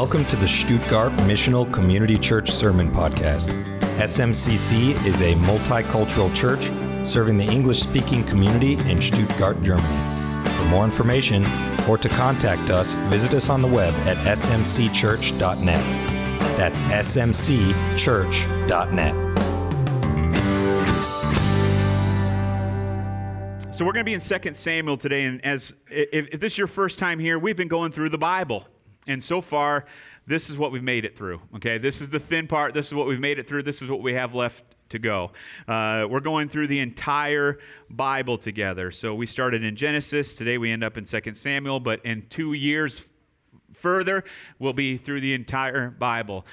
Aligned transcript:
Welcome 0.00 0.26
to 0.26 0.36
the 0.36 0.46
Stuttgart 0.46 1.10
Missional 1.26 1.66
Community 1.72 2.16
Church 2.16 2.52
Sermon 2.52 2.88
Podcast. 2.88 3.48
SMCC 3.98 4.94
is 5.04 5.20
a 5.22 5.34
multicultural 5.34 6.32
church 6.32 6.70
serving 7.04 7.36
the 7.36 7.46
English 7.46 7.80
speaking 7.80 8.22
community 8.22 8.74
in 8.88 9.00
Stuttgart, 9.00 9.60
Germany. 9.60 9.88
For 10.56 10.62
more 10.66 10.84
information 10.84 11.44
or 11.88 11.98
to 11.98 12.08
contact 12.08 12.70
us, 12.70 12.94
visit 13.10 13.34
us 13.34 13.48
on 13.50 13.60
the 13.60 13.66
web 13.66 13.92
at 14.06 14.18
smcchurch.net. 14.18 15.84
That's 16.56 16.80
smcchurch.net. 16.80 17.74
So 23.74 23.84
we're 23.84 23.92
going 23.92 24.06
to 24.06 24.10
be 24.10 24.14
in 24.14 24.20
2 24.20 24.54
Samuel 24.54 24.96
today, 24.96 25.24
and 25.24 25.44
as 25.44 25.72
if, 25.90 26.28
if, 26.32 26.38
this 26.38 26.52
is 26.52 26.58
your 26.58 26.68
first 26.68 27.00
time 27.00 27.18
here, 27.18 27.36
we've 27.36 27.56
been 27.56 27.66
going 27.66 27.90
through 27.90 28.10
the 28.10 28.18
Bible, 28.18 28.64
and 29.08 29.22
so 29.22 29.40
far, 29.40 29.86
this 30.26 30.50
is 30.50 30.56
what 30.56 30.70
we've 30.70 30.82
made 30.82 31.04
it 31.04 31.16
through. 31.16 31.40
Okay, 31.56 31.78
this 31.78 32.00
is 32.00 32.10
the 32.10 32.20
thin 32.20 32.46
part. 32.46 32.74
This 32.74 32.86
is 32.86 32.94
what 32.94 33.06
we've 33.06 33.18
made 33.18 33.38
it 33.38 33.48
through. 33.48 33.62
This 33.62 33.82
is 33.82 33.90
what 33.90 34.02
we 34.02 34.12
have 34.12 34.34
left 34.34 34.62
to 34.90 34.98
go. 34.98 35.32
Uh, 35.66 36.06
we're 36.08 36.20
going 36.20 36.48
through 36.48 36.66
the 36.66 36.80
entire 36.80 37.58
Bible 37.90 38.38
together. 38.38 38.90
So 38.90 39.14
we 39.14 39.26
started 39.26 39.64
in 39.64 39.76
Genesis. 39.76 40.34
Today 40.34 40.58
we 40.58 40.70
end 40.70 40.84
up 40.84 40.96
in 40.96 41.04
2 41.04 41.34
Samuel, 41.34 41.80
but 41.80 42.04
in 42.04 42.26
two 42.28 42.52
years 42.52 43.04
further, 43.74 44.24
we'll 44.58 44.72
be 44.72 44.96
through 44.96 45.20
the 45.20 45.34
entire 45.34 45.90
Bible. 45.90 46.44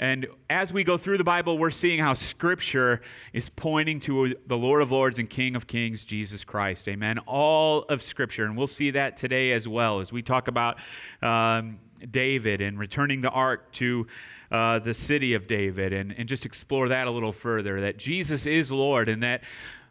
And 0.00 0.28
as 0.48 0.72
we 0.72 0.84
go 0.84 0.96
through 0.96 1.18
the 1.18 1.24
Bible, 1.24 1.58
we're 1.58 1.72
seeing 1.72 1.98
how 1.98 2.14
Scripture 2.14 3.00
is 3.32 3.48
pointing 3.48 3.98
to 4.00 4.36
the 4.46 4.56
Lord 4.56 4.80
of 4.80 4.92
Lords 4.92 5.18
and 5.18 5.28
King 5.28 5.56
of 5.56 5.66
Kings, 5.66 6.04
Jesus 6.04 6.44
Christ. 6.44 6.86
Amen. 6.86 7.18
All 7.26 7.82
of 7.88 8.00
Scripture. 8.00 8.44
And 8.44 8.56
we'll 8.56 8.68
see 8.68 8.92
that 8.92 9.16
today 9.16 9.50
as 9.50 9.66
well 9.66 9.98
as 9.98 10.12
we 10.12 10.22
talk 10.22 10.46
about 10.46 10.78
um, 11.20 11.80
David 12.10 12.60
and 12.60 12.78
returning 12.78 13.20
the 13.20 13.30
ark 13.30 13.72
to. 13.74 14.06
Uh, 14.50 14.78
the 14.78 14.94
city 14.94 15.34
of 15.34 15.46
David, 15.46 15.92
and, 15.92 16.10
and 16.16 16.26
just 16.26 16.46
explore 16.46 16.88
that 16.88 17.06
a 17.06 17.10
little 17.10 17.34
further. 17.34 17.82
That 17.82 17.98
Jesus 17.98 18.46
is 18.46 18.70
Lord, 18.70 19.10
and 19.10 19.22
that 19.22 19.42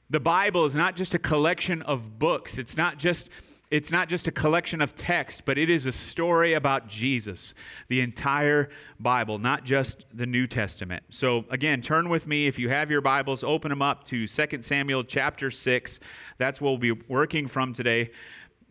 the 0.10 0.20
Bible 0.20 0.66
is 0.66 0.74
not 0.74 0.96
just 0.96 1.14
a 1.14 1.20
collection 1.20 1.84
of 1.84 2.18
books. 2.18 2.58
It's 2.58 2.76
not 2.76 2.98
just 2.98 3.30
it's 3.70 3.92
not 3.92 4.08
just 4.08 4.28
a 4.28 4.32
collection 4.32 4.80
of 4.80 4.96
text, 4.96 5.44
but 5.44 5.58
it 5.58 5.70
is 5.70 5.86
a 5.86 5.92
story 5.92 6.54
about 6.54 6.88
Jesus, 6.88 7.54
the 7.90 8.00
entire 8.00 8.70
Bible, 8.98 9.40
not 9.40 9.66
just 9.66 10.06
the 10.14 10.26
New 10.26 10.48
Testament. 10.48 11.04
So, 11.10 11.44
again, 11.50 11.82
turn 11.82 12.08
with 12.08 12.28
me. 12.28 12.48
If 12.48 12.58
you 12.58 12.70
have 12.70 12.90
your 12.90 13.02
Bibles, 13.02 13.44
open 13.44 13.70
them 13.70 13.82
up 13.82 14.06
to 14.06 14.26
2 14.26 14.62
Samuel 14.62 15.04
chapter 15.04 15.52
6. 15.52 16.00
That's 16.38 16.62
what 16.62 16.70
we'll 16.70 16.96
be 16.96 17.04
working 17.10 17.48
from 17.48 17.74
today. 17.74 18.12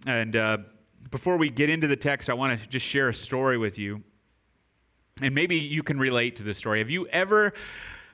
And 0.07 0.35
uh, 0.35 0.59
before 1.11 1.37
we 1.37 1.51
get 1.51 1.71
into 1.71 1.87
the 1.87 1.97
text, 1.97 2.29
I 2.31 2.35
want 2.35 2.61
to 2.61 2.67
just 2.69 2.87
share 2.87 3.09
a 3.09 3.15
story 3.15 3.59
with 3.59 3.79
you. 3.79 4.03
And 5.21 5.35
maybe 5.35 5.57
you 5.57 5.83
can 5.83 5.99
relate 5.99 6.37
to 6.37 6.43
the 6.43 6.55
story. 6.55 6.81
Have 6.81 6.91
you 6.91 7.07
ever 7.09 7.55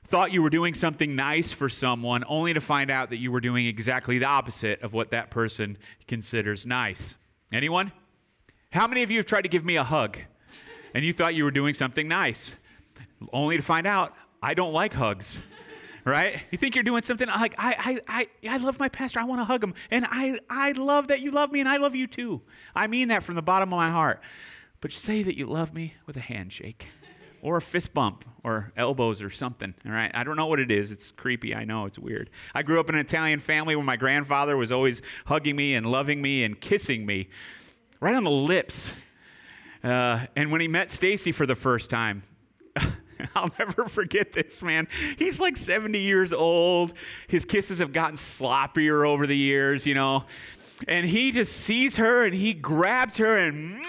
thought 0.07 0.33
you 0.33 0.43
were 0.43 0.51
doing 0.51 0.75
something 0.75 1.17
nice 1.17 1.53
for 1.53 1.69
someone 1.69 2.25
only 2.29 2.53
to 2.53 2.61
find 2.61 2.91
out 2.91 3.11
that 3.11 3.17
you 3.17 3.33
were 3.33 3.41
doing 3.41 3.67
exactly 3.67 4.19
the 4.19 4.27
opposite 4.27 4.83
of 4.83 4.93
what 4.93 5.11
that 5.11 5.31
person 5.31 5.79
considers 6.07 6.67
nice. 6.67 7.17
Anyone? 7.53 7.93
How 8.70 8.87
many 8.87 9.03
of 9.03 9.11
you 9.11 9.19
have 9.19 9.27
tried 9.27 9.43
to 9.43 9.48
give 9.48 9.65
me 9.65 9.77
a 9.77 9.85
hug 9.85 10.19
and 10.95 11.05
you 11.05 11.13
thought 11.13 11.35
you 11.35 11.45
were 11.45 11.51
doing 11.51 11.75
something 11.75 12.09
nice 12.09 12.57
only 13.33 13.57
to 13.57 13.63
find 13.63 13.87
out 13.87 14.15
I 14.43 14.55
don't 14.55 14.73
like 14.73 14.93
hugs? 14.93 15.39
Right? 16.05 16.42
You 16.50 16.58
think 16.58 16.75
you're 16.75 16.84
doing 16.84 17.03
something 17.03 17.28
like 17.28 17.55
I 17.58 18.00
I 18.08 18.28
I, 18.45 18.48
I 18.48 18.56
love 18.56 18.78
my 18.78 18.89
pastor. 18.89 19.20
I 19.20 19.25
want 19.25 19.41
to 19.41 19.45
hug 19.45 19.62
him. 19.62 19.75
And 19.91 20.06
I 20.08 20.41
I 20.50 20.72
love 20.72 21.08
that 21.08 21.20
you 21.20 21.31
love 21.31 21.53
me 21.53 21.61
and 21.61 21.69
I 21.69 21.77
love 21.77 21.95
you 21.95 22.06
too. 22.06 22.42
I 22.75 22.86
mean 22.86 23.08
that 23.08 23.22
from 23.22 23.36
the 23.36 23.42
bottom 23.42 23.72
of 23.72 23.77
my 23.77 23.91
heart. 23.91 24.20
But 24.80 24.92
say 24.92 25.23
that 25.23 25.39
you 25.39 25.47
love 25.47 25.73
me 25.73 25.95
with 26.06 26.17
a 26.17 26.20
handshake 26.20 26.89
or 27.41 27.57
a 27.57 27.62
fist 27.62 27.92
bump 27.92 28.24
or 28.45 28.73
elbows 28.77 29.23
or 29.23 29.30
something. 29.30 29.74
All 29.85 29.92
right. 29.92 30.11
I 30.14 30.24
don't 30.24 30.36
know 30.36 30.46
what 30.46 30.61
it 30.61 30.70
is. 30.70 30.91
It's 30.91 31.11
creepy. 31.11 31.55
I 31.55 31.64
know. 31.64 31.86
It's 31.86 31.98
weird. 31.98 32.30
I 32.55 32.62
grew 32.62 32.80
up 32.80 32.89
in 32.89 32.95
an 32.95 33.01
Italian 33.01 33.41
family 33.41 33.77
where 33.77 33.85
my 33.85 33.96
grandfather 33.96 34.57
was 34.57 34.73
always 34.73 35.02
hugging 35.27 35.57
me 35.57 35.74
and 35.74 35.86
loving 35.86 36.23
me 36.23 36.42
and 36.45 36.61
kissing 36.61 37.05
me 37.05 37.29
right 38.01 38.14
on 38.14 38.24
the 38.24 38.30
lips. 38.30 38.92
Uh, 39.85 40.27
and 40.36 40.51
when 40.51 40.61
he 40.61 40.68
met 40.68 40.91
Stacy 40.91 41.33
for 41.33 41.46
the 41.46 41.57
first 41.57 41.91
time, 41.91 42.23
I'll 43.35 43.51
never 43.59 43.89
forget 43.89 44.33
this, 44.33 44.63
man. 44.63 44.89
He's 45.19 45.41
like 45.41 45.57
70 45.57 45.99
years 45.99 46.33
old. 46.33 46.93
His 47.29 47.45
kisses 47.45 47.79
have 47.79 47.93
gotten 47.93 48.17
sloppier 48.17 49.07
over 49.07 49.27
the 49.27 49.37
years, 49.37 49.87
you 49.87 49.95
know. 49.95 50.25
And 50.89 51.07
he 51.07 51.33
just 51.33 51.53
sees 51.53 51.97
her 51.97 52.25
and 52.25 52.35
he 52.35 52.55
grabs 52.55 53.17
her 53.19 53.39
and 53.39 53.81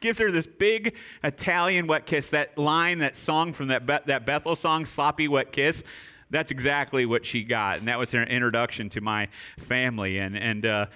gives 0.00 0.18
her 0.18 0.30
this 0.30 0.46
big 0.46 0.94
Italian 1.22 1.86
wet 1.86 2.06
kiss. 2.06 2.30
That 2.30 2.56
line, 2.56 2.98
that 2.98 3.16
song 3.16 3.52
from 3.52 3.68
that, 3.68 3.86
Be- 3.86 3.98
that 4.06 4.24
Bethel 4.24 4.56
song, 4.56 4.84
Sloppy 4.84 5.28
Wet 5.28 5.52
Kiss, 5.52 5.82
that's 6.30 6.50
exactly 6.50 7.06
what 7.06 7.26
she 7.26 7.44
got. 7.44 7.80
And 7.80 7.88
that 7.88 7.98
was 7.98 8.12
her 8.12 8.22
introduction 8.22 8.88
to 8.90 9.00
my 9.00 9.28
family. 9.58 10.18
And, 10.18 10.36
and 10.36 10.64
uh, 10.64 10.86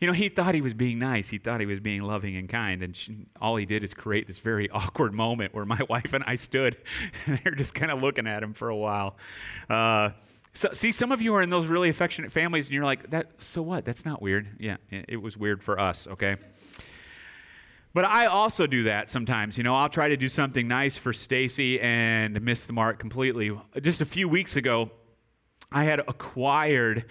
you 0.00 0.06
know, 0.06 0.14
he 0.14 0.30
thought 0.30 0.54
he 0.54 0.62
was 0.62 0.72
being 0.72 0.98
nice. 0.98 1.28
He 1.28 1.36
thought 1.36 1.60
he 1.60 1.66
was 1.66 1.78
being 1.78 2.02
loving 2.02 2.34
and 2.36 2.48
kind. 2.48 2.82
And 2.82 2.96
she, 2.96 3.26
all 3.40 3.56
he 3.56 3.66
did 3.66 3.84
is 3.84 3.92
create 3.92 4.26
this 4.26 4.40
very 4.40 4.70
awkward 4.72 5.12
moment 5.12 5.54
where 5.54 5.66
my 5.66 5.80
wife 5.88 6.12
and 6.14 6.24
I 6.26 6.36
stood 6.36 6.78
and 7.26 7.38
they're 7.44 7.54
just 7.54 7.74
kind 7.74 7.92
of 7.92 8.02
looking 8.02 8.26
at 8.26 8.42
him 8.42 8.54
for 8.54 8.70
a 8.70 8.76
while. 8.76 9.16
Uh, 9.68 10.10
so, 10.52 10.70
see, 10.72 10.90
some 10.90 11.12
of 11.12 11.22
you 11.22 11.34
are 11.34 11.42
in 11.42 11.50
those 11.50 11.66
really 11.66 11.90
affectionate 11.90 12.32
families, 12.32 12.66
and 12.66 12.74
you're 12.74 12.84
like, 12.84 13.08
"That 13.10 13.30
so 13.38 13.62
what? 13.62 13.84
That's 13.84 14.04
not 14.04 14.20
weird." 14.20 14.48
Yeah, 14.58 14.78
it 14.90 15.22
was 15.22 15.36
weird 15.36 15.62
for 15.62 15.78
us. 15.78 16.08
Okay. 16.08 16.38
But 17.94 18.04
I 18.04 18.26
also 18.26 18.66
do 18.66 18.84
that 18.84 19.10
sometimes. 19.10 19.56
You 19.56 19.62
know, 19.62 19.76
I'll 19.76 19.88
try 19.88 20.08
to 20.08 20.16
do 20.16 20.28
something 20.28 20.66
nice 20.66 20.96
for 20.96 21.12
Stacy 21.12 21.80
and 21.80 22.40
miss 22.42 22.66
the 22.66 22.72
mark 22.72 22.98
completely. 22.98 23.56
Just 23.80 24.00
a 24.00 24.04
few 24.04 24.28
weeks 24.28 24.56
ago, 24.56 24.90
I 25.70 25.84
had 25.84 26.00
acquired 26.00 27.04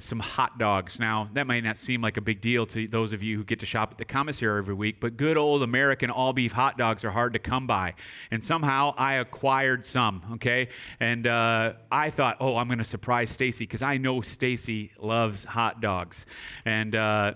some 0.00 0.18
hot 0.18 0.58
dogs. 0.58 0.98
Now, 0.98 1.28
that 1.34 1.46
might 1.46 1.62
not 1.62 1.76
seem 1.76 2.02
like 2.02 2.16
a 2.16 2.20
big 2.20 2.40
deal 2.40 2.66
to 2.66 2.88
those 2.88 3.12
of 3.12 3.22
you 3.22 3.36
who 3.36 3.44
get 3.44 3.60
to 3.60 3.66
shop 3.66 3.92
at 3.92 3.98
the 3.98 4.04
commissary 4.04 4.58
every 4.58 4.74
week, 4.74 4.96
but 5.00 5.16
good 5.16 5.36
old 5.36 5.62
American 5.62 6.10
all 6.10 6.32
beef 6.32 6.52
hot 6.52 6.76
dogs 6.76 7.04
are 7.04 7.10
hard 7.10 7.32
to 7.34 7.38
come 7.38 7.66
by. 7.66 7.94
And 8.30 8.44
somehow 8.44 8.94
I 8.96 9.14
acquired 9.14 9.86
some, 9.86 10.22
okay? 10.34 10.68
And 10.98 11.26
uh, 11.26 11.74
I 11.92 12.10
thought, 12.10 12.38
oh, 12.40 12.56
I'm 12.56 12.66
going 12.66 12.78
to 12.78 12.84
surprise 12.84 13.30
Stacy 13.30 13.64
because 13.64 13.82
I 13.82 13.98
know 13.98 14.20
Stacy 14.20 14.90
loves 14.98 15.44
hot 15.44 15.80
dogs. 15.80 16.26
And, 16.64 16.94
uh, 16.94 17.34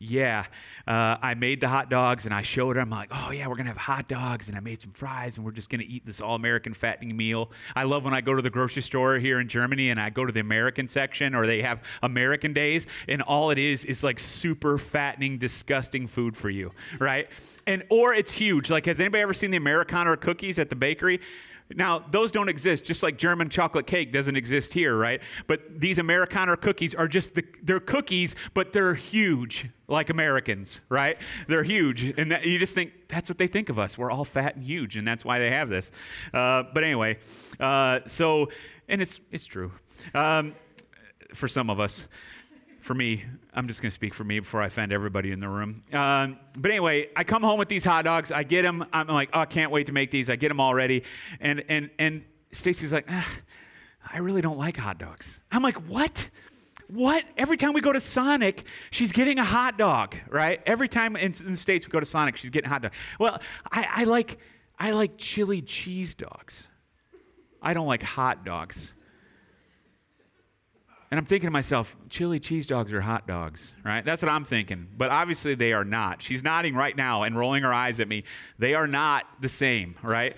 yeah, 0.00 0.46
uh, 0.86 1.16
I 1.22 1.34
made 1.34 1.60
the 1.60 1.68
hot 1.68 1.88
dogs 1.88 2.24
and 2.24 2.34
I 2.34 2.42
showed 2.42 2.76
her. 2.76 2.82
I'm 2.82 2.90
like, 2.90 3.10
oh, 3.12 3.30
yeah, 3.30 3.46
we're 3.46 3.54
going 3.54 3.66
to 3.66 3.72
have 3.72 3.76
hot 3.76 4.08
dogs. 4.08 4.48
And 4.48 4.56
I 4.56 4.60
made 4.60 4.82
some 4.82 4.92
fries 4.92 5.36
and 5.36 5.44
we're 5.44 5.52
just 5.52 5.70
going 5.70 5.80
to 5.80 5.86
eat 5.86 6.04
this 6.04 6.20
all 6.20 6.34
American 6.34 6.74
fattening 6.74 7.16
meal. 7.16 7.50
I 7.74 7.84
love 7.84 8.04
when 8.04 8.12
I 8.12 8.20
go 8.20 8.34
to 8.34 8.42
the 8.42 8.50
grocery 8.50 8.82
store 8.82 9.18
here 9.18 9.40
in 9.40 9.48
Germany 9.48 9.90
and 9.90 10.00
I 10.00 10.10
go 10.10 10.24
to 10.24 10.32
the 10.32 10.40
American 10.40 10.88
section 10.88 11.34
or 11.34 11.46
they 11.46 11.62
have 11.62 11.82
American 12.02 12.52
days 12.52 12.86
and 13.08 13.22
all 13.22 13.50
it 13.50 13.58
is 13.58 13.84
is 13.84 14.02
like 14.02 14.18
super 14.18 14.78
fattening, 14.78 15.38
disgusting 15.38 16.06
food 16.06 16.36
for 16.36 16.50
you, 16.50 16.72
right? 16.98 17.28
And 17.66 17.84
or 17.88 18.14
it's 18.14 18.32
huge. 18.32 18.70
Like, 18.70 18.86
has 18.86 19.00
anybody 19.00 19.22
ever 19.22 19.32
seen 19.32 19.50
the 19.50 19.56
Americana 19.56 20.16
cookies 20.16 20.58
at 20.58 20.68
the 20.68 20.76
bakery? 20.76 21.20
Now, 21.70 22.04
those 22.10 22.30
don't 22.30 22.48
exist, 22.48 22.84
just 22.84 23.02
like 23.02 23.16
German 23.16 23.48
chocolate 23.48 23.86
cake 23.86 24.12
doesn't 24.12 24.36
exist 24.36 24.72
here, 24.72 24.96
right? 24.96 25.22
But 25.46 25.80
these 25.80 25.98
Americana 25.98 26.56
cookies 26.56 26.94
are 26.94 27.08
just, 27.08 27.34
the, 27.34 27.44
they're 27.62 27.80
cookies, 27.80 28.36
but 28.52 28.72
they're 28.72 28.94
huge, 28.94 29.70
like 29.88 30.10
Americans, 30.10 30.82
right? 30.90 31.16
They're 31.48 31.64
huge. 31.64 32.04
And 32.18 32.30
that, 32.32 32.44
you 32.44 32.58
just 32.58 32.74
think, 32.74 32.92
that's 33.08 33.30
what 33.30 33.38
they 33.38 33.46
think 33.46 33.70
of 33.70 33.78
us. 33.78 33.96
We're 33.96 34.10
all 34.10 34.24
fat 34.24 34.56
and 34.56 34.64
huge, 34.64 34.96
and 34.96 35.08
that's 35.08 35.24
why 35.24 35.38
they 35.38 35.50
have 35.50 35.70
this. 35.70 35.90
Uh, 36.34 36.64
but 36.74 36.84
anyway, 36.84 37.18
uh, 37.58 38.00
so, 38.06 38.50
and 38.88 39.00
it's, 39.00 39.20
it's 39.30 39.46
true 39.46 39.72
um, 40.14 40.54
for 41.32 41.48
some 41.48 41.70
of 41.70 41.80
us 41.80 42.06
for 42.84 42.94
me. 42.94 43.24
I'm 43.54 43.66
just 43.66 43.80
going 43.80 43.90
to 43.90 43.94
speak 43.94 44.12
for 44.12 44.24
me 44.24 44.40
before 44.40 44.60
I 44.60 44.66
offend 44.66 44.92
everybody 44.92 45.32
in 45.32 45.40
the 45.40 45.48
room. 45.48 45.82
Um, 45.92 46.38
but 46.58 46.70
anyway, 46.70 47.08
I 47.16 47.24
come 47.24 47.42
home 47.42 47.58
with 47.58 47.68
these 47.68 47.82
hot 47.82 48.04
dogs. 48.04 48.30
I 48.30 48.42
get 48.42 48.62
them. 48.62 48.84
I'm 48.92 49.06
like, 49.06 49.30
oh, 49.32 49.40
I 49.40 49.46
can't 49.46 49.70
wait 49.70 49.86
to 49.86 49.92
make 49.92 50.10
these. 50.10 50.28
I 50.28 50.36
get 50.36 50.48
them 50.48 50.60
all 50.60 50.74
ready. 50.74 51.02
And, 51.40 51.64
and, 51.68 51.90
and 51.98 52.24
Stacy's 52.52 52.92
like, 52.92 53.06
ah, 53.08 53.28
I 54.12 54.18
really 54.18 54.42
don't 54.42 54.58
like 54.58 54.76
hot 54.76 54.98
dogs. 54.98 55.40
I'm 55.50 55.62
like, 55.62 55.76
what? 55.88 56.28
What? 56.88 57.24
Every 57.38 57.56
time 57.56 57.72
we 57.72 57.80
go 57.80 57.92
to 57.92 58.00
Sonic, 58.00 58.64
she's 58.90 59.12
getting 59.12 59.38
a 59.38 59.44
hot 59.44 59.78
dog, 59.78 60.16
right? 60.28 60.60
Every 60.66 60.88
time 60.88 61.16
in, 61.16 61.32
in 61.40 61.52
the 61.52 61.56
States 61.56 61.86
we 61.86 61.90
go 61.90 62.00
to 62.00 62.06
Sonic, 62.06 62.36
she's 62.36 62.50
getting 62.50 62.68
hot 62.68 62.82
dog. 62.82 62.92
Well, 63.18 63.40
I, 63.72 63.88
I 63.90 64.04
like 64.04 64.38
I 64.78 64.90
like 64.90 65.16
chili 65.16 65.62
cheese 65.62 66.14
dogs. 66.14 66.66
I 67.62 67.72
don't 67.72 67.86
like 67.86 68.02
hot 68.02 68.44
dogs. 68.44 68.92
And 71.10 71.18
I'm 71.18 71.26
thinking 71.26 71.46
to 71.46 71.52
myself, 71.52 71.94
chili 72.08 72.40
cheese 72.40 72.66
dogs 72.66 72.92
are 72.92 73.00
hot 73.00 73.26
dogs, 73.26 73.72
right? 73.84 74.04
That's 74.04 74.22
what 74.22 74.30
I'm 74.30 74.44
thinking. 74.44 74.88
But 74.96 75.10
obviously 75.10 75.54
they 75.54 75.72
are 75.72 75.84
not. 75.84 76.22
She's 76.22 76.42
nodding 76.42 76.74
right 76.74 76.96
now 76.96 77.22
and 77.22 77.38
rolling 77.38 77.62
her 77.62 77.72
eyes 77.72 78.00
at 78.00 78.08
me. 78.08 78.24
They 78.58 78.74
are 78.74 78.86
not 78.86 79.26
the 79.40 79.48
same, 79.48 79.94
right? 80.02 80.36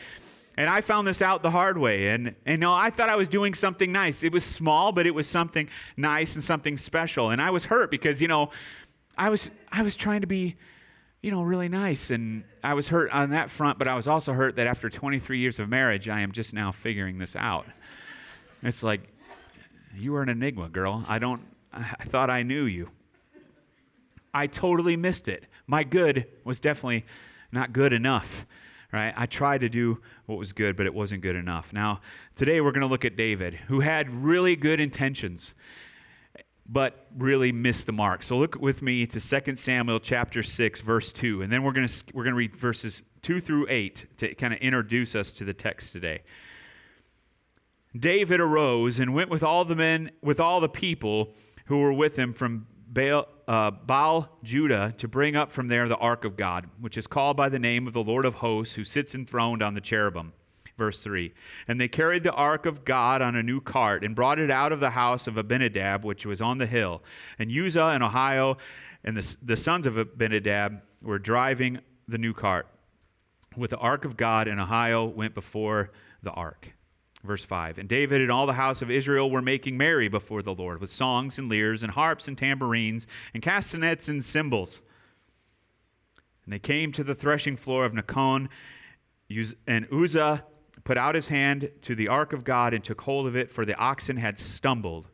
And 0.58 0.68
I 0.68 0.80
found 0.80 1.06
this 1.06 1.22
out 1.22 1.42
the 1.42 1.50
hard 1.50 1.78
way. 1.78 2.08
And, 2.08 2.34
and 2.44 2.60
no, 2.60 2.72
I 2.72 2.90
thought 2.90 3.08
I 3.08 3.16
was 3.16 3.28
doing 3.28 3.54
something 3.54 3.90
nice. 3.92 4.22
It 4.22 4.32
was 4.32 4.44
small, 4.44 4.92
but 4.92 5.06
it 5.06 5.14
was 5.14 5.26
something 5.26 5.68
nice 5.96 6.34
and 6.34 6.44
something 6.44 6.76
special. 6.78 7.30
And 7.30 7.40
I 7.40 7.50
was 7.50 7.64
hurt 7.64 7.90
because, 7.90 8.20
you 8.20 8.28
know, 8.28 8.50
I 9.16 9.30
was, 9.30 9.50
I 9.70 9.82
was 9.82 9.96
trying 9.96 10.22
to 10.22 10.26
be 10.26 10.56
you 11.26 11.32
know, 11.32 11.42
really 11.42 11.68
nice. 11.68 12.10
And 12.10 12.44
I 12.62 12.74
was 12.74 12.86
hurt 12.86 13.10
on 13.10 13.30
that 13.30 13.50
front, 13.50 13.80
but 13.80 13.88
I 13.88 13.96
was 13.96 14.06
also 14.06 14.32
hurt 14.32 14.54
that 14.56 14.68
after 14.68 14.88
23 14.88 15.40
years 15.40 15.58
of 15.58 15.68
marriage, 15.68 16.08
I 16.08 16.20
am 16.20 16.30
just 16.30 16.54
now 16.54 16.70
figuring 16.70 17.18
this 17.18 17.34
out. 17.34 17.66
It's 18.62 18.84
like, 18.84 19.00
you 19.96 20.14
are 20.16 20.22
an 20.22 20.28
enigma, 20.28 20.68
girl. 20.68 21.04
I 21.08 21.18
don't, 21.18 21.42
I 21.72 22.04
thought 22.04 22.30
I 22.30 22.42
knew 22.42 22.64
you. 22.64 22.90
I 24.32 24.46
totally 24.46 24.96
missed 24.96 25.28
it. 25.28 25.44
My 25.66 25.82
good 25.82 26.26
was 26.44 26.60
definitely 26.60 27.06
not 27.52 27.72
good 27.72 27.92
enough, 27.92 28.44
right? 28.92 29.14
I 29.16 29.26
tried 29.26 29.62
to 29.62 29.68
do 29.68 30.00
what 30.26 30.38
was 30.38 30.52
good, 30.52 30.76
but 30.76 30.86
it 30.86 30.92
wasn't 30.92 31.22
good 31.22 31.36
enough. 31.36 31.72
Now, 31.72 32.00
today 32.34 32.60
we're 32.60 32.72
going 32.72 32.82
to 32.82 32.86
look 32.86 33.04
at 33.04 33.16
David, 33.16 33.54
who 33.54 33.80
had 33.80 34.10
really 34.10 34.54
good 34.54 34.78
intentions, 34.78 35.54
but 36.68 37.06
really 37.16 37.52
missed 37.52 37.86
the 37.86 37.92
mark. 37.92 38.22
So 38.22 38.36
look 38.36 38.56
with 38.56 38.82
me 38.82 39.06
to 39.06 39.20
2 39.20 39.56
Samuel 39.56 40.00
chapter 40.00 40.42
6, 40.42 40.80
verse 40.80 41.12
2, 41.12 41.42
and 41.42 41.50
then 41.50 41.62
we're 41.62 41.72
going 41.72 41.88
to, 41.88 42.04
we're 42.12 42.24
going 42.24 42.34
to 42.34 42.38
read 42.38 42.56
verses 42.56 43.02
2 43.22 43.40
through 43.40 43.66
8 43.70 44.18
to 44.18 44.34
kind 44.34 44.52
of 44.52 44.60
introduce 44.60 45.14
us 45.14 45.32
to 45.32 45.44
the 45.44 45.54
text 45.54 45.92
today. 45.92 46.22
David 48.00 48.40
arose 48.40 48.98
and 48.98 49.14
went 49.14 49.30
with 49.30 49.42
all 49.42 49.64
the 49.64 49.76
men, 49.76 50.10
with 50.22 50.40
all 50.40 50.60
the 50.60 50.68
people 50.68 51.34
who 51.66 51.80
were 51.80 51.92
with 51.92 52.16
him 52.16 52.32
from 52.32 52.66
Baal, 52.88 53.28
uh, 53.46 53.70
Baal, 53.70 54.38
Judah, 54.42 54.94
to 54.98 55.08
bring 55.08 55.36
up 55.36 55.52
from 55.52 55.68
there 55.68 55.88
the 55.88 55.96
ark 55.96 56.24
of 56.24 56.36
God, 56.36 56.68
which 56.80 56.96
is 56.96 57.06
called 57.06 57.36
by 57.36 57.48
the 57.48 57.58
name 57.58 57.86
of 57.86 57.92
the 57.92 58.02
Lord 58.02 58.24
of 58.24 58.36
hosts, 58.36 58.74
who 58.74 58.84
sits 58.84 59.14
enthroned 59.14 59.62
on 59.62 59.74
the 59.74 59.80
cherubim. 59.80 60.32
Verse 60.76 61.02
3 61.02 61.32
And 61.68 61.80
they 61.80 61.88
carried 61.88 62.22
the 62.22 62.32
ark 62.32 62.66
of 62.66 62.84
God 62.84 63.22
on 63.22 63.34
a 63.34 63.42
new 63.42 63.60
cart 63.60 64.04
and 64.04 64.14
brought 64.14 64.38
it 64.38 64.50
out 64.50 64.72
of 64.72 64.80
the 64.80 64.90
house 64.90 65.26
of 65.26 65.36
Abinadab, 65.36 66.04
which 66.04 66.26
was 66.26 66.40
on 66.40 66.58
the 66.58 66.66
hill. 66.66 67.02
And 67.38 67.50
Uzzah 67.50 67.88
and 67.88 68.02
Ahio 68.02 68.58
and 69.04 69.16
the, 69.16 69.36
the 69.42 69.56
sons 69.56 69.86
of 69.86 69.96
Abinadab 69.96 70.82
were 71.02 71.18
driving 71.18 71.80
the 72.08 72.18
new 72.18 72.34
cart. 72.34 72.66
With 73.56 73.70
the 73.70 73.78
ark 73.78 74.04
of 74.04 74.16
God, 74.16 74.48
and 74.48 74.60
Ahio 74.60 75.14
went 75.14 75.34
before 75.34 75.90
the 76.22 76.32
ark. 76.32 76.74
Verse 77.24 77.44
5 77.44 77.78
And 77.78 77.88
David 77.88 78.20
and 78.20 78.30
all 78.30 78.46
the 78.46 78.54
house 78.54 78.82
of 78.82 78.90
Israel 78.90 79.30
were 79.30 79.42
making 79.42 79.76
merry 79.76 80.08
before 80.08 80.42
the 80.42 80.54
Lord 80.54 80.80
with 80.80 80.90
songs 80.90 81.38
and 81.38 81.50
lyres 81.50 81.82
and 81.82 81.92
harps 81.92 82.28
and 82.28 82.36
tambourines 82.36 83.06
and 83.34 83.42
castanets 83.42 84.08
and 84.08 84.24
cymbals. 84.24 84.82
And 86.44 86.52
they 86.52 86.58
came 86.58 86.92
to 86.92 87.02
the 87.02 87.14
threshing 87.14 87.56
floor 87.56 87.84
of 87.84 87.92
Nacon, 87.92 88.48
and 89.66 89.92
Uzzah 89.92 90.44
put 90.84 90.96
out 90.96 91.16
his 91.16 91.28
hand 91.28 91.70
to 91.82 91.96
the 91.96 92.06
ark 92.06 92.32
of 92.32 92.44
God 92.44 92.72
and 92.72 92.84
took 92.84 93.00
hold 93.00 93.26
of 93.26 93.34
it, 93.34 93.52
for 93.52 93.64
the 93.64 93.74
oxen 93.76 94.16
had 94.16 94.38
stumbled. 94.38 95.08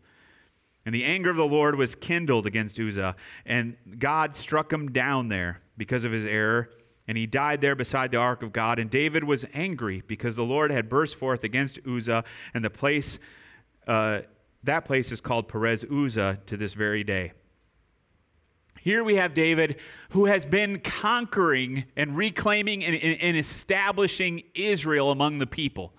And 0.84 0.94
the 0.94 1.04
anger 1.04 1.30
of 1.30 1.36
the 1.36 1.46
Lord 1.46 1.76
was 1.76 1.94
kindled 1.94 2.44
against 2.44 2.78
Uzzah, 2.78 3.16
and 3.46 3.76
God 3.98 4.36
struck 4.36 4.72
him 4.72 4.92
down 4.92 5.28
there 5.28 5.60
because 5.78 6.04
of 6.04 6.12
his 6.12 6.26
error 6.26 6.68
and 7.08 7.18
he 7.18 7.26
died 7.26 7.60
there 7.60 7.74
beside 7.74 8.10
the 8.10 8.16
ark 8.16 8.42
of 8.42 8.52
God. 8.52 8.78
And 8.78 8.90
David 8.90 9.24
was 9.24 9.44
angry 9.52 10.02
because 10.06 10.36
the 10.36 10.44
Lord 10.44 10.70
had 10.70 10.88
burst 10.88 11.16
forth 11.16 11.44
against 11.44 11.78
Uzzah, 11.86 12.24
and 12.54 12.64
the 12.64 12.70
place, 12.70 13.18
uh, 13.86 14.20
that 14.62 14.84
place 14.84 15.10
is 15.10 15.20
called 15.20 15.48
Perez 15.48 15.84
Uzzah 15.84 16.38
to 16.46 16.56
this 16.56 16.74
very 16.74 17.02
day. 17.02 17.32
Here 18.80 19.04
we 19.04 19.14
have 19.14 19.32
David 19.32 19.76
who 20.10 20.26
has 20.26 20.44
been 20.44 20.80
conquering 20.80 21.84
and 21.96 22.16
reclaiming 22.16 22.84
and, 22.84 22.96
and, 22.96 23.20
and 23.20 23.36
establishing 23.36 24.42
Israel 24.54 25.12
among 25.12 25.38
the 25.38 25.46
people. 25.46 25.92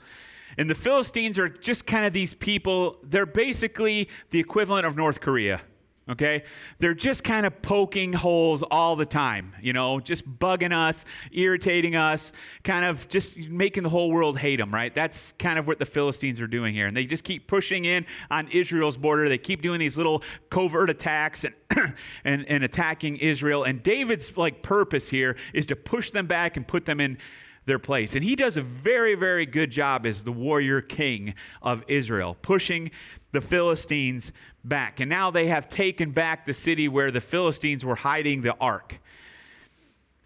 And 0.57 0.69
the 0.69 0.75
Philistines 0.75 1.39
are 1.39 1.49
just 1.49 1.85
kind 1.85 2.05
of 2.05 2.13
these 2.13 2.33
people, 2.33 2.97
they're 3.03 3.25
basically 3.25 4.09
the 4.31 4.39
equivalent 4.39 4.85
of 4.85 4.95
North 4.95 5.21
Korea 5.21 5.61
okay? 6.09 6.43
They're 6.79 6.93
just 6.93 7.23
kind 7.23 7.45
of 7.45 7.61
poking 7.61 8.13
holes 8.13 8.63
all 8.69 8.95
the 8.95 9.05
time, 9.05 9.53
you 9.61 9.73
know, 9.73 9.99
just 9.99 10.27
bugging 10.39 10.73
us, 10.73 11.05
irritating 11.31 11.95
us, 11.95 12.31
kind 12.63 12.85
of 12.85 13.07
just 13.07 13.37
making 13.37 13.83
the 13.83 13.89
whole 13.89 14.11
world 14.11 14.37
hate 14.37 14.57
them, 14.57 14.73
right? 14.73 14.93
That's 14.93 15.33
kind 15.39 15.57
of 15.57 15.67
what 15.67 15.79
the 15.79 15.85
Philistines 15.85 16.41
are 16.41 16.47
doing 16.47 16.73
here. 16.73 16.87
And 16.87 16.95
they 16.95 17.05
just 17.05 17.23
keep 17.23 17.47
pushing 17.47 17.85
in 17.85 18.05
on 18.29 18.49
Israel's 18.49 18.97
border. 18.97 19.29
They 19.29 19.37
keep 19.37 19.61
doing 19.61 19.79
these 19.79 19.97
little 19.97 20.23
covert 20.49 20.89
attacks 20.89 21.45
and, 21.45 21.55
and, 22.23 22.45
and 22.47 22.63
attacking 22.63 23.17
Israel. 23.17 23.63
And 23.63 23.81
David's 23.81 24.35
like 24.37 24.61
purpose 24.61 25.07
here 25.07 25.37
is 25.53 25.65
to 25.67 25.75
push 25.75 26.11
them 26.11 26.27
back 26.27 26.57
and 26.57 26.67
put 26.67 26.85
them 26.85 26.99
in 26.99 27.17
their 27.65 27.79
place. 27.79 28.15
And 28.15 28.23
he 28.23 28.35
does 28.35 28.57
a 28.57 28.61
very, 28.61 29.15
very 29.15 29.45
good 29.45 29.71
job 29.71 30.05
as 30.05 30.23
the 30.23 30.31
warrior 30.31 30.81
king 30.81 31.33
of 31.61 31.83
Israel, 31.87 32.35
pushing 32.41 32.91
the 33.31 33.41
Philistines 33.41 34.31
back. 34.63 34.99
And 34.99 35.09
now 35.09 35.31
they 35.31 35.47
have 35.47 35.69
taken 35.69 36.11
back 36.11 36.45
the 36.45 36.53
city 36.53 36.87
where 36.87 37.11
the 37.11 37.21
Philistines 37.21 37.83
were 37.83 37.95
hiding 37.95 38.41
the 38.41 38.55
ark. 38.59 38.99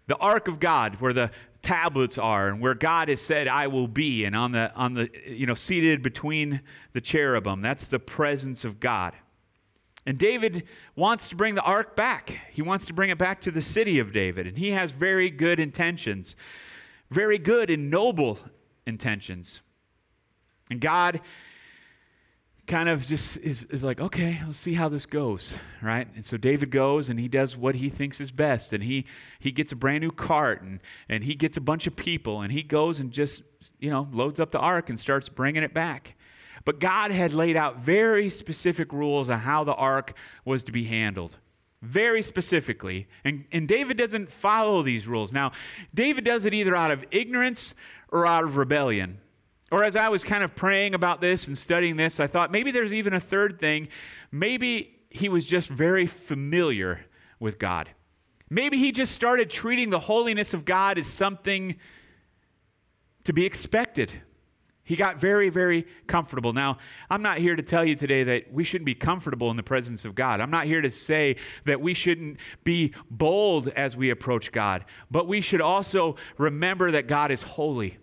The 0.06 0.16
ark 0.16 0.48
of 0.48 0.58
God, 0.58 1.00
where 1.00 1.12
the 1.12 1.30
tablets 1.62 2.16
are 2.16 2.48
and 2.48 2.60
where 2.60 2.74
God 2.74 3.08
has 3.08 3.20
said 3.20 3.48
I 3.48 3.66
will 3.66 3.88
be 3.88 4.24
and 4.24 4.34
on 4.36 4.52
the 4.52 4.72
on 4.74 4.94
the 4.94 5.10
you 5.26 5.44
know 5.44 5.54
seated 5.54 6.02
between 6.02 6.60
the 6.92 7.00
cherubim 7.00 7.62
that's 7.62 7.86
the 7.86 7.98
presence 7.98 8.64
of 8.64 8.80
God. 8.80 9.14
And 10.06 10.16
David 10.16 10.64
wants 10.96 11.28
to 11.28 11.36
bring 11.36 11.54
the 11.54 11.62
ark 11.62 11.94
back. 11.94 12.30
He 12.52 12.62
wants 12.62 12.86
to 12.86 12.94
bring 12.94 13.10
it 13.10 13.18
back 13.18 13.42
to 13.42 13.50
the 13.50 13.60
city 13.60 13.98
of 13.98 14.12
David 14.12 14.46
and 14.46 14.56
he 14.56 14.70
has 14.70 14.92
very 14.92 15.30
good 15.30 15.60
intentions. 15.60 16.36
Very 17.10 17.38
good 17.38 17.70
and 17.70 17.90
noble 17.90 18.38
intentions. 18.86 19.60
And 20.70 20.80
God 20.80 21.20
kind 22.68 22.88
of 22.88 23.06
just 23.06 23.38
is, 23.38 23.64
is 23.64 23.82
like, 23.82 24.00
okay, 24.00 24.40
let's 24.46 24.58
see 24.58 24.74
how 24.74 24.88
this 24.88 25.06
goes, 25.06 25.52
right? 25.82 26.06
And 26.14 26.24
so 26.24 26.36
David 26.36 26.70
goes 26.70 27.08
and 27.08 27.18
he 27.18 27.26
does 27.26 27.56
what 27.56 27.74
he 27.74 27.88
thinks 27.88 28.20
is 28.20 28.30
best. 28.30 28.72
And 28.72 28.84
he, 28.84 29.06
he 29.40 29.50
gets 29.50 29.72
a 29.72 29.76
brand 29.76 30.02
new 30.02 30.12
cart 30.12 30.62
and, 30.62 30.78
and 31.08 31.24
he 31.24 31.34
gets 31.34 31.56
a 31.56 31.60
bunch 31.60 31.86
of 31.86 31.96
people 31.96 32.42
and 32.42 32.52
he 32.52 32.62
goes 32.62 33.00
and 33.00 33.10
just, 33.10 33.42
you 33.80 33.90
know, 33.90 34.06
loads 34.12 34.38
up 34.38 34.52
the 34.52 34.58
ark 34.58 34.90
and 34.90 35.00
starts 35.00 35.28
bringing 35.28 35.62
it 35.62 35.74
back. 35.74 36.14
But 36.64 36.78
God 36.78 37.10
had 37.10 37.32
laid 37.32 37.56
out 37.56 37.78
very 37.78 38.28
specific 38.28 38.92
rules 38.92 39.30
on 39.30 39.40
how 39.40 39.64
the 39.64 39.74
ark 39.74 40.14
was 40.44 40.62
to 40.64 40.72
be 40.72 40.84
handled. 40.84 41.36
Very 41.80 42.22
specifically. 42.22 43.08
And, 43.24 43.44
and 43.50 43.66
David 43.66 43.96
doesn't 43.96 44.30
follow 44.30 44.82
these 44.82 45.08
rules. 45.08 45.32
Now, 45.32 45.52
David 45.94 46.24
does 46.24 46.44
it 46.44 46.52
either 46.52 46.76
out 46.76 46.90
of 46.90 47.04
ignorance 47.10 47.74
or 48.12 48.26
out 48.26 48.44
of 48.44 48.56
rebellion. 48.56 49.18
Or 49.70 49.84
as 49.84 49.96
I 49.96 50.08
was 50.08 50.24
kind 50.24 50.42
of 50.42 50.54
praying 50.54 50.94
about 50.94 51.20
this 51.20 51.46
and 51.46 51.56
studying 51.56 51.96
this, 51.96 52.20
I 52.20 52.26
thought 52.26 52.50
maybe 52.50 52.70
there's 52.70 52.92
even 52.92 53.12
a 53.12 53.20
third 53.20 53.60
thing. 53.60 53.88
Maybe 54.32 55.00
he 55.10 55.28
was 55.28 55.44
just 55.44 55.68
very 55.68 56.06
familiar 56.06 57.00
with 57.38 57.58
God. 57.58 57.90
Maybe 58.50 58.78
he 58.78 58.92
just 58.92 59.12
started 59.12 59.50
treating 59.50 59.90
the 59.90 59.98
holiness 59.98 60.54
of 60.54 60.64
God 60.64 60.98
as 60.98 61.06
something 61.06 61.76
to 63.24 63.32
be 63.34 63.44
expected. 63.44 64.12
He 64.84 64.96
got 64.96 65.20
very, 65.20 65.50
very 65.50 65.86
comfortable. 66.06 66.54
Now, 66.54 66.78
I'm 67.10 67.20
not 67.20 67.36
here 67.36 67.54
to 67.54 67.62
tell 67.62 67.84
you 67.84 67.94
today 67.94 68.24
that 68.24 68.50
we 68.50 68.64
shouldn't 68.64 68.86
be 68.86 68.94
comfortable 68.94 69.50
in 69.50 69.58
the 69.58 69.62
presence 69.62 70.06
of 70.06 70.14
God. 70.14 70.40
I'm 70.40 70.50
not 70.50 70.64
here 70.64 70.80
to 70.80 70.90
say 70.90 71.36
that 71.66 71.78
we 71.78 71.92
shouldn't 71.92 72.38
be 72.64 72.94
bold 73.10 73.68
as 73.68 73.98
we 73.98 74.08
approach 74.08 74.50
God, 74.50 74.86
but 75.10 75.28
we 75.28 75.42
should 75.42 75.60
also 75.60 76.16
remember 76.38 76.90
that 76.92 77.06
God 77.06 77.30
is 77.30 77.42
holy. 77.42 77.98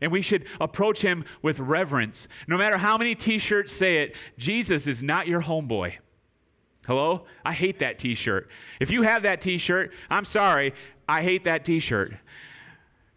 And 0.00 0.12
we 0.12 0.22
should 0.22 0.46
approach 0.60 1.02
him 1.02 1.24
with 1.42 1.58
reverence. 1.58 2.28
No 2.46 2.56
matter 2.56 2.76
how 2.76 2.98
many 2.98 3.14
t 3.14 3.38
shirts 3.38 3.72
say 3.72 3.98
it, 3.98 4.14
Jesus 4.36 4.86
is 4.86 5.02
not 5.02 5.26
your 5.26 5.42
homeboy. 5.42 5.94
Hello? 6.86 7.24
I 7.44 7.52
hate 7.52 7.78
that 7.80 7.98
t 7.98 8.14
shirt. 8.14 8.48
If 8.78 8.90
you 8.90 9.02
have 9.02 9.22
that 9.22 9.40
t 9.40 9.58
shirt, 9.58 9.92
I'm 10.10 10.24
sorry, 10.24 10.74
I 11.08 11.22
hate 11.22 11.44
that 11.44 11.64
t 11.64 11.80
shirt. 11.80 12.14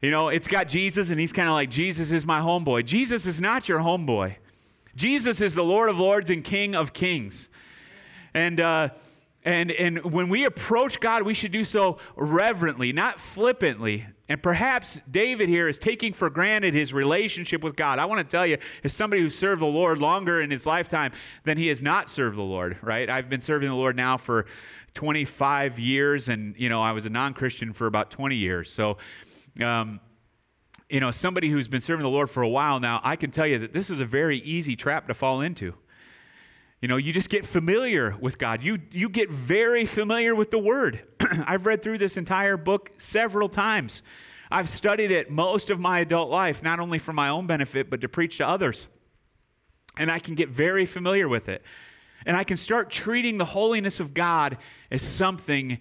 You 0.02 0.12
know, 0.12 0.30
it's 0.30 0.48
got 0.48 0.70
Jesus, 0.70 1.10
and 1.10 1.20
he's 1.20 1.34
kind 1.34 1.50
of 1.50 1.54
like, 1.54 1.70
Jesus 1.70 2.12
is 2.12 2.26
my 2.26 2.40
homeboy. 2.40 2.86
Jesus 2.86 3.26
is 3.26 3.42
not 3.42 3.68
your 3.68 3.80
homeboy. 3.80 4.36
Jesus 4.96 5.42
is 5.42 5.56
the 5.56 5.64
Lord 5.64 5.90
of 5.90 5.98
Lords 6.00 6.30
and 6.30 6.44
King 6.44 6.74
of 6.74 6.94
Kings. 6.94 7.50
And, 8.34 8.60
uh, 8.60 8.90
and, 9.44 9.72
and 9.72 10.04
when 10.12 10.30
we 10.30 10.46
approach 10.46 11.00
God, 11.00 11.24
we 11.24 11.34
should 11.34 11.52
do 11.52 11.66
so 11.66 11.98
reverently, 12.16 12.94
not 12.94 13.20
flippantly. 13.20 14.08
And 14.30 14.42
perhaps 14.42 15.02
David 15.10 15.50
here 15.50 15.68
is 15.68 15.80
taking 15.80 16.14
for 16.14 16.30
granted 16.30 16.76
his 16.76 16.94
relationship 16.94 17.64
with 17.64 17.76
God. 17.76 17.98
I 17.98 18.06
want 18.06 18.20
to 18.20 18.24
tell 18.24 18.46
you, 18.46 18.60
as 18.84 18.94
somebody 18.94 19.24
who 19.24 19.30
served 19.30 19.60
the 19.60 19.66
Lord 19.66 19.98
longer 19.98 20.40
in 20.40 20.52
his 20.52 20.68
lifetime 20.68 21.12
than 21.46 21.58
he 21.58 21.68
has 21.68 21.82
not 21.82 22.12
served 22.12 22.38
the 22.38 22.44
Lord, 22.44 22.78
right? 22.84 23.10
I've 23.10 23.28
been 23.28 23.42
serving 23.42 23.68
the 23.68 23.76
Lord 23.76 23.96
now 23.96 24.18
for 24.18 24.46
25 24.94 25.80
years, 25.80 26.30
and, 26.30 26.54
you 26.58 26.70
know, 26.70 26.80
I 26.80 26.92
was 26.92 27.08
a 27.08 27.10
non 27.10 27.34
Christian 27.34 27.74
for 27.74 27.88
about 27.88 28.12
20 28.12 28.36
years. 28.36 28.72
So, 28.72 28.98
um, 29.64 30.00
you 30.90 31.00
know, 31.00 31.10
somebody 31.10 31.50
who's 31.50 31.68
been 31.68 31.82
serving 31.82 32.04
the 32.04 32.10
Lord 32.10 32.30
for 32.30 32.44
a 32.44 32.50
while 32.50 32.80
now, 32.80 33.02
I 33.04 33.16
can 33.16 33.32
tell 33.32 33.48
you 33.48 33.58
that 33.60 33.74
this 33.74 33.90
is 33.90 34.00
a 34.00 34.06
very 34.06 34.38
easy 34.40 34.76
trap 34.76 35.08
to 35.08 35.16
fall 35.16 35.42
into. 35.42 35.74
You 36.82 36.88
know, 36.88 36.98
you 36.98 37.12
just 37.12 37.30
get 37.30 37.46
familiar 37.46 38.16
with 38.22 38.38
God. 38.38 38.64
You, 38.64 38.80
you 38.92 39.10
get 39.10 39.30
very 39.30 39.86
familiar 39.86 40.34
with 40.34 40.50
the 40.50 40.60
Word. 40.60 41.02
I've 41.46 41.66
read 41.66 41.84
through 41.84 41.98
this 41.98 42.16
entire 42.16 42.56
book 42.56 42.92
several 42.98 43.50
times. 43.50 44.02
I've 44.50 44.70
studied 44.70 45.12
it 45.12 45.30
most 45.30 45.70
of 45.70 45.80
my 45.80 46.00
adult 46.00 46.30
life, 46.30 46.64
not 46.64 46.80
only 46.80 46.98
for 46.98 47.12
my 47.12 47.30
own 47.30 47.48
benefit, 47.48 47.90
but 47.90 48.02
to 48.02 48.10
preach 48.10 48.38
to 48.38 48.48
others. 48.48 48.88
And 49.98 50.10
I 50.10 50.20
can 50.20 50.36
get 50.36 50.50
very 50.50 50.86
familiar 50.86 51.28
with 51.28 51.50
it. 51.50 51.64
And 52.26 52.36
I 52.38 52.44
can 52.44 52.58
start 52.58 52.90
treating 52.90 53.38
the 53.38 53.46
holiness 53.46 54.00
of 54.00 54.14
God 54.14 54.58
as 54.90 55.02
something 55.02 55.80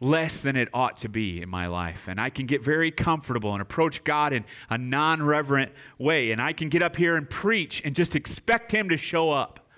less 0.00 0.40
than 0.40 0.56
it 0.56 0.68
ought 0.72 0.96
to 0.98 1.08
be 1.08 1.42
in 1.42 1.48
my 1.48 1.66
life. 1.66 2.06
And 2.08 2.20
I 2.20 2.30
can 2.30 2.46
get 2.46 2.64
very 2.64 2.90
comfortable 2.90 3.52
and 3.52 3.60
approach 3.60 4.02
God 4.04 4.32
in 4.32 4.44
a 4.70 4.78
non 4.78 5.22
reverent 5.22 5.72
way. 5.98 6.30
And 6.30 6.40
I 6.40 6.52
can 6.52 6.68
get 6.68 6.82
up 6.82 6.96
here 6.96 7.16
and 7.16 7.28
preach 7.28 7.82
and 7.84 7.94
just 7.94 8.14
expect 8.14 8.72
Him 8.72 8.88
to 8.88 8.96
show 8.96 9.30
up. 9.30 9.69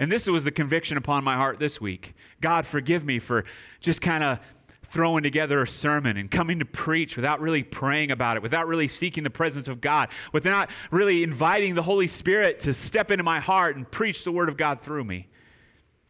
And 0.00 0.10
this 0.10 0.26
was 0.26 0.44
the 0.44 0.50
conviction 0.50 0.96
upon 0.96 1.24
my 1.24 1.36
heart 1.36 1.58
this 1.58 1.78
week. 1.78 2.14
God, 2.40 2.66
forgive 2.66 3.04
me 3.04 3.18
for 3.18 3.44
just 3.80 4.00
kind 4.00 4.24
of 4.24 4.38
throwing 4.84 5.22
together 5.22 5.62
a 5.62 5.68
sermon 5.68 6.16
and 6.16 6.30
coming 6.30 6.58
to 6.58 6.64
preach 6.64 7.16
without 7.16 7.38
really 7.38 7.62
praying 7.62 8.10
about 8.10 8.38
it, 8.38 8.42
without 8.42 8.66
really 8.66 8.88
seeking 8.88 9.24
the 9.24 9.30
presence 9.30 9.68
of 9.68 9.82
God, 9.82 10.08
without 10.32 10.70
really 10.90 11.22
inviting 11.22 11.74
the 11.74 11.82
Holy 11.82 12.08
Spirit 12.08 12.60
to 12.60 12.72
step 12.72 13.10
into 13.10 13.22
my 13.22 13.40
heart 13.40 13.76
and 13.76 13.88
preach 13.90 14.24
the 14.24 14.32
Word 14.32 14.48
of 14.48 14.56
God 14.56 14.80
through 14.80 15.04
me. 15.04 15.28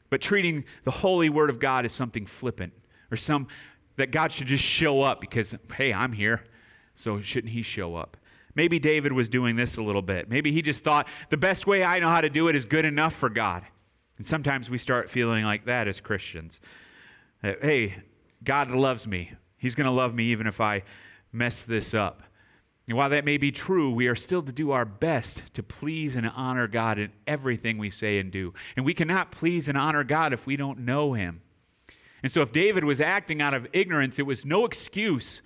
But 0.09 0.21
treating 0.21 0.67
the 0.85 0.93
holy 0.93 1.29
Word 1.29 1.51
of 1.51 1.59
God 1.59 1.85
as 1.85 1.93
something 1.93 2.27
flippant 2.27 2.73
or 3.11 3.17
some 3.17 3.49
that 3.97 4.13
God 4.13 4.31
should 4.31 4.47
just 4.47 4.65
show 4.65 5.03
up 5.03 5.21
because, 5.21 5.53
hey, 5.75 5.93
I'm 5.93 6.13
here, 6.13 6.45
so 6.95 7.21
shouldn't 7.21 7.53
He 7.53 7.63
show 7.63 7.97
up? 7.97 8.17
Maybe 8.55 8.79
David 8.79 9.13
was 9.13 9.29
doing 9.29 9.57
this 9.57 9.79
a 9.79 9.83
little 9.83 10.01
bit. 10.01 10.29
Maybe 10.29 10.53
he 10.53 10.63
just 10.63 10.85
thought 10.85 11.09
the 11.29 11.37
best 11.37 11.67
way 11.67 11.83
I 11.83 11.99
know 11.99 12.09
how 12.09 12.21
to 12.21 12.31
do 12.31 12.47
it 12.47 12.55
is 12.55 12.67
good 12.67 12.85
enough 12.85 13.15
for 13.15 13.29
God. 13.29 13.65
And 14.21 14.27
sometimes 14.27 14.69
we 14.69 14.77
start 14.77 15.09
feeling 15.09 15.47
like 15.47 15.65
that 15.65 15.89
as 15.89 15.99
Christians. 15.99 16.61
That, 17.41 17.65
hey, 17.65 18.03
God 18.45 18.71
loves 18.71 19.07
me. 19.07 19.33
He's 19.57 19.75
going 19.75 19.87
to 19.87 19.91
love 19.91 20.15
me 20.15 20.25
even 20.25 20.47
if 20.47 20.61
I 20.61 20.83
mess 21.33 21.63
this 21.63 21.95
up. 21.95 22.23
And 22.87 22.99
while 22.99 23.09
that 23.09 23.25
may 23.25 23.39
be 23.39 23.51
true, 23.51 23.91
we 23.91 24.09
are 24.09 24.15
still 24.15 24.43
to 24.43 24.53
do 24.53 24.73
our 24.73 24.85
best 24.85 25.45
to 25.55 25.63
please 25.63 26.17
and 26.17 26.31
honor 26.37 26.69
God 26.69 26.99
in 26.99 27.13
everything 27.27 27.79
we 27.79 27.89
say 27.89 28.19
and 28.19 28.31
do. 28.31 28.53
And 28.77 28.85
we 28.85 28.93
cannot 28.93 29.33
please 29.33 29.69
and 29.69 29.79
honor 29.79 30.05
God 30.05 30.35
if 30.35 30.47
we 30.47 30.55
don't 30.55 30.81
know 30.81 31.15
Him. 31.15 31.41
And 32.23 32.31
so, 32.31 32.43
if 32.43 32.53
David 32.53 32.85
was 32.85 33.01
acting 33.01 33.41
out 33.41 33.55
of 33.55 33.69
ignorance, 33.73 34.19
it 34.19 34.27
was 34.27 34.45
no 34.45 34.67
excuse 34.67 35.41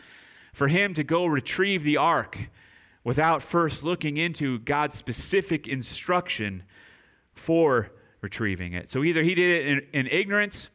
for 0.53 0.67
him 0.67 0.95
to 0.95 1.05
go 1.05 1.27
retrieve 1.27 1.85
the 1.85 1.97
ark 1.97 2.51
without 3.05 3.41
first 3.41 3.85
looking 3.85 4.17
into 4.17 4.59
God's 4.59 4.97
specific 4.97 5.69
instruction 5.69 6.65
for 7.35 7.93
retrieving 8.25 8.73
it. 8.73 8.91
So, 8.91 9.05
either 9.05 9.23
he 9.23 9.37
did 9.37 9.51
it 9.51 9.69
in, 9.69 10.01
in 10.01 10.07
ignorance, 10.09 10.69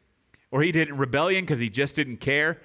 or 0.50 0.62
he 0.62 0.72
did 0.72 0.88
it 0.88 0.92
in 0.92 0.96
rebellion 0.96 1.44
because 1.44 1.60
he 1.60 1.68
just 1.68 1.94
didn't 1.94 2.16
care, 2.16 2.62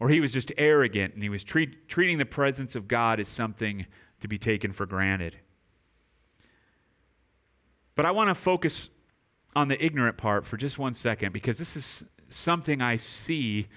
or 0.00 0.08
he 0.08 0.18
was 0.18 0.32
just 0.32 0.50
arrogant 0.58 1.14
and 1.14 1.22
he 1.22 1.28
was 1.28 1.44
treat, 1.44 1.88
treating 1.88 2.18
the 2.18 2.26
presence 2.26 2.74
of 2.74 2.88
God 2.88 3.20
as 3.20 3.28
something 3.28 3.86
to 4.20 4.26
be 4.26 4.38
taken 4.38 4.72
for 4.72 4.86
granted. 4.86 5.36
But 7.94 8.06
I 8.06 8.10
want 8.10 8.28
to 8.28 8.34
focus 8.34 8.90
on 9.54 9.68
the 9.68 9.82
ignorant 9.84 10.16
part 10.16 10.44
for 10.44 10.56
just 10.56 10.78
one 10.78 10.94
second 10.94 11.32
because 11.32 11.58
this 11.58 11.76
is 11.76 12.04
something 12.28 12.82
I 12.82 12.96
see 12.96 13.68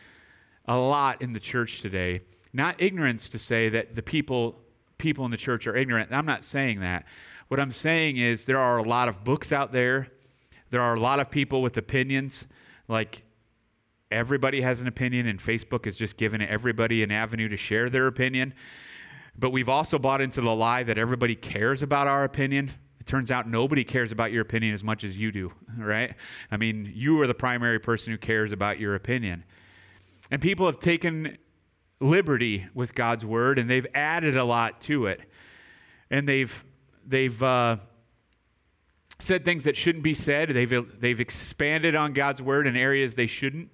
a 0.65 0.77
lot 0.77 1.21
in 1.21 1.33
the 1.33 1.39
church 1.39 1.81
today. 1.81 2.21
Not 2.51 2.81
ignorance 2.81 3.29
to 3.29 3.39
say 3.39 3.69
that 3.69 3.95
the 3.95 4.01
people 4.01 4.59
people 4.97 5.25
in 5.25 5.31
the 5.31 5.37
church 5.37 5.67
are 5.67 5.75
ignorant. 5.75 6.11
I'm 6.11 6.25
not 6.25 6.43
saying 6.43 6.79
that. 6.79 7.05
What 7.49 7.59
I'm 7.59 7.71
saying 7.71 8.17
is 8.17 8.45
there 8.45 8.59
are 8.59 8.77
a 8.77 8.83
lot 8.83 9.07
of 9.07 9.23
books 9.23 9.51
out 9.51 9.71
there. 9.71 10.07
There 10.69 10.81
are 10.81 10.95
a 10.95 10.99
lot 10.99 11.19
of 11.19 11.29
people 11.31 11.61
with 11.61 11.77
opinions. 11.77 12.45
Like 12.87 13.23
everybody 14.11 14.61
has 14.61 14.81
an 14.81 14.87
opinion, 14.87 15.27
and 15.27 15.39
Facebook 15.39 15.85
has 15.85 15.97
just 15.97 16.17
given 16.17 16.41
everybody 16.41 17.03
an 17.03 17.11
avenue 17.11 17.49
to 17.49 17.57
share 17.57 17.89
their 17.89 18.07
opinion. 18.07 18.53
But 19.37 19.51
we've 19.51 19.69
also 19.69 19.99
bought 19.99 20.21
into 20.21 20.41
the 20.41 20.55
lie 20.55 20.83
that 20.83 20.97
everybody 20.97 21.35
cares 21.35 21.83
about 21.83 22.07
our 22.07 22.23
opinion 22.23 22.71
It 23.07 23.09
turns 23.09 23.31
out 23.31 23.47
nobody 23.47 23.85
cares 23.85 24.11
about 24.11 24.33
your 24.33 24.41
opinion 24.41 24.73
as 24.73 24.83
much 24.83 25.05
as 25.05 25.15
you 25.15 25.31
do, 25.31 25.53
right? 25.77 26.13
I 26.51 26.57
mean, 26.57 26.91
you 26.93 27.21
are 27.21 27.27
the 27.27 27.33
primary 27.33 27.79
person 27.79 28.11
who 28.11 28.17
cares 28.17 28.51
about 28.51 28.79
your 28.79 28.95
opinion. 28.95 29.45
And 30.29 30.41
people 30.41 30.65
have 30.65 30.79
taken 30.79 31.37
liberty 32.01 32.65
with 32.73 32.93
God's 32.93 33.23
word 33.23 33.59
and 33.59 33.69
they've 33.69 33.87
added 33.95 34.35
a 34.35 34.43
lot 34.43 34.81
to 34.81 35.05
it. 35.05 35.21
And 36.09 36.27
they've, 36.27 36.65
they've, 37.05 37.41
uh, 37.41 37.77
said 39.19 39.43
things 39.43 39.63
that 39.63 39.75
shouldn't 39.75 40.03
be 40.03 40.13
said. 40.13 40.49
They've, 40.49 40.99
they've 40.99 41.19
expanded 41.19 41.95
on 41.95 42.13
God's 42.13 42.41
word 42.41 42.67
in 42.67 42.75
areas 42.75 43.15
they 43.15 43.27
shouldn't. 43.27 43.69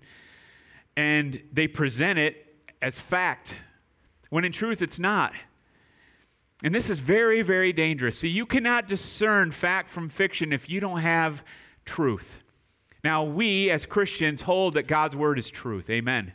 And 0.95 1.41
they 1.51 1.67
present 1.67 2.19
it 2.19 2.47
as 2.81 2.99
fact, 2.99 3.55
when 4.29 4.45
in 4.45 4.51
truth 4.51 4.81
it's 4.81 4.99
not. 4.99 5.33
And 6.63 6.73
this 6.73 6.89
is 6.89 6.99
very, 6.99 7.41
very 7.41 7.73
dangerous. 7.73 8.19
See, 8.19 8.29
you 8.29 8.45
cannot 8.45 8.87
discern 8.87 9.51
fact 9.51 9.89
from 9.89 10.09
fiction 10.09 10.53
if 10.53 10.69
you 10.69 10.79
don't 10.79 10.99
have 10.99 11.43
truth. 11.83 12.41
Now, 13.03 13.23
we 13.23 13.69
as 13.69 13.85
Christians 13.85 14.41
hold 14.41 14.75
that 14.75 14.87
God's 14.87 15.15
word 15.15 15.37
is 15.37 15.51
truth. 15.51 15.89
Amen. 15.89 16.31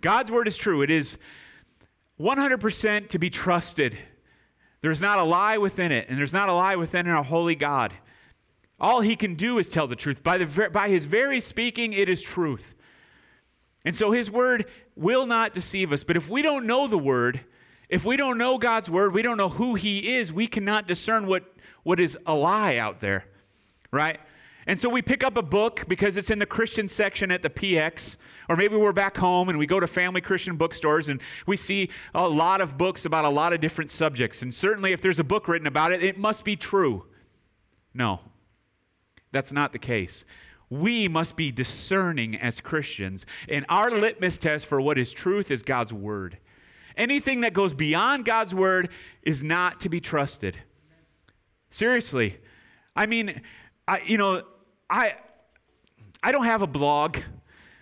God's 0.00 0.32
word 0.32 0.48
is 0.48 0.56
true. 0.56 0.82
It 0.82 0.90
is 0.90 1.16
100% 2.18 3.08
to 3.10 3.18
be 3.18 3.30
trusted. 3.30 3.96
There's 4.80 5.00
not 5.00 5.20
a 5.20 5.22
lie 5.22 5.58
within 5.58 5.92
it, 5.92 6.08
and 6.08 6.18
there's 6.18 6.32
not 6.32 6.48
a 6.48 6.52
lie 6.52 6.76
within 6.76 7.06
our 7.06 7.22
holy 7.22 7.54
God. 7.54 7.94
All 8.80 9.00
he 9.00 9.16
can 9.16 9.34
do 9.34 9.58
is 9.58 9.68
tell 9.68 9.86
the 9.86 9.96
truth. 9.96 10.22
By, 10.22 10.38
the, 10.38 10.70
by 10.70 10.88
his 10.88 11.04
very 11.04 11.40
speaking, 11.40 11.92
it 11.92 12.08
is 12.08 12.22
truth. 12.22 12.74
And 13.84 13.94
so 13.94 14.10
his 14.10 14.30
word 14.30 14.66
will 14.96 15.26
not 15.26 15.54
deceive 15.54 15.92
us. 15.92 16.04
But 16.04 16.16
if 16.16 16.28
we 16.28 16.42
don't 16.42 16.66
know 16.66 16.86
the 16.86 16.98
word, 16.98 17.40
if 17.88 18.04
we 18.04 18.16
don't 18.16 18.38
know 18.38 18.58
God's 18.58 18.88
word, 18.88 19.12
we 19.12 19.22
don't 19.22 19.36
know 19.36 19.48
who 19.48 19.74
He 19.74 20.14
is, 20.16 20.32
we 20.32 20.46
cannot 20.46 20.88
discern 20.88 21.26
what, 21.26 21.44
what 21.82 22.00
is 22.00 22.16
a 22.26 22.34
lie 22.34 22.76
out 22.76 23.00
there, 23.00 23.24
right? 23.90 24.18
And 24.66 24.80
so 24.80 24.88
we 24.88 25.02
pick 25.02 25.22
up 25.22 25.36
a 25.36 25.42
book 25.42 25.84
because 25.88 26.16
it's 26.16 26.30
in 26.30 26.38
the 26.38 26.46
Christian 26.46 26.88
section 26.88 27.30
at 27.30 27.42
the 27.42 27.50
PX, 27.50 28.16
or 28.48 28.56
maybe 28.56 28.76
we're 28.76 28.92
back 28.92 29.16
home 29.16 29.50
and 29.50 29.58
we 29.58 29.66
go 29.66 29.78
to 29.78 29.86
family 29.86 30.22
Christian 30.22 30.56
bookstores 30.56 31.08
and 31.08 31.20
we 31.46 31.58
see 31.58 31.90
a 32.14 32.26
lot 32.26 32.62
of 32.62 32.78
books 32.78 33.04
about 33.04 33.26
a 33.26 33.28
lot 33.28 33.52
of 33.52 33.60
different 33.60 33.90
subjects. 33.90 34.40
And 34.40 34.54
certainly, 34.54 34.92
if 34.92 35.02
there's 35.02 35.18
a 35.18 35.24
book 35.24 35.48
written 35.48 35.66
about 35.66 35.92
it, 35.92 36.02
it 36.02 36.18
must 36.18 36.44
be 36.44 36.56
true. 36.56 37.04
No, 37.92 38.20
that's 39.34 39.52
not 39.52 39.72
the 39.72 39.78
case. 39.78 40.24
We 40.70 41.08
must 41.08 41.36
be 41.36 41.52
discerning 41.52 42.36
as 42.36 42.60
Christians, 42.60 43.26
and 43.50 43.66
our 43.68 43.90
litmus 43.90 44.38
test 44.38 44.64
for 44.64 44.80
what 44.80 44.96
is 44.96 45.12
truth 45.12 45.50
is 45.50 45.62
God's 45.62 45.92
Word. 45.92 46.38
Anything 46.96 47.40
that 47.40 47.52
goes 47.52 47.74
beyond 47.74 48.24
God's 48.24 48.54
word 48.54 48.88
is 49.22 49.42
not 49.42 49.80
to 49.80 49.88
be 49.88 50.00
trusted. 50.00 50.56
Seriously. 51.70 52.38
I 52.94 53.06
mean, 53.06 53.42
I, 53.88 54.00
you 54.06 54.16
know, 54.16 54.44
I, 54.88 55.16
I 56.22 56.30
don't 56.30 56.44
have 56.44 56.62
a 56.62 56.66
blog. 56.66 57.18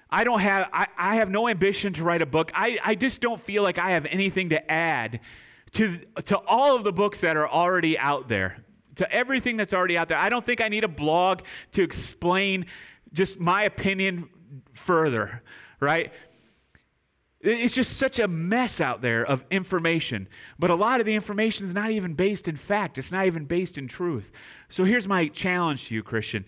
I 0.09 0.25
don't 0.25 0.41
have, 0.41 0.69
I, 0.73 0.87
I 0.97 1.17
have 1.17 1.31
no 1.31 1.49
ambition 1.49 1.93
to 1.95 2.05
write 2.05 2.23
a 2.23 2.27
book. 2.27 2.53
I, 2.55 2.79
I 2.83 2.95
just 2.95 3.21
don't 3.21 3.41
feel 3.41 3.63
like 3.63 3.79
I 3.79 3.91
have 3.91 4.07
anything 4.07 4.49
to 4.51 4.73
add 4.73 5.21
to, 5.73 5.99
to 6.25 6.39
all 6.39 6.77
of 6.77 6.85
the 6.85 6.93
books 6.93 7.21
that 7.21 7.37
are 7.37 7.49
already 7.49 7.99
out 7.99 8.29
there, 8.29 8.65
to 8.97 9.11
everything 9.11 9.57
that's 9.57 9.73
already 9.73 9.97
out 9.97 10.09
there. 10.09 10.19
I 10.19 10.29
don't 10.29 10.45
think 10.45 10.61
I 10.61 10.69
need 10.69 10.85
a 10.85 10.89
blog 10.89 11.43
to 11.73 11.83
explain 11.83 12.67
just 13.13 13.39
my 13.39 13.65
opinion 13.65 14.29
further, 14.73 15.43
right? 15.81 16.13
It's 17.41 17.75
just 17.75 17.97
such 17.97 18.21
a 18.21 18.29
mess 18.29 18.81
out 18.81 19.03
there 19.03 19.25
of 19.25 19.45
information. 19.51 20.29
But 20.59 20.71
a 20.71 20.77
lot 20.77 21.01
of 21.01 21.07
the 21.07 21.15
information 21.15 21.67
is 21.67 21.75
not 21.75 21.91
even 21.91 22.15
based 22.15 22.47
in 22.47 22.57
fact, 22.57 22.99
it's 22.99 23.11
not 23.11 23.27
even 23.27 23.47
based 23.47 23.79
in 23.79 23.89
truth. 23.89 24.31
So 24.69 24.85
here's 24.85 25.09
my 25.09 25.27
challenge 25.29 25.89
to 25.89 25.95
you, 25.95 26.03
Christian. 26.03 26.45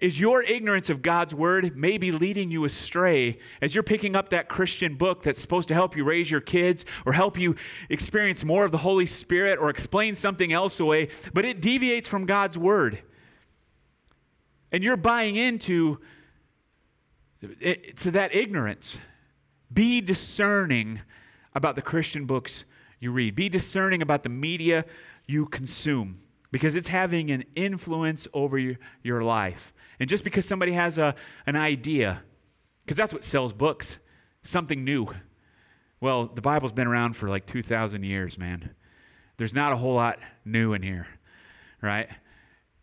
Is 0.00 0.18
your 0.18 0.42
ignorance 0.42 0.90
of 0.90 1.02
God's 1.02 1.34
word 1.34 1.76
maybe 1.76 2.10
leading 2.10 2.50
you 2.50 2.64
astray 2.64 3.38
as 3.60 3.74
you're 3.74 3.84
picking 3.84 4.16
up 4.16 4.30
that 4.30 4.48
Christian 4.48 4.96
book 4.96 5.22
that's 5.22 5.40
supposed 5.40 5.68
to 5.68 5.74
help 5.74 5.96
you 5.96 6.04
raise 6.04 6.30
your 6.30 6.40
kids 6.40 6.84
or 7.06 7.12
help 7.12 7.38
you 7.38 7.54
experience 7.88 8.44
more 8.44 8.64
of 8.64 8.72
the 8.72 8.78
Holy 8.78 9.06
Spirit 9.06 9.58
or 9.58 9.70
explain 9.70 10.16
something 10.16 10.52
else 10.52 10.80
away, 10.80 11.08
but 11.32 11.44
it 11.44 11.60
deviates 11.60 12.08
from 12.08 12.26
God's 12.26 12.58
word? 12.58 13.00
And 14.72 14.82
you're 14.82 14.96
buying 14.96 15.36
into 15.36 16.00
eh, 17.62 17.76
to 17.98 18.10
that 18.10 18.34
ignorance. 18.34 18.98
Be 19.72 20.00
discerning 20.00 21.00
about 21.54 21.76
the 21.76 21.82
Christian 21.82 22.26
books 22.26 22.64
you 23.00 23.12
read. 23.12 23.34
Be 23.34 23.48
discerning 23.48 24.02
about 24.02 24.22
the 24.22 24.28
media 24.28 24.84
you 25.26 25.46
consume 25.46 26.20
because 26.50 26.74
it's 26.76 26.88
having 26.88 27.30
an 27.30 27.44
influence 27.56 28.28
over 28.32 28.56
your, 28.56 28.76
your 29.02 29.22
life. 29.22 29.73
And 30.00 30.08
just 30.08 30.24
because 30.24 30.46
somebody 30.46 30.72
has 30.72 30.98
a, 30.98 31.14
an 31.46 31.56
idea, 31.56 32.22
because 32.84 32.96
that's 32.96 33.12
what 33.12 33.24
sells 33.24 33.52
books, 33.52 33.98
something 34.42 34.84
new. 34.84 35.08
Well, 36.00 36.26
the 36.26 36.42
Bible's 36.42 36.72
been 36.72 36.86
around 36.86 37.16
for 37.16 37.28
like 37.28 37.46
2,000 37.46 38.02
years, 38.02 38.36
man. 38.36 38.74
There's 39.36 39.54
not 39.54 39.72
a 39.72 39.76
whole 39.76 39.94
lot 39.94 40.18
new 40.44 40.74
in 40.74 40.82
here, 40.82 41.06
right? 41.80 42.08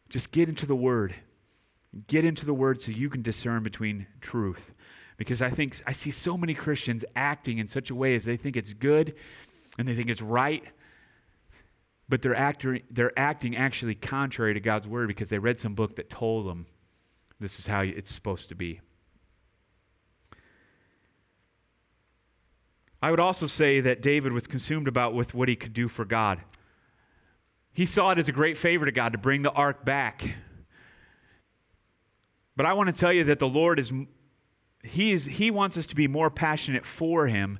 Just 0.10 0.32
get 0.32 0.50
into 0.50 0.66
the 0.66 0.76
Word. 0.76 1.16
Get 2.08 2.26
into 2.26 2.46
the 2.46 2.54
Word 2.54 2.82
so 2.82 2.92
you 2.92 3.10
can 3.10 3.22
discern 3.22 3.64
between 3.64 4.08
truth 4.20 4.72
because 5.22 5.40
I 5.40 5.52
think 5.52 5.80
I 5.86 5.92
see 5.92 6.10
so 6.10 6.36
many 6.36 6.56
Christians 6.56 7.06
acting 7.16 7.60
in 7.60 7.68
such 7.68 7.92
a 7.92 7.96
way 7.96 8.16
as 8.16 8.26
they 8.26 8.38
think 8.38 8.58
it's 8.58 8.74
good 8.74 9.14
and 9.78 9.88
they 9.88 9.94
think 9.94 10.10
it's 10.10 10.20
right, 10.20 10.64
but 12.10 12.24
they're, 12.24 12.36
acting, 12.36 12.82
they're 12.90 13.18
acting 13.18 13.56
actually 13.56 13.94
contrary 13.94 14.56
to 14.56 14.60
God's 14.60 14.88
word 14.88 15.08
because 15.08 15.30
they 15.30 15.38
read 15.38 15.60
some 15.60 15.76
book 15.76 15.96
that 15.98 16.10
told 16.10 16.48
them 16.48 16.66
this 17.42 17.60
is 17.60 17.68
how 17.68 17.82
it's 17.82 18.14
supposed 18.14 18.50
to 18.50 18.56
be. 18.56 18.82
I 23.02 23.10
would 23.10 23.20
also 23.20 23.48
say 23.48 23.80
that 23.80 24.02
David 24.02 24.32
was 24.32 24.46
consumed 24.46 24.88
about 24.88 25.16
with 25.16 25.34
what 25.34 25.50
he 25.50 25.56
could 25.56 25.74
do 25.74 25.88
for 25.88 26.06
God. 26.06 26.40
He 27.74 27.88
saw 27.88 28.12
it 28.12 28.20
as 28.20 28.30
a 28.30 28.32
great 28.32 28.60
favor 28.60 28.86
to 28.86 28.92
God 28.92 29.14
to 29.14 29.18
bring 29.18 29.42
the 29.42 29.52
ark 29.52 29.84
back. 29.84 30.36
But 32.56 32.68
I 32.68 32.74
want 32.74 32.94
to 32.94 33.00
tell 33.00 33.12
you 33.12 33.24
that 33.24 33.40
the 33.40 33.50
Lord 33.50 33.80
is 33.80 33.92
he 34.84 35.12
is 35.12 35.26
he 35.26 35.50
wants 35.50 35.78
us 35.78 35.88
to 35.88 35.96
be 35.96 36.08
more 36.08 36.30
passionate 36.30 36.86
for 36.86 37.28
him 37.28 37.58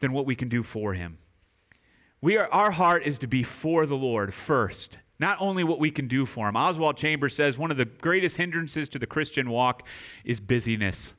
than 0.00 0.12
what 0.12 0.26
we 0.26 0.34
can 0.34 0.48
do 0.48 0.62
for 0.62 0.94
him. 0.94 1.18
We 2.22 2.38
are 2.38 2.48
our 2.50 2.70
heart 2.70 3.02
is 3.04 3.18
to 3.18 3.26
be 3.26 3.42
for 3.42 3.84
the 3.84 3.96
Lord 3.96 4.32
first. 4.32 4.98
Not 5.18 5.36
only 5.40 5.64
what 5.64 5.80
we 5.80 5.90
can 5.90 6.06
do 6.06 6.26
for 6.26 6.48
him. 6.48 6.56
Oswald 6.56 6.96
Chambers 6.96 7.34
says 7.34 7.58
one 7.58 7.70
of 7.70 7.76
the 7.76 7.84
greatest 7.84 8.36
hindrances 8.36 8.88
to 8.90 8.98
the 8.98 9.06
Christian 9.06 9.50
walk 9.50 9.82
is 10.24 10.38
busyness. 10.40 11.12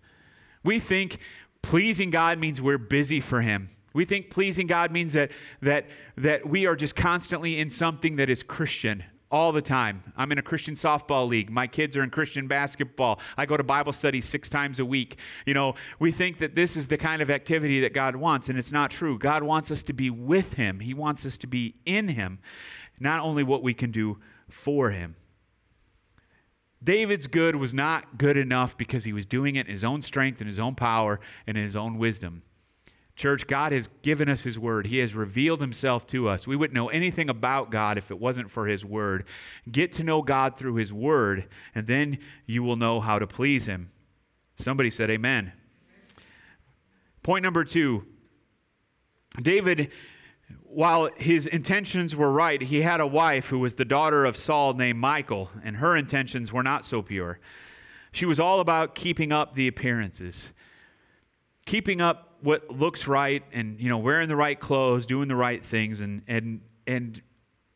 We 0.64 0.80
think 0.80 1.20
pleasing 1.62 2.10
God 2.10 2.40
means 2.40 2.62
we're 2.62 2.78
busy 2.78 3.20
for 3.20 3.42
him. 3.42 3.70
We 3.94 4.06
think 4.06 4.30
pleasing 4.30 4.68
God 4.68 4.92
means 4.92 5.14
that, 5.14 5.32
that, 5.62 5.88
that 6.18 6.48
we 6.48 6.66
are 6.66 6.76
just 6.76 6.96
constantly 6.96 7.60
in 7.60 7.70
something 7.70 8.18
that 8.18 8.30
is 8.30 8.44
Christian 8.44 9.04
all 9.32 9.52
the 9.52 9.62
time. 9.62 10.04
I'm 10.18 10.32
in 10.32 10.38
a 10.38 10.44
Christian 10.44 10.76
softball 10.76 11.28
league. 11.28 11.50
My 11.50 11.68
kids 11.68 11.96
are 11.96 12.04
in 12.04 12.10
Christian 12.10 12.48
basketball. 12.48 13.20
I 13.38 13.46
go 13.46 13.58
to 13.58 13.64
Bible 13.64 13.94
study 13.94 14.22
six 14.22 14.50
times 14.50 14.80
a 14.80 14.86
week. 14.86 15.18
You 15.46 15.54
know, 15.54 15.76
we 16.00 16.12
think 16.12 16.40
that 16.40 16.56
this 16.56 16.76
is 16.76 16.88
the 16.88 16.98
kind 16.98 17.22
of 17.22 17.30
activity 17.30 17.80
that 17.82 17.94
God 17.94 18.16
wants, 18.16 18.50
and 18.50 18.58
it's 18.58 18.72
not 18.72 18.90
true. 18.90 19.20
God 19.20 19.44
wants 19.44 19.70
us 19.70 19.84
to 19.84 19.94
be 19.94 20.10
with 20.10 20.54
Him, 20.54 20.80
He 20.80 20.94
wants 20.94 21.26
us 21.26 21.38
to 21.40 21.48
be 21.48 21.76
in 21.86 22.10
Him, 22.10 22.40
not 23.00 23.22
only 23.22 23.44
what 23.44 23.64
we 23.64 23.74
can 23.74 23.92
do 23.92 24.18
for 24.50 24.92
Him. 24.92 25.16
David's 26.84 27.28
good 27.28 27.56
was 27.56 27.74
not 27.74 28.18
good 28.18 28.38
enough 28.38 28.78
because 28.78 29.04
he 29.04 29.12
was 29.12 29.26
doing 29.26 29.58
it 29.58 29.68
in 29.68 29.72
his 29.74 29.84
own 29.84 30.02
strength 30.02 30.40
and 30.40 30.48
his 30.48 30.60
own 30.60 30.76
power 30.76 31.20
and 31.46 31.58
in 31.58 31.64
his 31.66 31.76
own 31.76 31.98
wisdom. 31.98 32.42
Church, 33.20 33.48
God 33.48 33.74
has 33.74 33.90
given 34.02 34.30
us 34.30 34.44
His 34.44 34.58
Word. 34.58 34.88
He 34.88 35.00
has 35.00 35.14
revealed 35.14 35.60
Himself 35.60 36.08
to 36.08 36.30
us. 36.30 36.48
We 36.48 36.56
wouldn't 36.56 36.74
know 36.74 36.88
anything 36.88 37.30
about 37.30 37.70
God 37.70 37.98
if 37.98 38.12
it 38.12 38.18
wasn't 38.18 38.50
for 38.50 38.66
His 38.66 38.86
Word. 38.86 39.26
Get 39.70 39.92
to 39.94 40.06
know 40.06 40.22
God 40.22 40.56
through 40.58 40.76
His 40.76 40.94
Word, 40.94 41.50
and 41.76 41.86
then 41.86 42.20
you 42.46 42.64
will 42.64 42.78
know 42.78 43.02
how 43.02 43.20
to 43.20 43.28
please 43.28 43.66
Him. 43.66 43.92
Somebody 44.58 44.90
said, 44.90 45.10
Amen. 45.10 45.52
Point 47.22 47.44
number 47.44 47.66
two 47.66 48.06
David, 49.42 49.92
while 50.64 51.10
his 51.18 51.46
intentions 51.48 52.16
were 52.16 52.32
right, 52.32 52.62
he 52.62 52.82
had 52.82 53.00
a 53.00 53.08
wife 53.08 53.48
who 53.48 53.60
was 53.60 53.76
the 53.76 53.86
daughter 53.86 54.26
of 54.26 54.38
Saul 54.38 54.74
named 54.74 55.00
Michal, 55.00 55.50
and 55.64 55.78
her 55.78 55.98
intentions 55.98 56.54
were 56.54 56.64
not 56.64 56.86
so 56.86 57.02
pure. 57.02 57.40
She 58.12 58.26
was 58.26 58.40
all 58.40 58.60
about 58.60 58.96
keeping 58.96 59.32
up 59.32 59.56
the 59.56 59.68
appearances, 59.68 60.50
keeping 61.66 62.02
up 62.02 62.38
what 62.42 62.70
looks 62.72 63.08
right 63.08 63.44
and 63.52 63.80
you 63.80 63.90
know 63.90 63.98
wearing 63.98 64.30
the 64.30 64.36
right 64.36 64.60
clothes 64.60 65.06
doing 65.06 65.28
the 65.28 65.36
right 65.36 65.64
things 65.64 66.00
and 66.00 66.22
and 66.28 66.62
and 66.88 67.22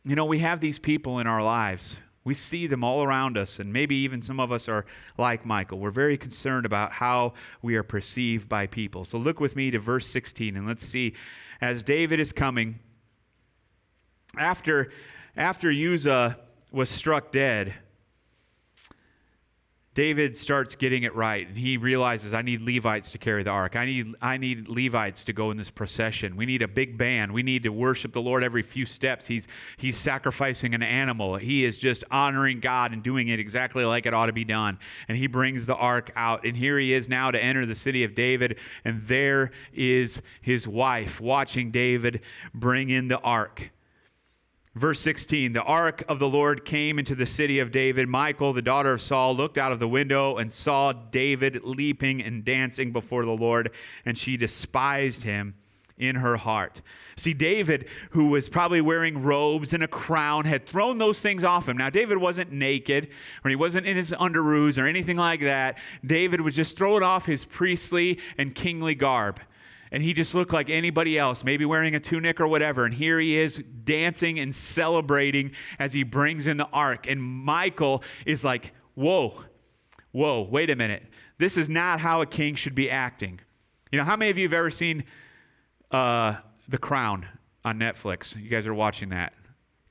you 0.06 0.16
know 0.16 0.26
we 0.26 0.40
have 0.40 0.62
these 0.62 0.80
people 0.80 1.20
in 1.20 1.28
our 1.28 1.44
lives 1.44 1.98
we 2.24 2.34
see 2.34 2.68
them 2.68 2.84
all 2.84 3.04
around 3.04 3.38
us 3.38 3.60
and 3.60 3.72
maybe 3.74 3.96
even 3.96 4.22
some 4.22 4.40
of 4.40 4.52
us 4.52 4.68
are 4.68 4.86
like 5.18 5.46
Michal. 5.46 5.80
we're 5.80 5.92
very 5.92 6.18
concerned 6.18 6.66
about 6.66 6.94
how 6.94 7.34
we 7.62 7.76
are 7.76 7.84
perceived 7.84 8.48
by 8.48 8.68
people 8.68 9.06
so 9.06 9.18
look 9.18 9.40
with 9.40 9.56
me 9.56 9.72
to 9.72 9.80
verse 9.80 10.08
16 10.08 10.56
and 10.56 10.68
let's 10.68 10.86
see 10.86 11.14
as 11.62 11.84
david 11.84 12.20
is 12.20 12.32
coming 12.32 12.80
after 14.38 14.92
after 15.36 15.70
uzzah 15.72 16.38
was 16.72 16.90
struck 16.90 17.32
dead 17.32 17.74
David 19.96 20.36
starts 20.36 20.76
getting 20.76 21.04
it 21.04 21.14
right, 21.14 21.48
and 21.48 21.56
he 21.56 21.78
realizes 21.78 22.34
I 22.34 22.42
need 22.42 22.62
Levites 22.62 23.12
to 23.12 23.20
carry 23.20 23.44
the 23.44 23.52
ark. 23.52 23.76
I 23.76 23.86
need, 23.86 24.16
I 24.22 24.38
need 24.38 24.68
Levites 24.68 25.24
to 25.26 25.34
go 25.34 25.52
in 25.52 25.58
this 25.58 25.70
procession. 25.70 26.36
We 26.36 26.48
need 26.48 26.64
a 26.64 26.68
big 26.68 26.98
band. 26.98 27.32
We 27.32 27.44
need 27.44 27.62
to 27.64 27.70
worship 27.70 28.12
the 28.12 28.22
Lord 28.22 28.44
every 28.44 28.64
few 28.64 28.88
steps. 28.88 29.28
He's, 29.28 29.48
he's 29.78 29.96
sacrificing 29.96 30.74
an 30.74 30.82
animal. 30.82 31.36
He 31.36 31.64
is 31.64 31.78
just 31.78 32.04
honoring 32.10 32.60
God 32.60 32.92
and 32.92 33.04
doing 33.04 33.28
it 33.28 33.40
exactly 33.40 33.86
like 33.86 34.08
it 34.08 34.16
ought 34.16 34.26
to 34.26 34.34
be 34.34 34.46
done. 34.46 34.80
And 35.08 35.16
he 35.16 35.28
brings 35.28 35.68
the 35.68 35.76
ark 35.76 36.12
out, 36.16 36.44
and 36.44 36.58
here 36.58 36.80
he 36.80 36.92
is 36.92 37.08
now 37.08 37.30
to 37.30 37.42
enter 37.42 37.68
the 37.68 37.76
city 37.76 38.04
of 38.04 38.16
David, 38.16 38.58
and 38.84 39.04
there 39.04 39.52
is 39.74 40.24
his 40.42 40.68
wife 40.68 41.22
watching 41.22 41.70
David 41.70 42.22
bring 42.56 42.90
in 42.90 43.10
the 43.10 43.20
ark. 43.20 43.70
Verse 44.76 45.00
16 45.02 45.52
The 45.52 45.64
ark 45.64 46.04
of 46.08 46.20
the 46.20 46.28
Lord 46.28 46.66
came 46.66 46.98
into 46.98 47.16
the 47.16 47.26
city 47.26 47.60
of 47.60 47.72
David. 47.72 48.10
Michal, 48.10 48.54
the 48.54 48.62
daughter 48.62 48.94
of 48.94 49.02
Saul, 49.02 49.36
looked 49.36 49.58
out 49.58 49.72
of 49.72 49.80
the 49.80 49.88
window 49.88 50.38
and 50.38 50.52
saw 50.52 50.92
David 50.92 51.64
leaping 51.64 52.22
and 52.24 52.44
dancing 52.44 52.92
before 52.92 53.24
the 53.24 53.32
Lord, 53.32 53.72
and 54.06 54.18
she 54.18 54.36
despised 54.36 55.24
him 55.24 55.54
in 55.96 56.16
her 56.16 56.38
heart. 56.38 56.82
See, 57.16 57.36
David, 57.36 57.88
who 58.10 58.30
was 58.30 58.50
probably 58.50 58.82
wearing 58.82 59.22
robes 59.22 59.74
and 59.74 59.84
a 59.84 59.88
crown, 59.88 60.46
had 60.46 60.66
thrown 60.66 60.98
those 60.98 61.20
things 61.20 61.44
off 61.44 61.70
him. 61.70 61.78
Now, 61.78 61.92
David 61.92 62.18
wasn't 62.18 62.52
naked, 62.52 63.10
or 63.46 63.50
he 63.50 63.56
wasn't 63.56 63.86
in 63.86 63.96
his 63.96 64.12
underoos 64.12 64.82
or 64.82 64.88
anything 64.88 65.18
like 65.18 65.42
that. 65.42 65.78
David 66.04 66.42
was 66.42 66.56
just 66.56 66.76
throwing 66.76 67.04
off 67.04 67.28
his 67.28 67.46
priestly 67.46 68.20
and 68.40 68.56
kingly 68.56 68.96
garb 68.96 69.40
and 69.94 70.02
he 70.02 70.12
just 70.12 70.34
looked 70.34 70.52
like 70.52 70.72
anybody 70.72 71.20
else, 71.20 71.44
maybe 71.44 71.66
wearing 71.66 71.94
a 71.94 72.00
tunic 72.00 72.42
or 72.42 72.48
whatever. 72.48 72.86
And 72.86 72.96
here 72.96 73.20
he 73.20 73.38
is 73.38 73.62
dancing 73.86 74.40
and 74.40 74.54
celebrating 74.54 75.52
as 75.78 75.94
he 75.94 76.02
brings 76.02 76.48
in 76.48 76.58
the 76.58 76.68
ark. 76.74 77.06
And 77.08 77.46
Michal 77.46 78.04
is 78.26 78.44
like, 78.44 78.74
Whoa, 78.96 79.44
whoa, 80.12 80.42
wait 80.42 80.72
a 80.72 80.76
minute. 80.76 81.04
This 81.38 81.58
is 81.58 81.70
not 81.70 82.00
how 82.00 82.22
a 82.22 82.26
king 82.26 82.56
should 82.56 82.76
be 82.76 82.90
acting. 82.90 83.40
You 83.92 84.00
know, 84.00 84.04
how 84.04 84.16
many 84.16 84.32
of 84.32 84.38
you 84.38 84.44
have 84.44 84.54
ever 84.54 84.72
seen 84.72 85.04
uh, 85.92 86.36
The 86.68 86.80
Crown 86.80 87.28
on 87.64 87.78
Netflix? 87.78 88.36
You 88.36 88.50
guys 88.50 88.66
are 88.66 88.74
watching 88.74 89.10
that. 89.10 89.34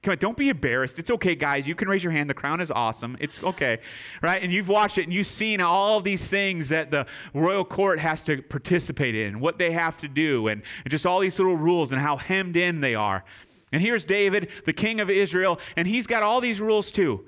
Come 0.03 0.13
on, 0.13 0.19
don't 0.19 0.37
be 0.37 0.49
embarrassed. 0.49 0.99
It's 0.99 1.11
okay, 1.11 1.37
guys. 1.37 1.65
You 1.65 1.77
can 1.77 1.89
raise 1.89 2.03
your 2.03 2.13
hand. 2.13 2.29
The 2.29 2.35
crown 2.35 2.61
is 2.61 2.73
awesome. 2.73 3.17
It's 3.21 3.41
okay, 3.41 3.79
right? 4.21 4.43
And 4.43 4.53
you've 4.53 4.69
watched 4.69 4.99
it 4.99 5.05
and 5.05 5.13
you've 5.13 5.29
seen 5.29 5.61
all 5.61 6.01
these 6.01 6.27
things 6.29 6.69
that 6.71 6.91
the 6.91 7.07
royal 7.35 7.65
court 7.65 8.01
has 8.01 8.25
to 8.25 8.43
participate 8.43 9.15
in, 9.15 9.39
what 9.39 9.59
they 9.59 9.71
have 9.71 9.97
to 9.99 10.09
do, 10.09 10.49
and, 10.49 10.63
just 10.89 11.07
all 11.07 11.21
these 11.21 11.39
little 11.39 11.57
rules 11.57 11.93
and 11.93 12.01
how 12.01 12.17
hemmed 12.17 12.57
in 12.57 12.81
they 12.81 12.97
are. 12.97 13.25
And 13.73 13.81
here's 13.81 14.05
David, 14.05 14.51
the 14.67 14.73
king 14.73 15.01
of 15.01 15.09
Israel, 15.09 15.61
and 15.77 15.87
he's 15.87 16.07
got 16.07 16.23
all 16.23 16.41
these 16.41 16.61
rules 16.61 16.91
too. 16.91 17.25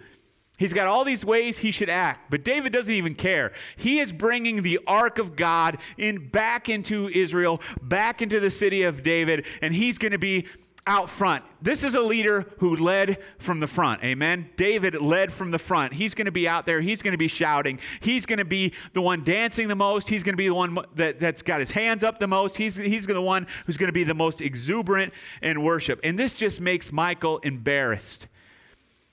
He's 0.59 0.73
got 0.73 0.87
all 0.87 1.05
these 1.05 1.25
ways 1.25 1.59
he 1.59 1.71
should 1.71 1.89
act, 1.89 2.31
but 2.31 2.45
David 2.45 2.73
doesn't 2.73 2.93
even 2.93 3.15
care. 3.15 3.53
He 3.77 3.99
is 3.99 4.13
bringing 4.13 4.63
the 4.63 4.79
ark 4.87 5.19
of 5.19 5.35
God 5.35 5.79
in 5.97 6.29
back 6.29 6.69
into 6.69 7.09
Israel, 7.09 7.61
back 7.83 8.23
into 8.23 8.39
the 8.39 8.51
city 8.51 8.83
of 8.83 9.03
David, 9.03 9.47
and 9.63 9.75
he's 9.75 9.99
going 9.99 10.13
to 10.13 10.19
be 10.19 10.47
out 10.87 11.09
front. 11.09 11.45
This 11.63 11.83
is 11.83 11.95
a 11.95 12.01
leader 12.01 12.47
who 12.59 12.77
led 12.77 13.19
from 13.39 13.61
the 13.61 13.67
front. 13.67 14.05
Amen. 14.05 14.51
David 14.57 14.95
led 15.01 15.33
from 15.33 15.51
the 15.51 15.59
front. 15.59 15.95
He's 15.95 16.13
going 16.13 16.27
to 16.27 16.33
be 16.33 16.47
out 16.47 16.67
there. 16.67 16.81
He's 16.81 17.01
going 17.01 17.13
to 17.13 17.19
be 17.19 17.29
shouting. 17.29 17.81
He's 18.01 18.27
going 18.27 18.39
to 18.39 18.45
be 18.45 18.75
the 18.93 19.01
one 19.01 19.25
dancing 19.25 19.69
the 19.69 19.77
most. 19.77 20.09
He's 20.09 20.23
going 20.23 20.35
to 20.35 20.39
be 20.39 20.49
the 20.49 20.55
one 20.55 20.79
that, 20.97 21.19
that's 21.19 21.41
got 21.41 21.61
his 21.61 21.71
hands 21.71 22.05
up 22.05 22.19
the 22.19 22.27
most. 22.27 22.57
He's, 22.57 22.77
he's 22.77 23.07
the 23.07 23.21
one 23.21 23.47
who's 23.65 23.79
going 23.79 23.89
to 23.89 23.95
be 23.95 24.05
the 24.05 24.15
most 24.15 24.43
exuberant 24.43 25.15
in 25.41 25.63
worship. 25.63 26.01
And 26.05 26.19
this 26.19 26.35
just 26.35 26.61
makes 26.61 26.93
Michal 26.93 27.39
embarrassed 27.39 28.27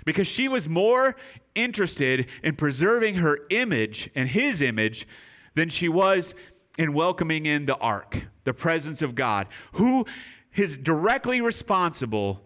because 0.04 0.28
she 0.28 0.50
was 0.50 0.68
more 0.68 1.16
interested 1.56 2.28
in 2.44 2.56
preserving 2.56 3.16
her 3.16 3.40
image 3.50 4.10
and 4.14 4.28
his 4.28 4.62
image 4.62 5.08
than 5.56 5.70
she 5.70 5.88
was 5.88 6.34
in 6.78 6.94
welcoming 6.94 7.46
in 7.46 7.66
the 7.66 7.78
ark, 7.78 8.24
the 8.44 8.54
presence 8.54 9.02
of 9.02 9.16
God, 9.16 9.48
who 9.74 10.06
is 10.56 10.78
directly 10.78 11.42
responsible 11.42 12.42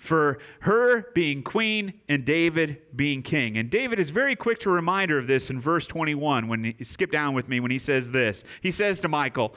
for 0.00 0.38
her 0.60 1.12
being 1.12 1.42
queen 1.42 1.92
and 2.08 2.24
David 2.24 2.80
being 2.96 3.22
king. 3.22 3.58
And 3.58 3.68
David 3.68 3.98
is 3.98 4.08
very 4.08 4.34
quick 4.34 4.58
to 4.60 4.70
remind 4.70 5.10
her 5.10 5.18
of 5.18 5.26
this 5.26 5.50
in 5.50 5.60
verse 5.60 5.86
21 5.86 6.48
when 6.48 6.64
he 6.64 6.84
skip 6.84 7.12
down 7.12 7.34
with 7.34 7.48
me 7.48 7.60
when 7.60 7.70
he 7.70 7.78
says 7.78 8.10
this. 8.10 8.42
He 8.62 8.70
says 8.70 9.00
to 9.00 9.08
Michal, 9.08 9.54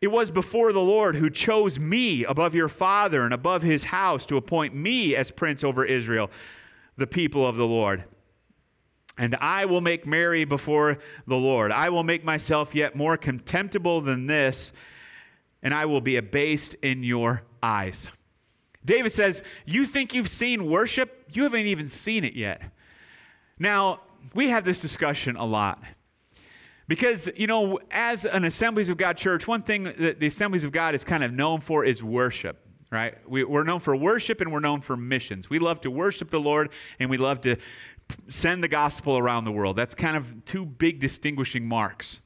It 0.00 0.08
was 0.08 0.32
before 0.32 0.72
the 0.72 0.80
Lord 0.80 1.14
who 1.14 1.30
chose 1.30 1.78
me 1.78 2.24
above 2.24 2.54
your 2.56 2.68
father 2.68 3.22
and 3.22 3.32
above 3.32 3.62
his 3.62 3.84
house 3.84 4.26
to 4.26 4.36
appoint 4.36 4.74
me 4.74 5.14
as 5.14 5.30
prince 5.30 5.62
over 5.62 5.84
Israel, 5.84 6.28
the 6.96 7.06
people 7.06 7.46
of 7.46 7.54
the 7.54 7.66
Lord. 7.66 8.02
And 9.18 9.36
I 9.36 9.66
will 9.66 9.82
make 9.82 10.04
merry 10.04 10.44
before 10.44 10.98
the 11.28 11.36
Lord. 11.36 11.70
I 11.70 11.90
will 11.90 12.02
make 12.02 12.24
myself 12.24 12.74
yet 12.74 12.96
more 12.96 13.16
contemptible 13.16 14.00
than 14.00 14.26
this 14.26 14.72
and 15.62 15.72
I 15.74 15.86
will 15.86 16.00
be 16.00 16.16
abased 16.16 16.74
in 16.82 17.02
your 17.02 17.42
eyes. 17.62 18.08
David 18.84 19.12
says, 19.12 19.42
You 19.64 19.86
think 19.86 20.14
you've 20.14 20.28
seen 20.28 20.66
worship? 20.66 21.30
You 21.32 21.44
haven't 21.44 21.66
even 21.66 21.88
seen 21.88 22.24
it 22.24 22.34
yet. 22.34 22.62
Now, 23.58 24.00
we 24.34 24.48
have 24.48 24.64
this 24.64 24.80
discussion 24.80 25.36
a 25.36 25.44
lot. 25.44 25.82
Because, 26.88 27.28
you 27.36 27.46
know, 27.46 27.78
as 27.90 28.24
an 28.24 28.44
Assemblies 28.44 28.88
of 28.88 28.96
God 28.96 29.16
church, 29.16 29.46
one 29.46 29.62
thing 29.62 29.84
that 29.98 30.18
the 30.18 30.26
Assemblies 30.26 30.64
of 30.64 30.72
God 30.72 30.94
is 30.94 31.04
kind 31.04 31.22
of 31.22 31.32
known 31.32 31.60
for 31.60 31.84
is 31.84 32.02
worship, 32.02 32.58
right? 32.90 33.16
We, 33.28 33.44
are 33.44 33.64
known 33.64 33.80
for 33.80 33.94
worship 33.94 34.40
and 34.40 34.52
we're 34.52 34.60
known 34.60 34.80
for 34.80 34.96
missions. 34.96 35.48
We 35.48 35.58
love 35.58 35.80
to 35.82 35.90
worship 35.90 36.30
the 36.30 36.40
Lord 36.40 36.70
and 36.98 37.08
we 37.08 37.18
love 37.18 37.40
to 37.42 37.56
send 38.28 38.64
the 38.64 38.68
gospel 38.68 39.16
around 39.16 39.44
the 39.44 39.52
world. 39.52 39.76
That's 39.76 39.94
kind 39.94 40.16
of 40.16 40.44
two 40.44 40.66
big 40.66 41.00
distinguishing 41.00 41.66
marks. 41.66 42.20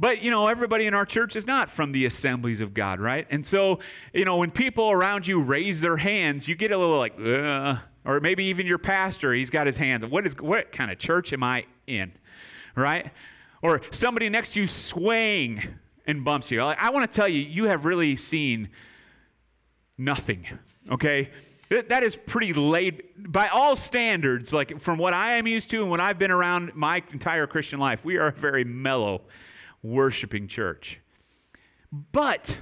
But, 0.00 0.22
you 0.22 0.30
know, 0.30 0.48
everybody 0.48 0.86
in 0.86 0.94
our 0.94 1.06
church 1.06 1.36
is 1.36 1.46
not 1.46 1.70
from 1.70 1.92
the 1.92 2.06
assemblies 2.06 2.60
of 2.60 2.74
God, 2.74 3.00
right? 3.00 3.26
And 3.30 3.46
so, 3.46 3.78
you 4.12 4.24
know, 4.24 4.36
when 4.36 4.50
people 4.50 4.90
around 4.90 5.26
you 5.26 5.40
raise 5.40 5.80
their 5.80 5.96
hands, 5.96 6.48
you 6.48 6.56
get 6.56 6.72
a 6.72 6.76
little 6.76 6.98
like, 6.98 7.14
Ugh. 7.18 7.78
or 8.04 8.20
maybe 8.20 8.44
even 8.46 8.66
your 8.66 8.78
pastor, 8.78 9.32
he's 9.32 9.50
got 9.50 9.66
his 9.66 9.76
hands. 9.76 10.04
What 10.06 10.26
is 10.26 10.36
what 10.38 10.72
kind 10.72 10.90
of 10.90 10.98
church 10.98 11.32
am 11.32 11.44
I 11.44 11.66
in? 11.86 12.12
Right? 12.74 13.12
Or 13.62 13.82
somebody 13.92 14.28
next 14.28 14.54
to 14.54 14.60
you 14.60 14.66
swaying 14.66 15.62
and 16.06 16.24
bumps 16.24 16.50
you. 16.50 16.60
I 16.60 16.90
want 16.90 17.10
to 17.10 17.16
tell 17.16 17.28
you, 17.28 17.40
you 17.40 17.64
have 17.64 17.84
really 17.84 18.16
seen 18.16 18.68
nothing, 19.96 20.46
okay? 20.90 21.30
That 21.70 22.02
is 22.02 22.14
pretty 22.14 22.52
laid, 22.52 23.04
by 23.16 23.48
all 23.48 23.74
standards, 23.74 24.52
like 24.52 24.80
from 24.80 24.98
what 24.98 25.14
I 25.14 25.36
am 25.36 25.46
used 25.46 25.70
to 25.70 25.80
and 25.80 25.90
what 25.90 26.00
I've 26.00 26.18
been 26.18 26.30
around 26.30 26.74
my 26.74 27.02
entire 27.12 27.46
Christian 27.46 27.78
life, 27.78 28.04
we 28.04 28.18
are 28.18 28.32
very 28.32 28.64
mellow, 28.64 29.22
worshiping 29.84 30.48
church. 30.48 30.98
But 31.92 32.58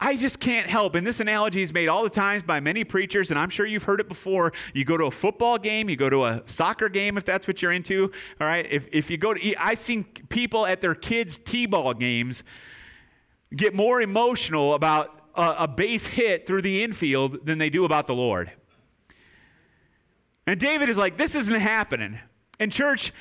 I 0.00 0.16
just 0.16 0.40
can't 0.40 0.68
help, 0.68 0.94
and 0.94 1.06
this 1.06 1.20
analogy 1.20 1.60
is 1.60 1.72
made 1.72 1.88
all 1.88 2.02
the 2.02 2.10
times 2.10 2.42
by 2.44 2.60
many 2.60 2.82
preachers, 2.84 3.30
and 3.30 3.38
I'm 3.38 3.50
sure 3.50 3.66
you've 3.66 3.82
heard 3.82 4.00
it 4.00 4.08
before. 4.08 4.52
You 4.72 4.84
go 4.84 4.96
to 4.96 5.04
a 5.04 5.10
football 5.10 5.58
game, 5.58 5.88
you 5.88 5.96
go 5.96 6.08
to 6.08 6.24
a 6.24 6.42
soccer 6.46 6.88
game 6.88 7.16
if 7.18 7.24
that's 7.24 7.46
what 7.46 7.62
you're 7.62 7.72
into. 7.72 8.10
All 8.40 8.46
right, 8.46 8.66
if, 8.70 8.86
if 8.92 9.10
you 9.10 9.18
go 9.18 9.34
to, 9.34 9.54
I've 9.56 9.80
seen 9.80 10.04
people 10.04 10.66
at 10.66 10.80
their 10.80 10.94
kids' 10.94 11.38
T 11.38 11.66
ball 11.66 11.94
games 11.94 12.42
get 13.54 13.74
more 13.74 14.00
emotional 14.00 14.74
about 14.74 15.30
a, 15.34 15.64
a 15.64 15.68
base 15.68 16.06
hit 16.06 16.46
through 16.46 16.62
the 16.62 16.82
infield 16.82 17.44
than 17.44 17.58
they 17.58 17.70
do 17.70 17.84
about 17.84 18.06
the 18.06 18.14
Lord. 18.14 18.52
And 20.46 20.58
David 20.58 20.88
is 20.88 20.96
like, 20.96 21.18
this 21.18 21.34
isn't 21.34 21.60
happening. 21.60 22.18
And 22.58 22.72
church, 22.72 23.12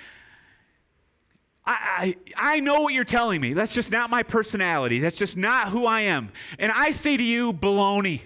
I, 1.70 2.16
I, 2.38 2.60
know 2.62 2.80
what 2.82 2.94
you're 2.94 3.04
telling 3.04 3.42
me. 3.42 3.52
That's 3.52 3.74
just 3.74 3.92
not 3.92 4.10
my 4.10 4.24
personality. 4.24 5.00
That's 5.00 5.18
just 5.18 5.36
not 5.36 5.70
who 5.70 5.86
I 5.86 6.02
am. 6.02 6.32
And 6.60 6.72
I 6.72 6.92
say 6.92 7.18
to 7.18 7.24
you, 7.24 7.52
baloney. 7.52 8.22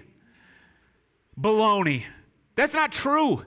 Baloney. 1.40 2.04
That's 2.56 2.74
not 2.74 2.92
true. 2.92 3.44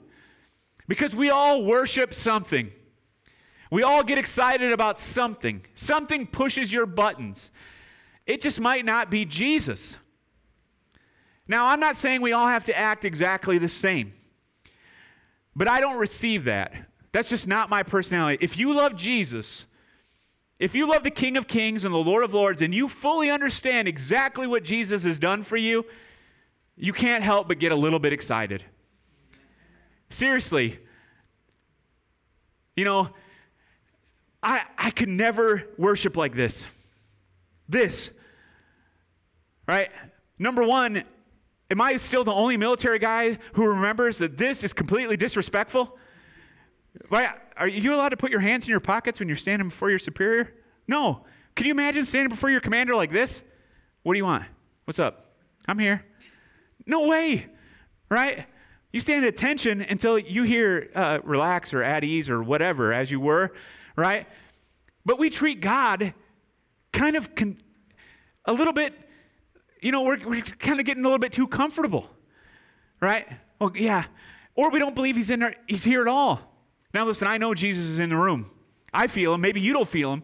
Because 0.88 1.14
we 1.14 1.30
all 1.30 1.64
worship 1.64 2.12
something. 2.12 2.72
We 3.70 3.84
all 3.84 4.02
get 4.02 4.18
excited 4.18 4.72
about 4.72 4.98
something. 4.98 5.64
Something 5.76 6.26
pushes 6.26 6.72
your 6.72 6.86
buttons. 6.86 7.52
It 8.26 8.40
just 8.40 8.58
might 8.58 8.84
not 8.84 9.10
be 9.10 9.24
Jesus. 9.24 9.96
Now, 11.46 11.66
I'm 11.66 11.80
not 11.80 11.96
saying 11.96 12.20
we 12.20 12.32
all 12.32 12.48
have 12.48 12.64
to 12.64 12.76
act 12.76 13.04
exactly 13.04 13.58
the 13.58 13.68
same, 13.68 14.12
but 15.54 15.68
I 15.68 15.80
don't 15.80 15.98
receive 15.98 16.44
that. 16.44 16.72
That's 17.12 17.28
just 17.28 17.46
not 17.46 17.70
my 17.70 17.82
personality. 17.82 18.38
If 18.40 18.56
you 18.58 18.74
love 18.74 18.96
Jesus, 18.96 19.66
if 20.58 20.74
you 20.74 20.88
love 20.88 21.02
the 21.02 21.10
King 21.10 21.36
of 21.36 21.46
Kings 21.46 21.84
and 21.84 21.92
the 21.92 21.98
Lord 21.98 22.24
of 22.24 22.32
Lords, 22.32 22.62
and 22.62 22.74
you 22.74 22.88
fully 22.88 23.30
understand 23.30 23.88
exactly 23.88 24.46
what 24.46 24.64
Jesus 24.64 25.02
has 25.02 25.18
done 25.18 25.42
for 25.42 25.56
you, 25.56 25.84
you 26.76 26.92
can't 26.92 27.22
help 27.22 27.48
but 27.48 27.58
get 27.58 27.72
a 27.72 27.76
little 27.76 27.98
bit 27.98 28.12
excited. 28.12 28.64
Seriously, 30.10 30.78
you 32.76 32.84
know, 32.84 33.10
I, 34.42 34.62
I 34.76 34.90
could 34.90 35.08
never 35.08 35.64
worship 35.78 36.16
like 36.16 36.34
this. 36.34 36.66
This, 37.68 38.10
right? 39.66 39.90
Number 40.38 40.62
one, 40.62 41.04
Am 41.70 41.80
I 41.80 41.96
still 41.96 42.24
the 42.24 42.32
only 42.32 42.56
military 42.56 42.98
guy 42.98 43.38
who 43.54 43.66
remembers 43.66 44.18
that 44.18 44.36
this 44.36 44.62
is 44.62 44.72
completely 44.72 45.16
disrespectful? 45.16 45.98
Right? 47.10 47.30
Are 47.56 47.68
you 47.68 47.94
allowed 47.94 48.10
to 48.10 48.16
put 48.16 48.30
your 48.30 48.40
hands 48.40 48.64
in 48.64 48.70
your 48.70 48.80
pockets 48.80 49.20
when 49.20 49.28
you're 49.28 49.36
standing 49.36 49.68
before 49.68 49.90
your 49.90 49.98
superior? 49.98 50.54
No. 50.88 51.24
Can 51.54 51.66
you 51.66 51.72
imagine 51.72 52.04
standing 52.04 52.28
before 52.28 52.50
your 52.50 52.60
commander 52.60 52.94
like 52.94 53.10
this? 53.10 53.42
What 54.02 54.14
do 54.14 54.18
you 54.18 54.24
want? 54.24 54.44
What's 54.84 54.98
up? 54.98 55.36
I'm 55.68 55.78
here. 55.78 56.04
No 56.86 57.06
way. 57.06 57.46
Right? 58.10 58.46
You 58.92 59.00
stand 59.00 59.24
at 59.24 59.34
attention 59.34 59.80
until 59.80 60.18
you 60.18 60.42
hear 60.42 60.90
uh, 60.94 61.20
relax 61.24 61.72
or 61.72 61.82
at 61.82 62.04
ease 62.04 62.28
or 62.28 62.42
whatever 62.42 62.92
as 62.92 63.10
you 63.10 63.18
were, 63.18 63.52
right? 63.96 64.26
But 65.04 65.18
we 65.18 65.30
treat 65.30 65.60
God 65.60 66.14
kind 66.92 67.16
of 67.16 67.34
con- 67.34 67.58
a 68.44 68.52
little 68.52 68.72
bit 68.72 68.94
you 69.84 69.92
know, 69.92 70.00
we're, 70.00 70.18
we're 70.26 70.40
kind 70.40 70.80
of 70.80 70.86
getting 70.86 71.04
a 71.04 71.06
little 71.06 71.18
bit 71.18 71.32
too 71.32 71.46
comfortable, 71.46 72.08
right? 73.02 73.28
Well, 73.60 73.70
yeah. 73.74 74.04
Or 74.54 74.70
we 74.70 74.78
don't 74.78 74.94
believe 74.94 75.14
he's 75.14 75.28
in 75.28 75.40
there, 75.40 75.56
he's 75.68 75.84
here 75.84 76.00
at 76.00 76.08
all. 76.08 76.40
Now, 76.94 77.04
listen, 77.04 77.26
I 77.26 77.38
know 77.38 77.54
Jesus 77.54 77.86
is 77.86 77.98
in 77.98 78.10
the 78.10 78.16
room. 78.16 78.50
I 78.92 79.08
feel 79.08 79.34
him. 79.34 79.40
Maybe 79.40 79.60
you 79.60 79.72
don't 79.72 79.88
feel 79.88 80.12
him. 80.12 80.22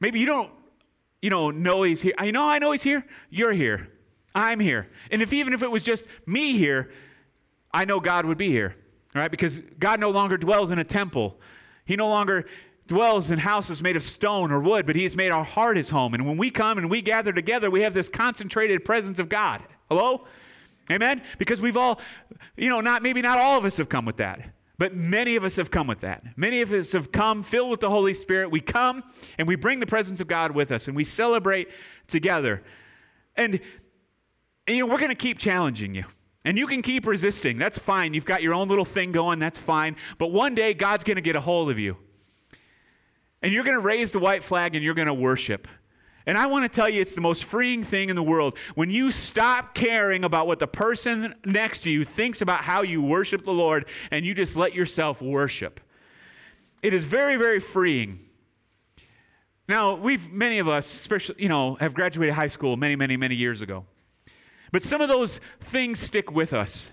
Maybe 0.00 0.18
you 0.18 0.26
don't, 0.26 0.50
you 1.20 1.28
know, 1.28 1.50
know 1.50 1.82
he's 1.82 2.00
here. 2.00 2.14
I 2.16 2.30
know, 2.30 2.48
I 2.48 2.58
know 2.58 2.72
he's 2.72 2.82
here. 2.82 3.04
You're 3.28 3.52
here. 3.52 3.88
I'm 4.34 4.58
here. 4.58 4.88
And 5.10 5.20
if 5.20 5.32
even 5.32 5.52
if 5.52 5.62
it 5.62 5.70
was 5.70 5.82
just 5.82 6.06
me 6.24 6.56
here, 6.56 6.90
I 7.72 7.84
know 7.84 8.00
God 8.00 8.24
would 8.24 8.38
be 8.38 8.48
here, 8.48 8.74
right? 9.14 9.30
Because 9.30 9.58
God 9.78 10.00
no 10.00 10.10
longer 10.10 10.38
dwells 10.38 10.70
in 10.70 10.78
a 10.78 10.84
temple. 10.84 11.38
He 11.84 11.96
no 11.96 12.08
longer 12.08 12.46
dwells 12.86 13.30
in 13.30 13.38
houses 13.38 13.82
made 13.82 13.96
of 13.96 14.02
stone 14.02 14.50
or 14.50 14.60
wood, 14.60 14.86
but 14.86 14.96
he 14.96 15.02
has 15.02 15.14
made 15.14 15.30
our 15.30 15.44
heart 15.44 15.76
his 15.76 15.90
home. 15.90 16.14
And 16.14 16.26
when 16.26 16.38
we 16.38 16.50
come 16.50 16.78
and 16.78 16.88
we 16.88 17.02
gather 17.02 17.32
together, 17.32 17.70
we 17.70 17.82
have 17.82 17.92
this 17.92 18.08
concentrated 18.08 18.84
presence 18.84 19.18
of 19.18 19.28
God. 19.28 19.62
Hello? 19.90 20.26
Amen? 20.90 21.20
Because 21.36 21.60
we've 21.60 21.76
all, 21.76 22.00
you 22.56 22.70
know, 22.70 22.80
not 22.80 23.02
maybe 23.02 23.20
not 23.20 23.38
all 23.38 23.58
of 23.58 23.66
us 23.66 23.76
have 23.76 23.90
come 23.90 24.06
with 24.06 24.16
that, 24.16 24.40
but 24.78 24.94
many 24.94 25.34
of 25.34 25.42
us 25.42 25.56
have 25.56 25.70
come 25.70 25.88
with 25.88 26.00
that. 26.00 26.24
Many 26.36 26.60
of 26.60 26.72
us 26.72 26.92
have 26.92 27.10
come 27.10 27.42
filled 27.42 27.70
with 27.70 27.80
the 27.80 27.90
Holy 27.90 28.14
Spirit. 28.14 28.50
We 28.50 28.60
come 28.60 29.02
and 29.36 29.48
we 29.48 29.56
bring 29.56 29.80
the 29.80 29.86
presence 29.86 30.20
of 30.20 30.28
God 30.28 30.52
with 30.52 30.70
us 30.70 30.86
and 30.86 30.96
we 30.96 31.02
celebrate 31.02 31.68
together. 32.06 32.62
And, 33.36 33.60
and 34.66 34.76
you 34.76 34.86
know, 34.86 34.92
we're 34.92 35.00
going 35.00 35.10
to 35.10 35.16
keep 35.16 35.38
challenging 35.38 35.94
you. 35.96 36.04
And 36.44 36.56
you 36.56 36.68
can 36.68 36.82
keep 36.82 37.06
resisting. 37.06 37.58
That's 37.58 37.78
fine. 37.78 38.14
You've 38.14 38.24
got 38.24 38.40
your 38.40 38.54
own 38.54 38.68
little 38.68 38.84
thing 38.84 39.10
going. 39.10 39.40
That's 39.40 39.58
fine. 39.58 39.96
But 40.16 40.28
one 40.28 40.54
day, 40.54 40.72
God's 40.74 41.02
going 41.02 41.16
to 41.16 41.22
get 41.22 41.34
a 41.34 41.40
hold 41.40 41.70
of 41.70 41.78
you. 41.78 41.96
And 43.42 43.52
you're 43.52 43.64
going 43.64 43.76
to 43.76 43.84
raise 43.84 44.12
the 44.12 44.18
white 44.20 44.44
flag 44.44 44.76
and 44.76 44.84
you're 44.84 44.94
going 44.94 45.08
to 45.08 45.14
worship. 45.14 45.66
And 46.28 46.36
I 46.36 46.44
want 46.44 46.62
to 46.62 46.68
tell 46.68 46.90
you, 46.90 47.00
it's 47.00 47.14
the 47.14 47.22
most 47.22 47.44
freeing 47.44 47.82
thing 47.82 48.10
in 48.10 48.14
the 48.14 48.22
world. 48.22 48.54
When 48.74 48.90
you 48.90 49.12
stop 49.12 49.74
caring 49.74 50.24
about 50.24 50.46
what 50.46 50.58
the 50.58 50.66
person 50.66 51.34
next 51.46 51.84
to 51.84 51.90
you 51.90 52.04
thinks 52.04 52.42
about 52.42 52.60
how 52.60 52.82
you 52.82 53.02
worship 53.02 53.46
the 53.46 53.54
Lord 53.54 53.86
and 54.10 54.26
you 54.26 54.34
just 54.34 54.54
let 54.54 54.74
yourself 54.74 55.22
worship, 55.22 55.80
it 56.82 56.92
is 56.92 57.06
very, 57.06 57.36
very 57.36 57.60
freeing. 57.60 58.18
Now, 59.70 59.94
we've, 59.94 60.30
many 60.30 60.58
of 60.58 60.68
us, 60.68 60.94
especially, 60.94 61.36
you 61.38 61.48
know, 61.48 61.76
have 61.76 61.94
graduated 61.94 62.34
high 62.34 62.48
school 62.48 62.76
many, 62.76 62.94
many, 62.94 63.16
many 63.16 63.34
years 63.34 63.62
ago. 63.62 63.86
But 64.70 64.82
some 64.82 65.00
of 65.00 65.08
those 65.08 65.40
things 65.60 65.98
stick 65.98 66.30
with 66.30 66.52
us. 66.52 66.90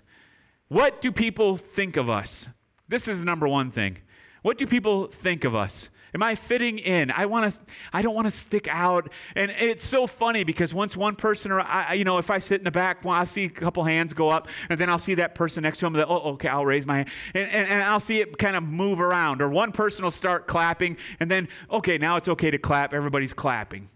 What 0.69 1.01
do 1.01 1.11
people 1.11 1.57
think 1.57 1.97
of 1.97 2.09
us? 2.09 2.47
This 2.87 3.09
is 3.09 3.19
the 3.19 3.25
number 3.25 3.49
one 3.49 3.69
thing. 3.69 3.97
What 4.43 4.57
do 4.57 4.65
people 4.65 5.07
think 5.07 5.43
of 5.43 5.53
us? 5.53 5.89
Am 6.15 6.23
I 6.23 6.33
fitting 6.33 6.79
in? 6.79 7.11
I 7.11 7.25
want 7.25 7.53
to. 7.53 7.59
I 7.91 8.01
don't 8.01 8.15
want 8.15 8.25
to 8.25 8.31
stick 8.31 8.69
out. 8.69 9.11
And 9.35 9.51
it's 9.51 9.85
so 9.85 10.07
funny 10.07 10.45
because 10.45 10.73
once 10.73 10.95
one 10.95 11.17
person, 11.17 11.51
or 11.51 11.59
I, 11.59 11.95
you 11.95 12.05
know, 12.05 12.19
if 12.19 12.31
I 12.31 12.39
sit 12.39 12.61
in 12.61 12.63
the 12.63 12.71
back, 12.71 13.03
well, 13.03 13.15
I'll 13.15 13.25
see 13.25 13.43
a 13.43 13.49
couple 13.49 13.83
hands 13.83 14.13
go 14.13 14.29
up, 14.29 14.47
and 14.69 14.79
then 14.79 14.89
I'll 14.89 14.97
see 14.97 15.15
that 15.15 15.35
person 15.35 15.63
next 15.63 15.79
to 15.79 15.87
him. 15.87 15.93
That, 15.93 16.07
oh, 16.07 16.31
okay, 16.35 16.47
I'll 16.47 16.65
raise 16.65 16.85
my 16.85 16.97
hand, 16.97 17.09
and, 17.33 17.49
and, 17.51 17.67
and 17.67 17.83
I'll 17.83 17.99
see 17.99 18.21
it 18.21 18.37
kind 18.37 18.55
of 18.55 18.63
move 18.63 19.01
around. 19.01 19.41
Or 19.41 19.49
one 19.49 19.73
person 19.73 20.05
will 20.05 20.11
start 20.11 20.47
clapping, 20.47 20.95
and 21.19 21.29
then 21.29 21.49
okay, 21.69 21.97
now 21.97 22.15
it's 22.15 22.29
okay 22.29 22.49
to 22.49 22.57
clap. 22.57 22.93
Everybody's 22.93 23.33
clapping. 23.33 23.89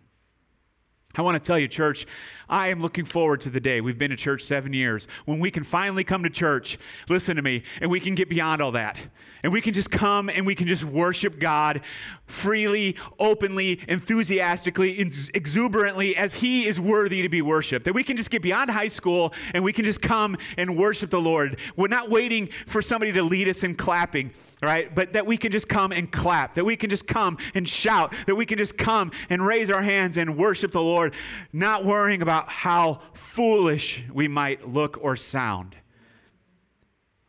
I 1.15 1.23
want 1.23 1.43
to 1.43 1.45
tell 1.45 1.57
you, 1.57 1.67
church, 1.67 2.05
I 2.47 2.67
am 2.67 2.83
looking 2.83 3.03
forward 3.03 3.41
to 3.41 3.49
the 3.49 3.59
day. 3.59 3.81
We've 3.81 3.97
been 3.97 4.11
to 4.11 4.15
church 4.15 4.43
seven 4.43 4.73
years 4.73 5.07
when 5.25 5.39
we 5.39 5.49
can 5.49 5.63
finally 5.63 6.03
come 6.03 6.21
to 6.21 6.29
church, 6.29 6.77
listen 7.09 7.35
to 7.35 7.41
me, 7.41 7.63
and 7.81 7.89
we 7.89 7.99
can 7.99 8.13
get 8.13 8.29
beyond 8.29 8.61
all 8.61 8.71
that. 8.73 8.95
And 9.41 9.51
we 9.51 9.59
can 9.59 9.73
just 9.73 9.89
come 9.89 10.29
and 10.29 10.45
we 10.45 10.53
can 10.53 10.67
just 10.67 10.83
worship 10.83 11.39
God 11.39 11.81
freely, 12.27 12.95
openly, 13.17 13.81
enthusiastically, 13.87 14.99
exuberantly 15.33 16.15
as 16.15 16.35
He 16.35 16.67
is 16.67 16.79
worthy 16.79 17.23
to 17.23 17.29
be 17.29 17.41
worshiped. 17.41 17.85
That 17.85 17.93
we 17.93 18.03
can 18.03 18.15
just 18.15 18.29
get 18.29 18.43
beyond 18.43 18.69
high 18.69 18.87
school 18.87 19.33
and 19.55 19.63
we 19.63 19.73
can 19.73 19.85
just 19.85 20.03
come 20.03 20.37
and 20.57 20.77
worship 20.77 21.09
the 21.09 21.21
Lord. 21.21 21.59
We're 21.75 21.87
not 21.87 22.11
waiting 22.11 22.49
for 22.67 22.83
somebody 22.83 23.13
to 23.13 23.23
lead 23.23 23.47
us 23.47 23.63
in 23.63 23.73
clapping 23.73 24.29
right? 24.61 24.93
But 24.93 25.13
that 25.13 25.25
we 25.25 25.37
can 25.37 25.51
just 25.51 25.69
come 25.69 25.91
and 25.91 26.11
clap, 26.11 26.55
that 26.55 26.65
we 26.65 26.75
can 26.75 26.89
just 26.89 27.07
come 27.07 27.37
and 27.53 27.67
shout, 27.67 28.13
that 28.25 28.35
we 28.35 28.45
can 28.45 28.57
just 28.57 28.77
come 28.77 29.11
and 29.29 29.45
raise 29.45 29.69
our 29.69 29.81
hands 29.81 30.17
and 30.17 30.37
worship 30.37 30.71
the 30.71 30.81
Lord, 30.81 31.13
not 31.53 31.85
worrying 31.85 32.21
about 32.21 32.49
how 32.49 33.01
foolish 33.13 34.03
we 34.11 34.27
might 34.27 34.67
look 34.67 34.97
or 35.01 35.15
sound. 35.15 35.75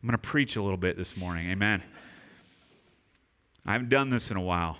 I'm 0.01 0.07
going 0.07 0.13
to 0.13 0.17
preach 0.17 0.55
a 0.55 0.61
little 0.61 0.77
bit 0.77 0.97
this 0.97 1.15
morning. 1.15 1.49
Amen. 1.51 1.83
I 3.65 3.73
haven't 3.73 3.89
done 3.89 4.09
this 4.09 4.31
in 4.31 4.37
a 4.37 4.41
while. 4.41 4.77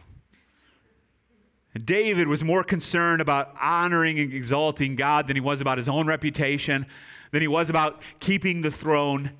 David 1.85 2.27
was 2.27 2.43
more 2.43 2.63
concerned 2.63 3.21
about 3.21 3.55
honoring 3.61 4.19
and 4.19 4.33
exalting 4.33 4.95
God 4.95 5.27
than 5.27 5.37
he 5.37 5.41
was 5.41 5.61
about 5.61 5.77
his 5.77 5.87
own 5.87 6.05
reputation, 6.05 6.85
than 7.31 7.41
he 7.41 7.47
was 7.47 7.69
about 7.69 8.01
keeping 8.19 8.61
the 8.61 8.71
throne 8.71 9.31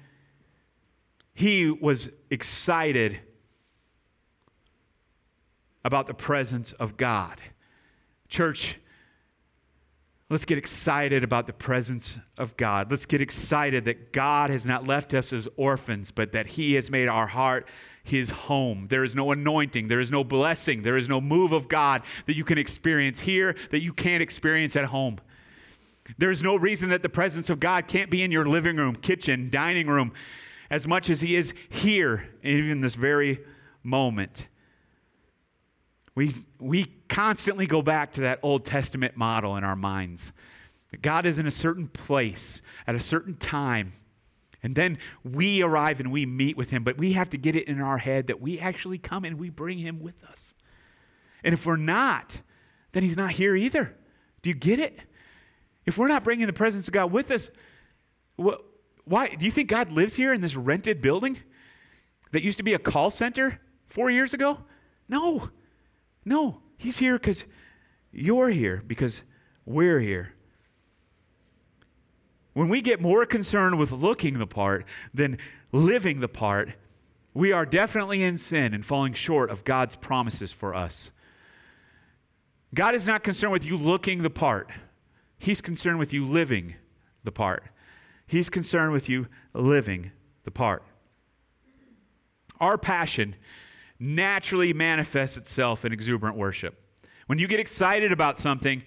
he 1.34 1.70
was 1.70 2.10
excited 2.30 3.20
about 5.84 6.08
the 6.08 6.14
presence 6.14 6.74
of 6.74 6.98
God. 6.98 7.40
Church, 8.30 8.78
let's 10.30 10.46
get 10.46 10.58
excited 10.58 11.24
about 11.24 11.48
the 11.48 11.54
presence 11.54 12.18
of 12.38 12.56
God. 12.56 12.92
Let's 12.92 13.06
get 13.06 13.22
excited 13.22 13.86
that 13.86 14.14
God 14.14 14.50
has 14.50 14.66
not 14.66 14.86
left 14.86 15.14
us 15.14 15.34
as 15.34 15.48
orphans, 15.58 16.12
but 16.12 16.32
that 16.34 16.48
He 16.48 16.76
has 16.76 16.92
made 16.92 17.08
our 17.08 17.28
heart 17.28 17.68
his 18.04 18.30
home. 18.30 18.88
There 18.90 19.04
is 19.04 19.16
no 19.16 19.32
anointing, 19.32 19.88
there 19.88 20.00
is 20.00 20.12
no 20.12 20.24
blessing, 20.24 20.82
there 20.82 20.98
is 20.98 21.08
no 21.08 21.22
move 21.22 21.52
of 21.52 21.68
God 21.68 22.02
that 22.26 22.36
you 22.36 22.44
can 22.44 22.58
experience 22.58 23.20
here 23.20 23.56
that 23.70 23.82
you 23.82 23.94
can't 23.94 24.24
experience 24.24 24.76
at 24.76 24.86
home. 24.86 25.20
There's 26.18 26.42
no 26.42 26.56
reason 26.56 26.90
that 26.90 27.04
the 27.04 27.10
presence 27.10 27.50
of 27.50 27.60
God 27.60 27.88
can't 27.88 28.10
be 28.10 28.24
in 28.24 28.32
your 28.32 28.46
living 28.46 28.76
room, 28.76 28.96
kitchen, 28.96 29.50
dining 29.50 29.88
room, 29.88 30.14
as 30.72 30.88
much 30.88 31.12
as 31.12 31.22
He 31.22 31.36
is 31.36 31.54
here, 31.70 32.28
even 32.42 32.82
this 32.82 32.96
very 32.96 33.42
moment. 33.84 34.48
We, 36.16 36.34
we 36.60 36.86
constantly 37.08 37.68
go 37.68 37.84
back 37.84 38.14
to 38.14 38.22
that 38.22 38.40
Old 38.42 38.66
Testament 38.66 39.16
model 39.16 39.56
in 39.56 39.64
our 39.64 39.76
minds. 39.76 40.34
That 40.90 41.04
God 41.04 41.28
is 41.28 41.38
in 41.38 41.46
a 41.46 41.52
certain 41.52 41.88
place 41.88 42.62
at 42.88 42.96
a 42.96 43.00
certain 43.00 43.36
time 43.36 43.92
and 44.64 44.76
then 44.76 45.00
we 45.24 45.64
arrive 45.64 46.00
and 46.00 46.12
we 46.12 46.26
meet 46.26 46.56
with 46.56 46.70
him, 46.70 46.84
but 46.84 46.98
we 46.98 47.14
have 47.14 47.30
to 47.32 47.38
get 47.38 47.56
it 47.56 47.68
in 47.68 47.82
our 47.82 47.98
head 47.98 48.28
that 48.28 48.42
we 48.42 48.60
actually 48.60 48.98
come 48.98 49.26
and 49.26 49.40
we 49.40 49.50
bring 49.50 49.80
him 49.80 50.00
with 50.00 50.24
us. 50.24 50.54
And 51.44 51.54
if 51.54 51.66
we're 51.66 51.78
not, 51.78 52.40
then 52.92 53.04
he's 53.04 53.18
not 53.18 53.32
here 53.32 53.56
either. 53.56 53.96
Do 54.44 54.50
you 54.50 54.54
get 54.56 54.80
it? 54.80 55.00
If 55.86 55.98
we're 55.98 56.08
not 56.08 56.24
bringing 56.24 56.46
the 56.46 56.54
presence 56.54 56.88
of 56.88 56.94
God 56.94 57.12
with 57.12 57.32
us, 57.32 57.50
what, 58.36 58.64
why? 59.06 59.30
Do 59.30 59.46
you 59.46 59.52
think 59.52 59.70
God 59.70 59.92
lives 59.92 60.16
here 60.16 60.34
in 60.34 60.42
this 60.42 60.56
rented 60.56 61.02
building 61.02 61.40
that 62.32 62.44
used 62.44 62.58
to 62.58 62.64
be 62.64 62.74
a 62.74 62.80
call 62.80 63.12
center 63.12 63.60
four 63.88 64.10
years 64.10 64.34
ago? 64.34 64.60
No. 65.08 65.50
No. 66.26 66.62
He's 66.78 66.98
here 66.98 67.18
because 67.18 67.44
you're 68.12 68.50
here, 68.50 68.84
because 68.86 69.22
we're 69.66 70.00
here. 70.00 70.34
When 72.54 72.68
we 72.68 72.82
get 72.82 73.00
more 73.00 73.26
concerned 73.26 73.80
with 73.80 73.92
looking 73.92 74.38
the 74.38 74.48
part 74.48 74.86
than 75.14 75.38
living 75.72 76.20
the 76.20 76.28
part, 76.28 76.74
we 77.34 77.52
are 77.54 77.66
definitely 77.66 78.24
in 78.24 78.38
sin 78.38 78.74
and 78.74 78.86
falling 78.86 79.14
short 79.14 79.50
of 79.50 79.64
God's 79.64 79.96
promises 79.96 80.52
for 80.52 80.76
us. 80.76 81.12
God 82.74 82.96
is 82.96 83.06
not 83.06 83.24
concerned 83.24 83.54
with 83.54 83.66
you 83.66 83.78
looking 83.78 84.22
the 84.22 84.30
part, 84.30 84.70
He's 85.38 85.62
concerned 85.62 85.98
with 85.98 86.14
you 86.14 86.26
living 86.26 86.76
the 87.24 87.32
part. 87.32 87.64
He's 88.32 88.50
concerned 88.50 88.94
with 88.94 89.10
you 89.10 89.28
living 89.54 90.12
the 90.46 90.52
part. 90.52 90.84
Our 92.62 92.78
passion 92.78 93.36
naturally 94.00 94.72
manifests 94.72 95.36
itself 95.36 95.84
in 95.84 95.92
exuberant 95.92 96.38
worship. 96.38 96.80
When 97.28 97.40
you 97.40 97.48
get 97.50 97.60
excited 97.60 98.14
about 98.14 98.40
something, 98.40 98.84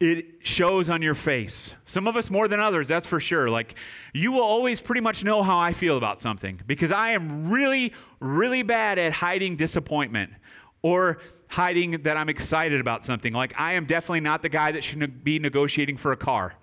it 0.00 0.46
shows 0.46 0.88
on 0.88 1.02
your 1.02 1.14
face. 1.14 1.74
Some 1.84 2.08
of 2.08 2.16
us 2.16 2.30
more 2.30 2.48
than 2.48 2.60
others, 2.60 2.88
that's 2.88 3.06
for 3.06 3.20
sure. 3.20 3.50
Like, 3.50 3.74
you 4.14 4.32
will 4.32 4.40
always 4.40 4.80
pretty 4.80 5.02
much 5.02 5.22
know 5.22 5.42
how 5.42 5.58
I 5.58 5.74
feel 5.74 5.98
about 5.98 6.18
something 6.22 6.58
because 6.66 6.90
I 6.90 7.10
am 7.10 7.50
really, 7.50 7.92
really 8.20 8.62
bad 8.62 8.98
at 8.98 9.12
hiding 9.12 9.56
disappointment 9.56 10.32
or 10.80 11.18
hiding 11.48 12.04
that 12.04 12.16
I'm 12.16 12.30
excited 12.30 12.80
about 12.80 13.04
something. 13.04 13.34
Like, 13.34 13.52
I 13.60 13.74
am 13.74 13.84
definitely 13.84 14.20
not 14.20 14.40
the 14.40 14.48
guy 14.48 14.72
that 14.72 14.82
should 14.82 15.22
be 15.22 15.38
negotiating 15.38 15.98
for 15.98 16.12
a 16.12 16.16
car. 16.16 16.54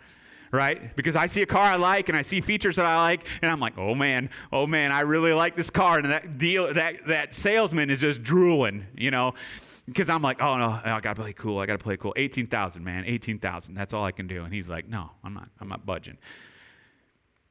Right? 0.51 0.95
Because 0.95 1.15
I 1.15 1.27
see 1.27 1.41
a 1.43 1.45
car 1.45 1.61
I 1.61 1.75
like 1.75 2.09
and 2.09 2.17
I 2.17 2.23
see 2.23 2.41
features 2.41 2.77
that 2.77 2.85
I 2.85 2.97
like, 2.97 3.27
and 3.41 3.51
I'm 3.51 3.59
like, 3.59 3.77
oh 3.77 3.93
man, 3.93 4.29
oh 4.51 4.65
man, 4.65 4.91
I 4.91 5.01
really 5.01 5.31
like 5.33 5.55
this 5.55 5.69
car. 5.69 5.99
And 5.99 6.09
that 6.09 6.37
deal 6.37 6.73
that 6.73 7.05
that 7.07 7.35
salesman 7.35 7.89
is 7.89 7.99
just 8.01 8.23
drooling, 8.23 8.85
you 8.95 9.11
know 9.11 9.33
because 9.89 10.09
I'm 10.09 10.21
like, 10.21 10.41
oh 10.41 10.57
no, 10.57 10.79
I 10.83 10.99
gotta 11.01 11.21
play 11.21 11.33
cool. 11.33 11.59
I 11.59 11.65
gotta 11.65 11.83
play 11.83 11.97
cool. 11.97 12.13
Eighteen 12.15 12.47
thousand, 12.47 12.83
man, 12.83 13.05
eighteen 13.05 13.39
thousand. 13.39 13.75
That's 13.75 13.93
all 13.93 14.05
I 14.05 14.11
can 14.11 14.27
do. 14.27 14.43
And 14.43 14.53
he's 14.53 14.67
like, 14.67 14.87
no, 14.87 15.11
I'm 15.23 15.33
not. 15.33 15.49
I'm 15.59 15.67
not 15.67 15.85
budging. 15.85 16.17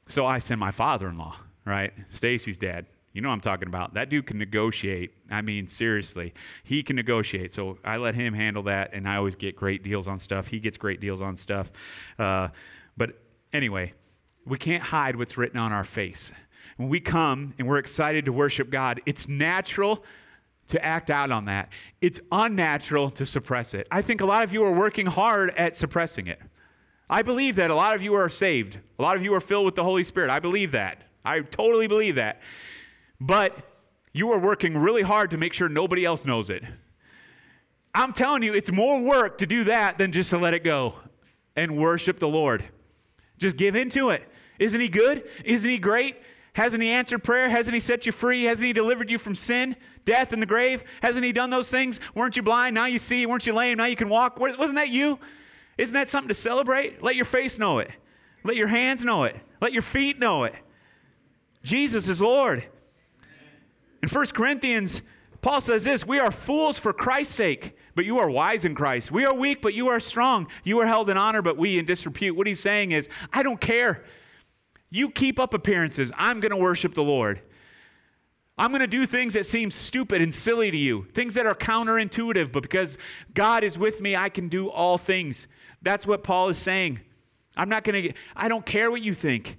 So 0.08 0.24
I 0.24 0.38
send 0.38 0.58
my 0.58 0.70
father-in-law, 0.70 1.36
right, 1.66 1.92
Stacy's 2.10 2.56
dad. 2.56 2.86
You 3.12 3.20
know 3.20 3.28
what 3.28 3.34
I'm 3.34 3.40
talking 3.40 3.68
about. 3.68 3.94
That 3.94 4.10
dude 4.10 4.26
can 4.26 4.38
negotiate. 4.38 5.12
I 5.30 5.42
mean, 5.42 5.66
seriously, 5.66 6.34
he 6.62 6.82
can 6.82 6.96
negotiate. 6.96 7.52
So 7.52 7.78
I 7.84 7.96
let 7.96 8.14
him 8.14 8.32
handle 8.32 8.62
that, 8.64 8.90
and 8.92 9.08
I 9.08 9.16
always 9.16 9.34
get 9.34 9.56
great 9.56 9.82
deals 9.82 10.06
on 10.06 10.18
stuff. 10.18 10.46
He 10.46 10.60
gets 10.60 10.78
great 10.78 11.00
deals 11.00 11.20
on 11.20 11.36
stuff. 11.36 11.70
Uh, 12.18 12.48
anyway, 13.52 13.92
we 14.46 14.58
can't 14.58 14.82
hide 14.82 15.16
what's 15.16 15.36
written 15.36 15.58
on 15.58 15.72
our 15.72 15.84
face. 15.84 16.32
When 16.76 16.88
we 16.88 17.00
come 17.00 17.54
and 17.58 17.66
we're 17.66 17.78
excited 17.78 18.24
to 18.26 18.32
worship 18.32 18.70
God, 18.70 19.00
it's 19.04 19.28
natural 19.28 20.04
to 20.68 20.84
act 20.84 21.10
out 21.10 21.30
on 21.30 21.46
that. 21.46 21.70
It's 22.00 22.20
unnatural 22.30 23.10
to 23.12 23.26
suppress 23.26 23.74
it. 23.74 23.86
I 23.90 24.02
think 24.02 24.20
a 24.20 24.26
lot 24.26 24.44
of 24.44 24.52
you 24.52 24.64
are 24.64 24.72
working 24.72 25.06
hard 25.06 25.50
at 25.56 25.76
suppressing 25.76 26.26
it. 26.26 26.40
I 27.10 27.22
believe 27.22 27.56
that 27.56 27.70
a 27.70 27.74
lot 27.74 27.94
of 27.94 28.02
you 28.02 28.14
are 28.14 28.28
saved. 28.28 28.78
A 28.98 29.02
lot 29.02 29.16
of 29.16 29.22
you 29.22 29.32
are 29.34 29.40
filled 29.40 29.64
with 29.64 29.74
the 29.74 29.84
Holy 29.84 30.04
Spirit. 30.04 30.30
I 30.30 30.40
believe 30.40 30.72
that. 30.72 31.02
I 31.24 31.40
totally 31.40 31.86
believe 31.86 32.16
that. 32.16 32.40
But 33.20 33.56
you 34.12 34.30
are 34.32 34.38
working 34.38 34.76
really 34.76 35.02
hard 35.02 35.30
to 35.30 35.38
make 35.38 35.52
sure 35.52 35.68
nobody 35.68 36.04
else 36.04 36.24
knows 36.24 36.50
it. 36.50 36.62
I'm 37.94 38.12
telling 38.12 38.42
you, 38.42 38.52
it's 38.52 38.70
more 38.70 39.00
work 39.00 39.38
to 39.38 39.46
do 39.46 39.64
that 39.64 39.98
than 39.98 40.12
just 40.12 40.30
to 40.30 40.38
let 40.38 40.54
it 40.54 40.62
go 40.62 40.94
and 41.56 41.78
worship 41.78 42.18
the 42.18 42.28
Lord. 42.28 42.64
Just 43.38 43.56
give 43.56 43.76
into 43.76 44.10
it. 44.10 44.22
Isn't 44.58 44.80
He 44.80 44.88
good? 44.88 45.28
Isn't 45.44 45.70
He 45.70 45.78
great? 45.78 46.16
Hasn't 46.54 46.82
He 46.82 46.90
answered 46.90 47.22
prayer? 47.22 47.48
Hasn't 47.48 47.74
He 47.74 47.80
set 47.80 48.04
you 48.04 48.12
free? 48.12 48.44
Hasn't 48.44 48.66
He 48.66 48.72
delivered 48.72 49.10
you 49.10 49.18
from 49.18 49.34
sin, 49.34 49.76
death, 50.04 50.32
and 50.32 50.42
the 50.42 50.46
grave? 50.46 50.84
Hasn't 51.02 51.24
He 51.24 51.32
done 51.32 51.50
those 51.50 51.68
things? 51.68 52.00
Weren't 52.14 52.36
you 52.36 52.42
blind? 52.42 52.74
Now 52.74 52.86
you 52.86 52.98
see. 52.98 53.26
Weren't 53.26 53.46
you 53.46 53.54
lame? 53.54 53.78
Now 53.78 53.86
you 53.86 53.96
can 53.96 54.08
walk. 54.08 54.38
Wasn't 54.38 54.74
that 54.74 54.88
you? 54.88 55.18
Isn't 55.78 55.94
that 55.94 56.08
something 56.08 56.28
to 56.28 56.34
celebrate? 56.34 57.02
Let 57.02 57.14
your 57.14 57.24
face 57.24 57.58
know 57.58 57.78
it. 57.78 57.90
Let 58.44 58.56
your 58.56 58.68
hands 58.68 59.04
know 59.04 59.24
it. 59.24 59.36
Let 59.60 59.72
your 59.72 59.82
feet 59.82 60.18
know 60.18 60.44
it. 60.44 60.54
Jesus 61.62 62.08
is 62.08 62.20
Lord. 62.20 62.64
In 64.02 64.08
1 64.08 64.26
Corinthians, 64.28 65.02
Paul 65.40 65.60
says 65.60 65.84
this 65.84 66.06
We 66.06 66.18
are 66.18 66.30
fools 66.30 66.78
for 66.78 66.92
Christ's 66.92 67.34
sake, 67.34 67.76
but 67.98 68.06
you 68.06 68.20
are 68.20 68.30
wise 68.30 68.64
in 68.64 68.76
Christ. 68.76 69.10
We 69.10 69.24
are 69.24 69.34
weak, 69.34 69.60
but 69.60 69.74
you 69.74 69.88
are 69.88 69.98
strong. 69.98 70.46
You 70.62 70.78
are 70.78 70.86
held 70.86 71.10
in 71.10 71.16
honor, 71.16 71.42
but 71.42 71.56
we 71.56 71.80
in 71.80 71.84
disrepute. 71.84 72.36
What 72.36 72.46
he's 72.46 72.60
saying 72.60 72.92
is, 72.92 73.08
I 73.32 73.42
don't 73.42 73.60
care 73.60 74.04
you 74.88 75.10
keep 75.10 75.40
up 75.40 75.52
appearances. 75.52 76.12
I'm 76.16 76.38
going 76.38 76.52
to 76.52 76.56
worship 76.56 76.94
the 76.94 77.02
Lord. 77.02 77.42
I'm 78.56 78.70
going 78.70 78.82
to 78.82 78.86
do 78.86 79.04
things 79.04 79.34
that 79.34 79.46
seem 79.46 79.72
stupid 79.72 80.22
and 80.22 80.32
silly 80.32 80.70
to 80.70 80.76
you, 80.76 81.08
things 81.12 81.34
that 81.34 81.44
are 81.44 81.56
counterintuitive, 81.56 82.52
but 82.52 82.62
because 82.62 82.98
God 83.34 83.64
is 83.64 83.76
with 83.76 84.00
me, 84.00 84.14
I 84.14 84.28
can 84.28 84.46
do 84.46 84.70
all 84.70 84.96
things. 84.96 85.48
That's 85.82 86.06
what 86.06 86.22
Paul 86.22 86.50
is 86.50 86.58
saying. 86.58 87.00
I'm 87.56 87.68
not 87.68 87.82
going 87.82 88.00
to, 88.00 88.12
I 88.36 88.46
don't 88.46 88.64
care 88.64 88.92
what 88.92 89.02
you 89.02 89.12
think. 89.12 89.58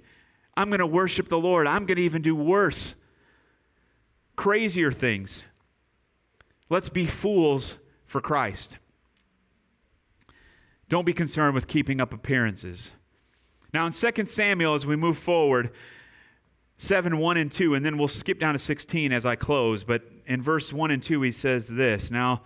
I'm 0.56 0.70
going 0.70 0.78
to 0.78 0.86
worship 0.86 1.28
the 1.28 1.38
Lord. 1.38 1.66
I'm 1.66 1.84
going 1.84 1.96
to 1.96 2.02
even 2.04 2.22
do 2.22 2.34
worse, 2.34 2.94
crazier 4.34 4.92
things. 4.92 5.42
Let's 6.70 6.88
be 6.88 7.04
fools 7.04 7.74
for 8.10 8.20
Christ. 8.20 8.76
Don't 10.88 11.04
be 11.04 11.12
concerned 11.12 11.54
with 11.54 11.68
keeping 11.68 12.00
up 12.00 12.12
appearances. 12.12 12.90
Now, 13.72 13.86
in 13.86 13.92
2 13.92 14.26
Samuel, 14.26 14.74
as 14.74 14.84
we 14.84 14.96
move 14.96 15.16
forward, 15.16 15.70
7, 16.78 17.18
1 17.18 17.36
and 17.36 17.52
2, 17.52 17.76
and 17.76 17.86
then 17.86 17.96
we'll 17.96 18.08
skip 18.08 18.40
down 18.40 18.54
to 18.54 18.58
16 18.58 19.12
as 19.12 19.24
I 19.24 19.36
close. 19.36 19.84
But 19.84 20.02
in 20.26 20.42
verse 20.42 20.72
1 20.72 20.90
and 20.90 21.00
2, 21.00 21.22
he 21.22 21.30
says 21.30 21.68
this 21.68 22.10
Now, 22.10 22.42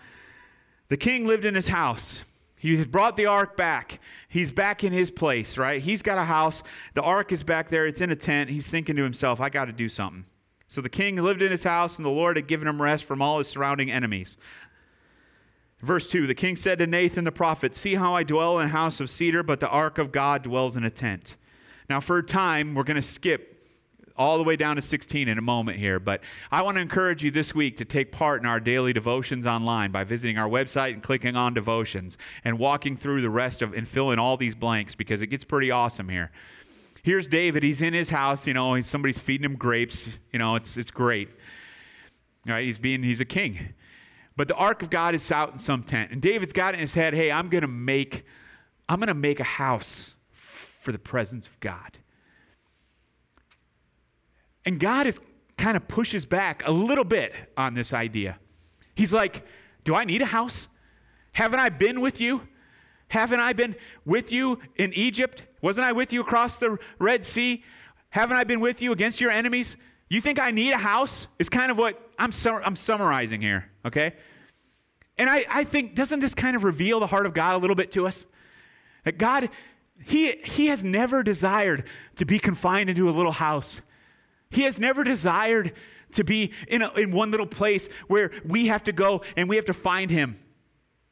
the 0.89 0.99
king 0.99 1.27
lived 1.27 1.47
in 1.47 1.55
his 1.55 1.69
house. 1.69 2.21
He 2.59 2.77
has 2.77 2.87
brought 2.87 3.17
the 3.17 3.25
ark 3.25 3.57
back. 3.57 4.01
He's 4.29 4.53
back 4.53 4.85
in 4.85 4.93
his 4.93 5.11
place, 5.11 5.57
right? 5.57 5.81
He's 5.81 6.03
got 6.03 6.19
a 6.19 6.25
house. 6.25 6.63
The 6.93 7.03
ark 7.03 7.33
is 7.33 7.43
back 7.43 7.71
there. 7.71 7.87
It's 7.87 8.03
in 8.03 8.11
a 8.11 8.17
tent. 8.17 8.51
He's 8.51 8.69
thinking 8.69 8.97
to 8.97 9.03
himself, 9.03 9.41
I 9.41 9.49
got 9.49 9.65
to 9.65 9.73
do 9.73 9.89
something. 9.89 10.27
So 10.69 10.81
the 10.81 10.89
king 10.89 11.17
lived 11.17 11.41
in 11.41 11.53
his 11.53 11.63
house, 11.63 11.97
and 11.97 12.05
the 12.05 12.11
Lord 12.11 12.37
had 12.37 12.49
given 12.49 12.67
him 12.67 12.83
rest 12.83 13.05
from 13.05 13.23
all 13.23 13.39
his 13.39 13.49
surrounding 13.49 13.91
enemies. 13.91 14.37
Verse 15.85 16.09
2 16.09 16.27
The 16.27 16.35
king 16.35 16.57
said 16.57 16.79
to 16.79 16.87
Nathan 16.87 17.25
the 17.25 17.33
prophet, 17.33 17.75
See 17.75 17.95
how 17.95 18.15
I 18.15 18.23
dwell 18.23 18.59
in 18.59 18.67
a 18.67 18.71
house 18.71 19.01
of 19.01 19.11
cedar, 19.11 19.43
but 19.43 19.61
the 19.61 19.69
ark 19.69 19.99
of 19.99 20.13
God 20.13 20.43
dwells 20.43 20.77
in 20.77 20.85
a 20.85 20.91
tent. 20.91 21.37
Now, 21.91 22.01
for 22.01 22.19
a 22.19 22.23
time, 22.23 22.75
we're 22.75 22.85
going 22.85 22.97
to 22.97 23.03
skip 23.03 23.51
all 24.17 24.39
the 24.39 24.45
way 24.45 24.57
down 24.57 24.77
to 24.77 24.83
16 24.83 25.29
in 25.29 25.39
a 25.39 25.43
moment 25.43 25.77
here, 25.77 25.99
but 25.99 26.23
I 26.51 26.63
want 26.63 26.77
to 26.77 26.81
encourage 26.81 27.25
you 27.25 27.33
this 27.33 27.55
week 27.55 27.77
to 27.79 27.85
take 27.85 28.13
part 28.13 28.41
in 28.41 28.47
our 28.47 28.61
daily 28.61 28.93
devotions 28.93 29.45
online 29.45 29.91
by 29.91 30.05
visiting 30.05 30.39
our 30.39 30.49
website 30.49 30.93
and 30.93 31.03
clicking 31.03 31.35
on 31.35 31.53
devotions 31.53 32.17
and 32.45 32.59
walking 32.59 32.97
through 32.97 33.23
the 33.23 33.31
rest 33.31 33.61
of 33.61 33.75
and 33.75 33.89
filling 33.89 34.21
all 34.21 34.37
these 34.37 34.55
blanks 34.55 34.95
because 34.95 35.21
it 35.21 35.27
gets 35.27 35.45
pretty 35.45 35.71
awesome 35.71 36.09
here. 36.09 36.31
Here's 37.03 37.27
David. 37.27 37.63
He's 37.65 37.83
in 37.83 37.93
his 37.93 38.09
house. 38.09 38.47
You 38.47 38.55
know, 38.55 38.81
somebody's 38.81 39.19
feeding 39.19 39.45
him 39.45 39.57
grapes. 39.57 40.09
You 40.33 40.39
know, 40.39 40.55
it's, 40.55 40.77
it's 40.77 40.93
great. 40.93 41.29
All 42.47 42.55
right, 42.55 42.65
he's 42.65 42.79
being 42.79 43.03
he's 43.03 43.21
a 43.21 43.27
king. 43.27 43.75
But 44.37 44.49
the 44.49 44.55
ark 44.55 44.83
of 44.83 44.91
God 44.91 45.15
is 45.15 45.31
out 45.31 45.53
in 45.53 45.59
some 45.59 45.83
tent. 45.83 46.11
And 46.11 46.21
David's 46.21 46.53
got 46.53 46.75
it 46.75 46.79
in 46.79 46.81
his 46.81 46.95
head, 46.95 47.15
hey, 47.15 47.31
I'm 47.31 47.49
going 47.49 47.63
to 47.63 47.69
make 47.69 48.25
I'm 48.89 48.99
going 48.99 49.09
to 49.09 49.15
make 49.15 49.41
a 49.41 49.45
house 49.45 50.15
for 50.81 50.93
the 50.93 50.99
presence 50.99 51.47
of 51.47 51.59
God. 51.61 51.99
And 54.67 54.79
God 54.79 55.07
is 55.07 55.19
kind 55.57 55.77
of 55.77 55.89
pushes 55.89 56.27
back 56.27 56.63
a 56.67 56.71
little 56.71 57.05
bit 57.05 57.33
on 57.57 57.73
this 57.75 57.95
idea. 57.95 58.39
He's 58.95 59.13
like, 59.13 59.47
"Do 59.85 59.95
I 59.95 60.05
need 60.05 60.21
a 60.21 60.27
house? 60.27 60.69
Haven't 61.33 61.61
I 61.61 61.69
been 61.71 62.01
with 62.01 62.21
you? 62.21 62.47
Haven't 63.09 63.41
I 63.41 63.53
been 63.53 63.77
with 64.05 64.33
you 64.33 64.59
in 64.77 64.93
Egypt? 64.93 65.47
Wasn't 65.63 65.87
I 65.87 65.93
with 65.93 66.13
you 66.13 66.21
across 66.21 66.59
the 66.59 66.79
Red 66.99 67.25
Sea? 67.25 67.65
Haven't 68.11 68.37
I 68.37 68.45
been 68.45 68.61
with 68.61 68.83
you 68.83 68.93
against 68.93 69.21
your 69.21 69.31
enemies? 69.31 69.77
You 70.09 70.21
think 70.21 70.39
I 70.39 70.51
need 70.51 70.73
a 70.73 70.79
house? 70.79 71.27
Is 71.39 71.49
kind 71.49 71.71
of 71.71 71.79
what 71.79 72.01
I'm, 72.19 72.31
I'm 72.47 72.77
summarizing 72.77 73.41
here, 73.41 73.71
okay? 73.85 74.15
And 75.17 75.31
I, 75.31 75.45
I 75.49 75.65
think, 75.65 75.95
doesn't 75.95 76.21
this 76.21 76.35
kind 76.35 76.57
of 76.57 76.65
reveal 76.65 77.01
the 77.01 77.07
heart 77.07 77.27
of 77.27 77.35
God 77.35 77.55
a 77.55 77.59
little 77.59 77.77
bit 77.77 77.93
to 77.93 78.07
us? 78.07 78.27
That 79.05 79.19
God, 79.19 79.51
he, 80.05 80.37
he 80.45 80.67
has 80.67 80.83
never 80.83 81.23
desired 81.23 81.85
to 82.17 82.25
be 82.25 82.39
confined 82.39 82.91
into 82.91 83.09
a 83.09 83.13
little 83.13 83.33
house. 83.33 83.81
He 84.51 84.63
has 84.63 84.79
never 84.79 85.05
desired 85.05 85.73
to 86.13 86.25
be 86.25 86.53
in, 86.69 86.83
a, 86.83 86.93
in 86.95 87.11
one 87.11 87.31
little 87.31 87.47
place 87.47 87.89
where 88.07 88.31
we 88.45 88.67
have 88.69 88.85
to 88.85 88.93
go 88.93 89.23
and 89.37 89.49
we 89.49 89.57
have 89.57 89.65
to 89.67 89.75
find 89.75 90.11
him. 90.11 90.39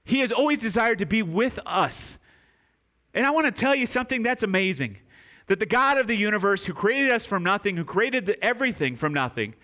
He 0.04 0.20
has 0.20 0.32
always 0.32 0.58
desired 0.58 0.98
to 0.98 1.06
be 1.06 1.22
with 1.22 1.58
us. 1.64 2.18
And 3.14 3.26
I 3.26 3.30
want 3.30 3.46
to 3.46 3.52
tell 3.52 3.74
you 3.74 3.86
something 3.86 4.22
that's 4.22 4.42
amazing 4.42 4.98
that 5.46 5.58
the 5.58 5.66
God 5.66 5.98
of 5.98 6.06
the 6.06 6.16
universe, 6.16 6.64
who 6.64 6.72
created 6.72 7.10
us 7.10 7.26
from 7.26 7.42
nothing, 7.42 7.76
who 7.76 7.84
created 7.84 8.26
the, 8.26 8.42
everything 8.44 8.96
from 8.96 9.12
nothing, 9.12 9.54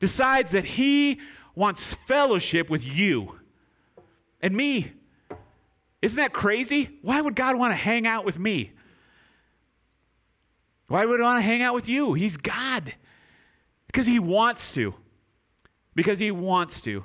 decides 0.00 0.52
that 0.52 0.64
he 0.64 1.20
wants 1.54 1.82
fellowship 1.82 2.70
with 2.70 2.84
you 2.84 3.38
and 4.40 4.54
me. 4.54 4.92
Isn't 6.00 6.16
that 6.16 6.32
crazy? 6.32 6.98
Why 7.02 7.20
would 7.20 7.34
God 7.34 7.56
want 7.56 7.72
to 7.72 7.76
hang 7.76 8.06
out 8.06 8.24
with 8.24 8.38
me? 8.38 8.72
Why 10.86 11.04
would 11.04 11.20
he 11.20 11.24
want 11.24 11.38
to 11.38 11.42
hang 11.42 11.62
out 11.62 11.74
with 11.74 11.88
you? 11.88 12.14
He's 12.14 12.36
God. 12.36 12.94
Because 13.88 14.06
he 14.06 14.18
wants 14.18 14.72
to. 14.72 14.94
Because 15.94 16.18
he 16.18 16.30
wants 16.30 16.80
to. 16.82 17.04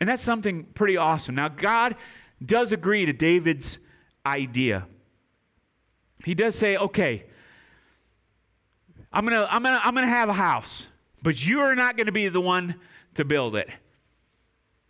And 0.00 0.08
that's 0.08 0.22
something 0.22 0.64
pretty 0.74 0.96
awesome. 0.96 1.34
Now, 1.34 1.48
God 1.48 1.96
does 2.44 2.72
agree 2.72 3.06
to 3.06 3.12
David's 3.12 3.78
idea. 4.26 4.86
He 6.24 6.34
does 6.34 6.56
say, 6.56 6.76
okay, 6.76 7.24
I'm 9.12 9.26
going 9.26 9.40
to 9.40 9.52
I'm 9.52 9.62
to 9.62 9.80
I'm 9.82 9.94
to 9.94 10.06
have 10.06 10.28
a 10.28 10.34
house, 10.34 10.86
but 11.22 11.44
you're 11.44 11.74
not 11.74 11.96
going 11.96 12.06
to 12.06 12.12
be 12.12 12.28
the 12.28 12.40
one 12.40 12.74
to 13.14 13.24
build 13.24 13.56
it. 13.56 13.68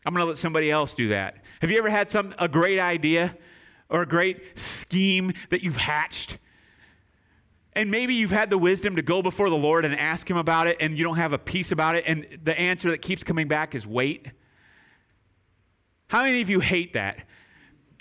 I'm 0.04 0.14
going 0.14 0.24
to 0.24 0.28
let 0.28 0.38
somebody 0.38 0.70
else 0.70 0.94
do 0.94 1.08
that. 1.08 1.36
Have 1.60 1.70
you 1.70 1.78
ever 1.78 1.90
had 1.90 2.10
some 2.10 2.34
a 2.38 2.48
great 2.48 2.78
idea 2.78 3.36
or 3.88 4.02
a 4.02 4.06
great 4.06 4.58
scheme 4.58 5.32
that 5.50 5.62
you've 5.62 5.76
hatched? 5.76 6.38
And 7.74 7.90
maybe 7.90 8.14
you've 8.14 8.32
had 8.32 8.50
the 8.50 8.58
wisdom 8.58 8.96
to 8.96 9.02
go 9.02 9.22
before 9.22 9.50
the 9.50 9.56
Lord 9.56 9.84
and 9.84 9.94
ask 9.94 10.28
him 10.28 10.36
about 10.36 10.66
it 10.66 10.78
and 10.80 10.98
you 10.98 11.04
don't 11.04 11.16
have 11.16 11.32
a 11.32 11.38
peace 11.38 11.70
about 11.70 11.94
it 11.94 12.04
and 12.06 12.26
the 12.42 12.58
answer 12.58 12.90
that 12.90 13.02
keeps 13.02 13.22
coming 13.22 13.46
back 13.46 13.74
is 13.74 13.86
wait. 13.86 14.32
How 16.08 16.24
many 16.24 16.40
of 16.40 16.50
you 16.50 16.58
hate 16.58 16.94
that? 16.94 17.18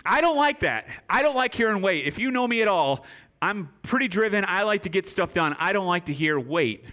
I 0.08 0.22
don't 0.22 0.38
like 0.38 0.62
that. 0.62 0.88
I 1.10 1.22
don't 1.22 1.36
like 1.36 1.54
hearing 1.54 1.82
wait. 1.82 2.06
If 2.06 2.18
you 2.18 2.32
know 2.32 2.48
me 2.48 2.62
at 2.62 2.70
all, 2.70 3.06
I'm 3.42 3.70
pretty 3.84 4.08
driven. 4.08 4.46
I 4.48 4.64
like 4.64 4.84
to 4.84 4.90
get 4.90 5.08
stuff 5.08 5.34
done. 5.34 5.56
I 5.60 5.74
don't 5.74 5.86
like 5.86 6.06
to 6.06 6.14
hear 6.14 6.40
wait. 6.40 6.86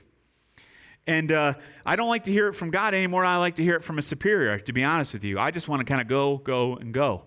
And 1.07 1.31
uh, 1.31 1.55
I 1.87 1.97
don't 1.97 2.09
like 2.09 2.25
to 2.25 2.33
hear 2.33 2.49
it 2.49 2.55
from 2.55 2.71
God 2.71 2.93
anymore. 2.93 3.25
I 3.25 3.37
like 3.37 3.57
to 3.57 3.63
hear 3.63 3.77
it 3.77 3.83
from 3.83 3.99
a 3.99 4.03
superior, 4.03 4.59
to 4.59 4.73
be 4.73 4.83
honest 4.83 5.13
with 5.13 5.23
you. 5.23 5.39
I 5.39 5.53
just 5.53 5.69
want 5.69 5.81
to 5.81 5.85
kind 5.85 6.01
of 6.01 6.09
go, 6.09 6.39
go, 6.39 6.77
and 6.77 6.93
go. 6.93 7.23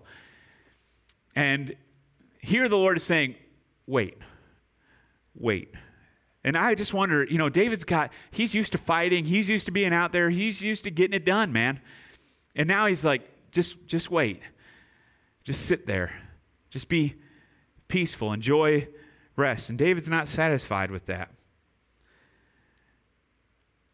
And 1.34 1.74
here 2.40 2.68
the 2.68 2.76
Lord 2.76 2.96
is 2.96 3.04
saying, 3.04 3.36
wait, 3.86 4.18
wait. 5.34 5.72
And 6.44 6.56
I 6.56 6.74
just 6.74 6.92
wonder, 6.92 7.24
you 7.24 7.38
know, 7.38 7.48
David's 7.48 7.84
got, 7.84 8.12
he's 8.30 8.54
used 8.54 8.72
to 8.72 8.78
fighting. 8.78 9.24
He's 9.24 9.48
used 9.48 9.66
to 9.66 9.72
being 9.72 9.94
out 9.94 10.12
there. 10.12 10.28
He's 10.28 10.60
used 10.60 10.84
to 10.84 10.90
getting 10.90 11.14
it 11.14 11.24
done, 11.24 11.52
man. 11.52 11.80
And 12.54 12.68
now 12.68 12.86
he's 12.86 13.04
like, 13.04 13.22
just, 13.52 13.86
just 13.86 14.10
wait. 14.10 14.42
Just 15.48 15.64
sit 15.64 15.86
there. 15.86 16.12
Just 16.68 16.90
be 16.90 17.14
peaceful. 17.88 18.34
Enjoy 18.34 18.86
rest. 19.34 19.70
And 19.70 19.78
David's 19.78 20.06
not 20.06 20.28
satisfied 20.28 20.90
with 20.90 21.06
that. 21.06 21.30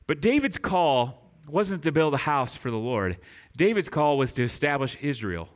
But 0.09 0.21
David's 0.21 0.59
call 0.59 1.31
wasn't 1.49 1.85
to 1.85 1.93
build 1.93 2.13
a 2.13 2.17
house 2.17 2.57
for 2.57 2.73
the 2.73 2.77
Lord. 2.77 3.19
David's 3.57 3.89
call 3.89 4.19
was 4.19 4.33
to 4.33 4.43
establish 4.43 4.99
Israel 5.01 5.49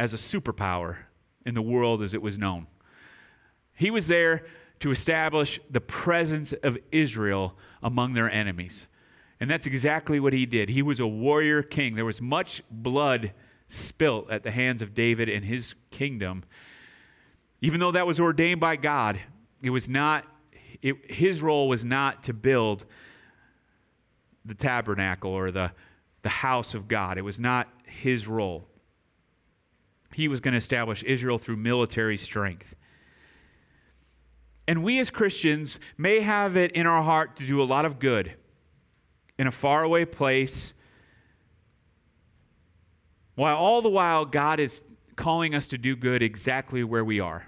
as 0.00 0.14
a 0.14 0.16
superpower 0.16 0.96
in 1.46 1.54
the 1.54 1.62
world 1.62 2.02
as 2.02 2.12
it 2.12 2.20
was 2.20 2.36
known. 2.36 2.66
He 3.76 3.92
was 3.92 4.08
there 4.08 4.44
to 4.80 4.90
establish 4.90 5.60
the 5.70 5.80
presence 5.80 6.52
of 6.64 6.76
Israel 6.90 7.56
among 7.84 8.14
their 8.14 8.28
enemies. 8.28 8.88
And 9.38 9.48
that's 9.48 9.68
exactly 9.68 10.18
what 10.18 10.32
he 10.32 10.44
did. 10.44 10.70
He 10.70 10.82
was 10.82 10.98
a 10.98 11.06
warrior 11.06 11.62
king. 11.62 11.94
There 11.94 12.04
was 12.04 12.20
much 12.20 12.64
blood 12.68 13.32
spilt 13.72 14.30
at 14.30 14.42
the 14.42 14.50
hands 14.50 14.82
of 14.82 14.94
David 14.94 15.28
and 15.28 15.44
his 15.44 15.74
kingdom. 15.90 16.44
Even 17.60 17.80
though 17.80 17.92
that 17.92 18.06
was 18.06 18.20
ordained 18.20 18.60
by 18.60 18.76
God, 18.76 19.18
it 19.62 19.70
was 19.70 19.88
not 19.88 20.26
it, 20.82 21.10
his 21.10 21.40
role 21.40 21.68
was 21.68 21.84
not 21.84 22.24
to 22.24 22.32
build 22.32 22.84
the 24.44 24.54
tabernacle 24.54 25.30
or 25.30 25.52
the, 25.52 25.70
the 26.22 26.28
house 26.28 26.74
of 26.74 26.88
God. 26.88 27.18
It 27.18 27.22
was 27.22 27.38
not 27.38 27.68
his 27.86 28.26
role. 28.26 28.66
He 30.12 30.26
was 30.26 30.40
going 30.40 30.52
to 30.52 30.58
establish 30.58 31.04
Israel 31.04 31.38
through 31.38 31.56
military 31.56 32.18
strength. 32.18 32.74
And 34.66 34.82
we 34.82 34.98
as 34.98 35.10
Christians 35.10 35.78
may 35.96 36.20
have 36.20 36.56
it 36.56 36.72
in 36.72 36.86
our 36.86 37.02
heart 37.02 37.36
to 37.36 37.46
do 37.46 37.62
a 37.62 37.64
lot 37.64 37.84
of 37.84 38.00
good 38.00 38.34
in 39.38 39.46
a 39.46 39.52
faraway 39.52 40.04
place, 40.04 40.72
while 43.34 43.56
all 43.56 43.82
the 43.82 43.88
while 43.88 44.24
God 44.24 44.60
is 44.60 44.82
calling 45.16 45.54
us 45.54 45.66
to 45.68 45.78
do 45.78 45.96
good 45.96 46.22
exactly 46.22 46.84
where 46.84 47.04
we 47.04 47.20
are. 47.20 47.46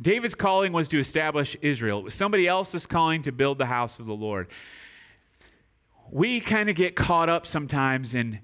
David's 0.00 0.34
calling 0.34 0.72
was 0.72 0.88
to 0.90 0.98
establish 0.98 1.56
Israel. 1.62 2.00
It 2.00 2.04
was 2.04 2.14
somebody 2.14 2.46
else's 2.46 2.86
calling 2.86 3.22
to 3.22 3.32
build 3.32 3.58
the 3.58 3.66
house 3.66 3.98
of 3.98 4.06
the 4.06 4.14
Lord 4.14 4.48
we 6.10 6.40
kind 6.40 6.68
of 6.70 6.76
get 6.76 6.96
caught 6.96 7.28
up 7.28 7.46
sometimes 7.46 8.14
in, 8.14 8.40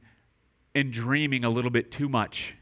in 0.74 0.90
dreaming 0.90 1.44
a 1.44 1.50
little 1.50 1.70
bit 1.70 1.90
too 1.90 2.08
much, 2.08 2.54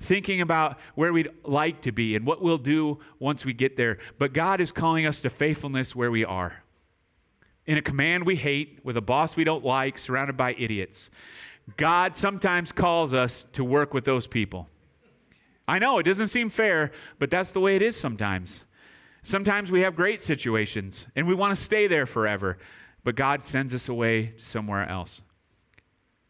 thinking 0.00 0.40
about 0.40 0.78
where 0.94 1.12
we'd 1.12 1.30
like 1.44 1.82
to 1.82 1.92
be 1.92 2.16
and 2.16 2.26
what 2.26 2.42
we'll 2.42 2.58
do 2.58 2.98
once 3.18 3.44
we 3.44 3.52
get 3.52 3.76
there. 3.76 3.98
But 4.18 4.32
God 4.32 4.60
is 4.60 4.72
calling 4.72 5.06
us 5.06 5.20
to 5.22 5.30
faithfulness 5.30 5.94
where 5.94 6.10
we 6.10 6.24
are. 6.24 6.62
In 7.66 7.76
a 7.76 7.82
command 7.82 8.24
we 8.24 8.36
hate, 8.36 8.80
with 8.82 8.96
a 8.96 9.02
boss 9.02 9.36
we 9.36 9.44
don't 9.44 9.64
like, 9.64 9.98
surrounded 9.98 10.36
by 10.36 10.54
idiots. 10.54 11.10
God 11.76 12.16
sometimes 12.16 12.72
calls 12.72 13.12
us 13.12 13.46
to 13.52 13.62
work 13.62 13.92
with 13.92 14.04
those 14.04 14.26
people. 14.26 14.68
I 15.66 15.78
know 15.78 15.98
it 15.98 16.04
doesn't 16.04 16.28
seem 16.28 16.48
fair, 16.48 16.92
but 17.18 17.30
that's 17.30 17.50
the 17.50 17.60
way 17.60 17.76
it 17.76 17.82
is 17.82 17.96
sometimes. 17.96 18.64
Sometimes 19.22 19.70
we 19.70 19.82
have 19.82 19.94
great 19.94 20.22
situations 20.22 21.06
and 21.14 21.26
we 21.26 21.34
want 21.34 21.56
to 21.56 21.62
stay 21.62 21.86
there 21.86 22.06
forever 22.06 22.56
but 23.08 23.14
God 23.14 23.46
sends 23.46 23.74
us 23.74 23.88
away 23.88 24.34
somewhere 24.38 24.86
else. 24.86 25.22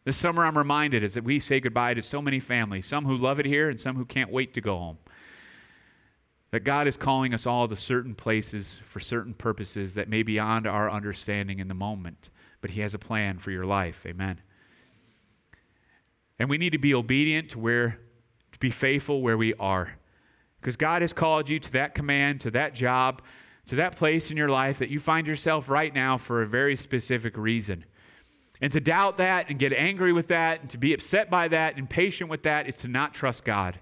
This 0.05 0.15
summer, 0.15 0.45
I'm 0.45 0.57
reminded 0.57 1.03
is 1.03 1.13
that 1.15 1.25
we 1.25 1.41
say 1.41 1.59
goodbye 1.59 1.93
to 1.93 2.01
so 2.01 2.21
many 2.21 2.39
families, 2.39 2.85
some 2.85 3.03
who 3.03 3.17
love 3.17 3.37
it 3.37 3.45
here 3.45 3.69
and 3.69 3.77
some 3.77 3.97
who 3.97 4.05
can't 4.05 4.31
wait 4.31 4.53
to 4.53 4.61
go 4.61 4.77
home. 4.77 4.97
That 6.51 6.61
God 6.61 6.87
is 6.87 6.97
calling 6.97 7.33
us 7.33 7.45
all 7.45 7.67
to 7.67 7.75
certain 7.75 8.15
places 8.15 8.79
for 8.87 9.01
certain 9.01 9.33
purposes 9.33 9.93
that 9.95 10.07
may 10.07 10.23
be 10.23 10.33
beyond 10.33 10.67
our 10.67 10.89
understanding 10.89 11.59
in 11.59 11.67
the 11.67 11.73
moment, 11.73 12.29
but 12.61 12.71
He 12.71 12.79
has 12.79 12.93
a 12.93 12.99
plan 12.99 13.39
for 13.39 13.51
your 13.51 13.65
life. 13.65 14.05
Amen. 14.05 14.39
And 16.39 16.49
we 16.49 16.57
need 16.57 16.71
to 16.71 16.79
be 16.79 16.93
obedient 16.93 17.49
to 17.51 17.59
where, 17.59 17.99
to 18.51 18.59
be 18.59 18.71
faithful 18.71 19.21
where 19.21 19.37
we 19.37 19.53
are. 19.55 19.97
Because 20.59 20.75
God 20.75 21.01
has 21.01 21.13
called 21.13 21.49
you 21.49 21.59
to 21.59 21.71
that 21.73 21.93
command, 21.93 22.41
to 22.41 22.51
that 22.51 22.73
job, 22.73 23.21
to 23.67 23.75
that 23.75 23.95
place 23.95 24.31
in 24.31 24.37
your 24.37 24.49
life 24.49 24.79
that 24.79 24.89
you 24.89 24.99
find 24.99 25.27
yourself 25.27 25.69
right 25.69 25.93
now 25.93 26.17
for 26.17 26.41
a 26.41 26.47
very 26.47 26.75
specific 26.75 27.37
reason. 27.37 27.85
And 28.61 28.71
to 28.73 28.79
doubt 28.79 29.17
that 29.17 29.49
and 29.49 29.59
get 29.59 29.71
angry 29.73 30.11
with 30.11 30.27
that 30.27 30.61
and 30.61 30.69
to 30.71 30.77
be 30.77 30.93
upset 30.93 31.29
by 31.29 31.47
that 31.49 31.77
and 31.77 31.89
patient 31.89 32.29
with 32.29 32.43
that 32.43 32.67
is 32.67 32.77
to 32.77 32.87
not 32.87 33.13
trust 33.13 33.45
God. 33.45 33.79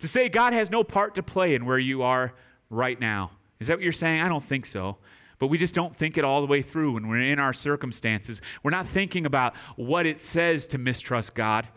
To 0.00 0.08
say 0.08 0.28
God 0.28 0.52
has 0.52 0.70
no 0.70 0.84
part 0.84 1.14
to 1.14 1.22
play 1.22 1.54
in 1.54 1.64
where 1.64 1.78
you 1.78 2.02
are 2.02 2.34
right 2.68 3.00
now. 3.00 3.30
Is 3.58 3.68
that 3.68 3.78
what 3.78 3.84
you're 3.84 3.92
saying? 3.92 4.20
I 4.20 4.28
don't 4.28 4.44
think 4.44 4.66
so. 4.66 4.98
But 5.38 5.48
we 5.48 5.58
just 5.58 5.74
don't 5.74 5.94
think 5.94 6.16
it 6.16 6.24
all 6.24 6.40
the 6.40 6.46
way 6.46 6.62
through 6.62 6.92
when 6.92 7.08
we're 7.08 7.20
in 7.20 7.38
our 7.38 7.52
circumstances. 7.52 8.40
We're 8.62 8.70
not 8.70 8.86
thinking 8.86 9.26
about 9.26 9.54
what 9.76 10.06
it 10.06 10.20
says 10.20 10.66
to 10.68 10.78
mistrust 10.78 11.34
God, 11.34 11.68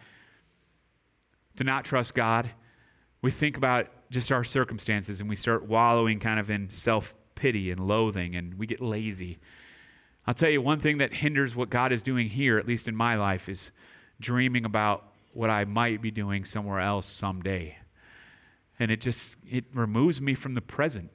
to 1.57 1.63
not 1.63 1.83
trust 1.83 2.13
God. 2.13 2.49
We 3.21 3.31
think 3.31 3.57
about 3.57 3.87
just 4.09 4.31
our 4.31 4.43
circumstances 4.43 5.19
and 5.19 5.29
we 5.29 5.35
start 5.35 5.67
wallowing 5.67 6.19
kind 6.19 6.39
of 6.39 6.49
in 6.49 6.69
self 6.71 7.13
pity 7.35 7.71
and 7.71 7.87
loathing, 7.87 8.35
and 8.35 8.55
we 8.55 8.67
get 8.67 8.81
lazy. 8.81 9.39
I'll 10.27 10.33
tell 10.33 10.49
you 10.49 10.61
one 10.61 10.79
thing 10.79 10.99
that 10.99 11.13
hinders 11.13 11.55
what 11.55 11.69
God 11.69 11.91
is 11.91 12.01
doing 12.01 12.29
here, 12.29 12.59
at 12.59 12.67
least 12.67 12.87
in 12.87 12.95
my 12.95 13.15
life, 13.15 13.49
is 13.49 13.71
dreaming 14.19 14.65
about 14.65 15.05
what 15.33 15.49
I 15.49 15.65
might 15.65 16.01
be 16.01 16.11
doing 16.11 16.45
somewhere 16.45 16.79
else 16.79 17.07
someday. 17.07 17.77
And 18.77 18.91
it 18.91 19.01
just 19.01 19.37
it 19.49 19.65
removes 19.73 20.21
me 20.21 20.33
from 20.33 20.53
the 20.53 20.61
present, 20.61 21.09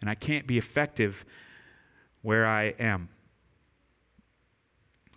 and 0.00 0.10
I 0.10 0.14
can't 0.14 0.46
be 0.46 0.58
effective 0.58 1.24
where 2.28 2.46
I 2.46 2.74
am. 2.78 3.08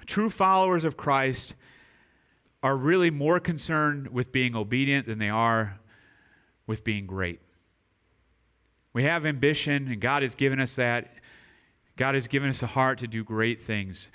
True 0.05 0.29
followers 0.29 0.85
of 0.85 0.95
Christ 0.95 1.55
are 2.63 2.77
really 2.77 3.09
more 3.11 3.37
concerned 3.37 4.07
with 4.07 4.31
being 4.31 4.55
obedient 4.55 5.07
than 5.07 5.19
they 5.19 5.27
are 5.27 5.77
with 6.67 6.85
being 6.85 7.05
great. 7.05 7.41
We 8.93 9.03
have 9.03 9.25
ambition, 9.25 9.89
and 9.89 9.99
God 9.99 10.23
has 10.23 10.35
given 10.35 10.61
us 10.61 10.75
that. 10.75 11.15
God 11.97 12.15
has 12.15 12.27
given 12.27 12.49
us 12.49 12.63
a 12.63 12.67
heart 12.67 12.99
to 12.99 13.07
do 13.07 13.25
great 13.25 13.61
things. 13.61 14.07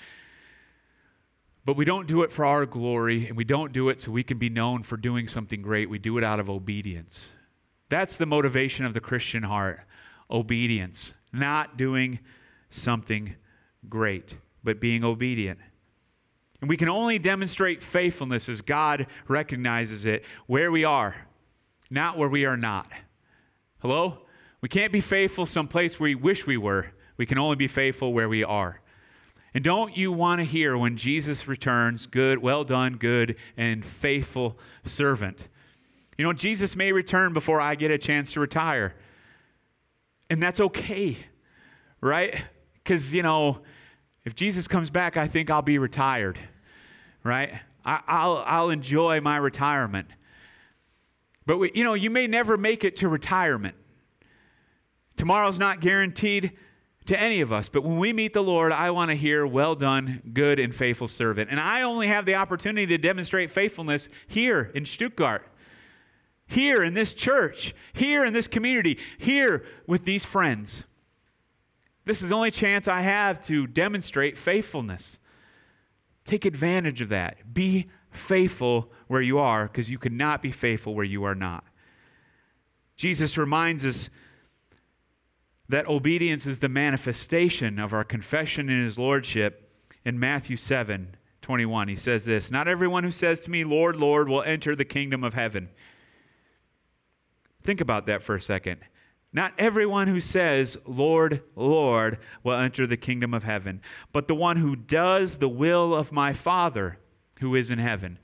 But 1.67 1.77
we 1.77 1.85
don't 1.85 2.07
do 2.07 2.23
it 2.23 2.33
for 2.33 2.47
our 2.47 2.65
glory, 2.65 3.27
and 3.29 3.37
we 3.37 3.45
don't 3.45 3.75
do 3.75 3.91
it 3.91 4.01
so 4.01 4.11
we 4.11 4.23
can 4.23 4.39
be 4.39 4.49
known 4.49 4.85
for 4.85 4.97
doing 4.97 5.29
something 5.29 5.61
great. 5.61 5.91
We 5.91 5.99
do 5.99 6.17
it 6.17 6.25
out 6.25 6.41
of 6.41 6.49
obedience. 6.49 7.29
That's 7.91 8.17
the 8.17 8.25
motivation 8.25 8.87
of 8.87 8.95
the 8.95 9.01
Christian 9.01 9.43
heart 9.43 9.81
obedience, 10.31 11.13
not 11.31 11.77
doing 11.77 12.21
something 12.71 13.35
great, 13.89 14.37
but 14.65 14.81
being 14.81 15.05
obedient. 15.05 15.59
And 16.61 16.69
we 16.71 16.77
can 16.77 16.89
only 16.89 17.19
demonstrate 17.19 17.83
faithfulness 17.83 18.49
as 18.49 18.61
God 18.61 19.07
recognizes 19.29 20.05
it 20.05 20.25
where 20.47 20.71
we 20.71 20.85
are, 20.85 21.15
not 21.91 22.17
where 22.17 22.29
we 22.29 22.45
are 22.45 22.57
not. 22.57 22.89
Hello? 23.81 24.19
We 24.61 24.69
can't 24.69 24.93
be 24.93 25.01
faithful 25.01 25.47
someplace 25.47 26.01
where 26.01 26.09
we 26.09 26.15
wish 26.15 26.47
we 26.47 26.57
were. 26.57 26.87
We 27.19 27.27
can 27.27 27.39
only 27.39 27.57
be 27.57 27.69
faithful 27.69 28.13
where 28.13 28.29
we 28.29 28.43
are. 28.43 28.81
And 29.55 29.63
don't 29.65 29.97
you 29.97 30.13
want 30.13 30.41
to 30.41 30.45
hear 30.45 30.77
when 30.77 30.97
Jesus 30.97 31.49
returns, 31.49 32.07
good, 32.07 32.39
well 32.39 32.65
done, 32.65 32.97
good 32.97 33.37
and 33.57 33.85
faithful 33.85 34.59
servant? 34.85 35.49
You 36.19 36.25
know, 36.25 36.33
Jesus 36.33 36.77
may 36.77 36.93
return 36.93 37.33
before 37.33 37.61
I 37.61 37.75
get 37.75 37.91
a 37.91 37.99
chance 37.99 38.33
to 38.33 38.41
retire. 38.41 38.95
And 40.29 40.43
that's 40.43 40.61
okay, 40.61 41.19
right? 42.01 42.43
Because, 42.87 43.13
you 43.13 43.25
know, 43.25 43.59
if 44.25 44.37
Jesus 44.37 44.69
comes 44.69 44.91
back, 44.91 45.17
I 45.17 45.27
think 45.27 45.51
I'll 45.51 45.61
be 45.61 45.77
retired, 45.77 46.39
right? 47.25 47.53
I, 47.85 48.27
will 48.27 48.45
I'll 48.47 48.71
enjoy 48.71 49.21
my 49.21 49.39
retirement. 49.39 50.07
But, 51.47 51.59
we, 51.59 51.73
you 51.75 51.83
know, 51.83 51.95
you 51.95 52.11
may 52.11 52.29
never 52.29 52.57
make 52.57 52.85
it 52.85 52.99
to 52.99 53.09
retirement. 53.09 53.75
Tomorrow's 55.17 55.59
not 55.59 55.81
guaranteed 55.81 56.53
to 57.07 57.19
any 57.19 57.41
of 57.41 57.53
us. 57.53 57.69
But 57.69 57.83
when 57.83 57.99
we 57.99 58.13
meet 58.13 58.35
the 58.35 58.43
Lord, 58.43 58.71
I 58.71 58.93
want 58.93 59.11
to 59.11 59.17
hear, 59.17 59.45
well 59.45 59.75
done, 59.75 60.23
good 60.33 60.61
and 60.61 60.73
faithful 60.73 61.09
servant. 61.09 61.51
And 61.51 61.59
I 61.59 61.83
only 61.83 62.07
have 62.07 62.25
the 62.25 62.37
opportunity 62.37 62.87
to 62.87 62.99
demonstrate 62.99 63.51
faithfulness 63.51 64.09
here 64.29 64.71
in 64.77 64.87
Stuttgart, 64.87 65.45
here 66.47 66.85
in 66.85 66.95
this 66.95 67.15
church, 67.15 67.75
here 67.93 68.25
in 68.25 68.33
this 68.33 68.47
community, 68.47 69.01
here 69.19 69.65
with 69.89 70.05
these 70.05 70.25
friends. 70.25 70.85
This 72.07 72.23
is 72.23 72.31
the 72.31 72.35
only 72.37 72.53
chance 72.53 72.89
I 72.89 73.01
have 73.01 73.45
to 73.47 73.67
demonstrate 73.67 74.39
faithfulness. 74.39 75.19
Take 76.25 76.45
advantage 76.45 77.01
of 77.01 77.09
that. 77.11 77.53
Be 77.53 77.89
faithful 78.11 78.91
where 79.09 79.21
you 79.21 79.39
are 79.39 79.67
because 79.67 79.91
you 79.91 79.99
cannot 79.99 80.41
be 80.41 80.53
faithful 80.53 80.95
where 80.95 81.05
you 81.05 81.25
are 81.25 81.35
not. 81.35 81.65
Jesus 82.97 83.37
reminds 83.37 83.85
us 83.85 84.09
that 85.69 85.89
obedience 85.89 86.47
is 86.47 86.61
the 86.61 86.69
manifestation 86.69 87.79
of 87.79 87.93
our 87.93 88.05
confession 88.05 88.71
in 88.71 88.85
his 88.85 88.97
lordship 88.97 89.75
in 90.05 90.19
Matthew 90.19 90.57
7 90.57 91.17
21. 91.43 91.89
He 91.89 91.97
says 91.97 92.25
this 92.25 92.51
Not 92.51 92.67
everyone 92.67 93.05
who 93.05 93.13
says 93.13 93.41
to 93.43 93.51
me, 93.51 93.65
Lord, 93.65 93.97
Lord, 93.97 94.29
will 94.29 94.43
enter 94.43 94.75
the 94.75 94.85
kingdom 94.85 95.23
of 95.23 95.35
heaven. 95.35 95.69
Think 97.63 97.81
about 97.81 98.07
that 98.07 98.23
for 98.23 98.37
a 98.37 98.41
second. 98.41 98.81
Not 99.37 99.53
everyone 99.59 100.09
who 100.09 100.23
says, 100.23 100.79
Lord, 100.87 101.43
Lord, 101.55 102.17
will 102.43 102.55
enter 102.55 102.87
the 102.87 102.97
kingdom 102.97 103.35
of 103.35 103.45
heaven, 103.45 103.83
but 104.11 104.29
the 104.29 104.35
one 104.35 104.57
who 104.57 104.75
does 104.75 105.37
the 105.37 105.49
will 105.49 105.95
of 105.95 106.11
my 106.11 106.33
Father 106.33 106.99
who 107.41 107.55
is 107.55 107.71
in 107.71 107.79
heaven. 107.79 108.19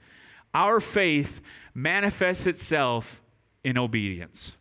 Our 0.55 0.81
faith 0.81 1.43
manifests 1.75 2.47
itself 2.47 3.21
in 3.63 3.77
obedience. 3.77 4.57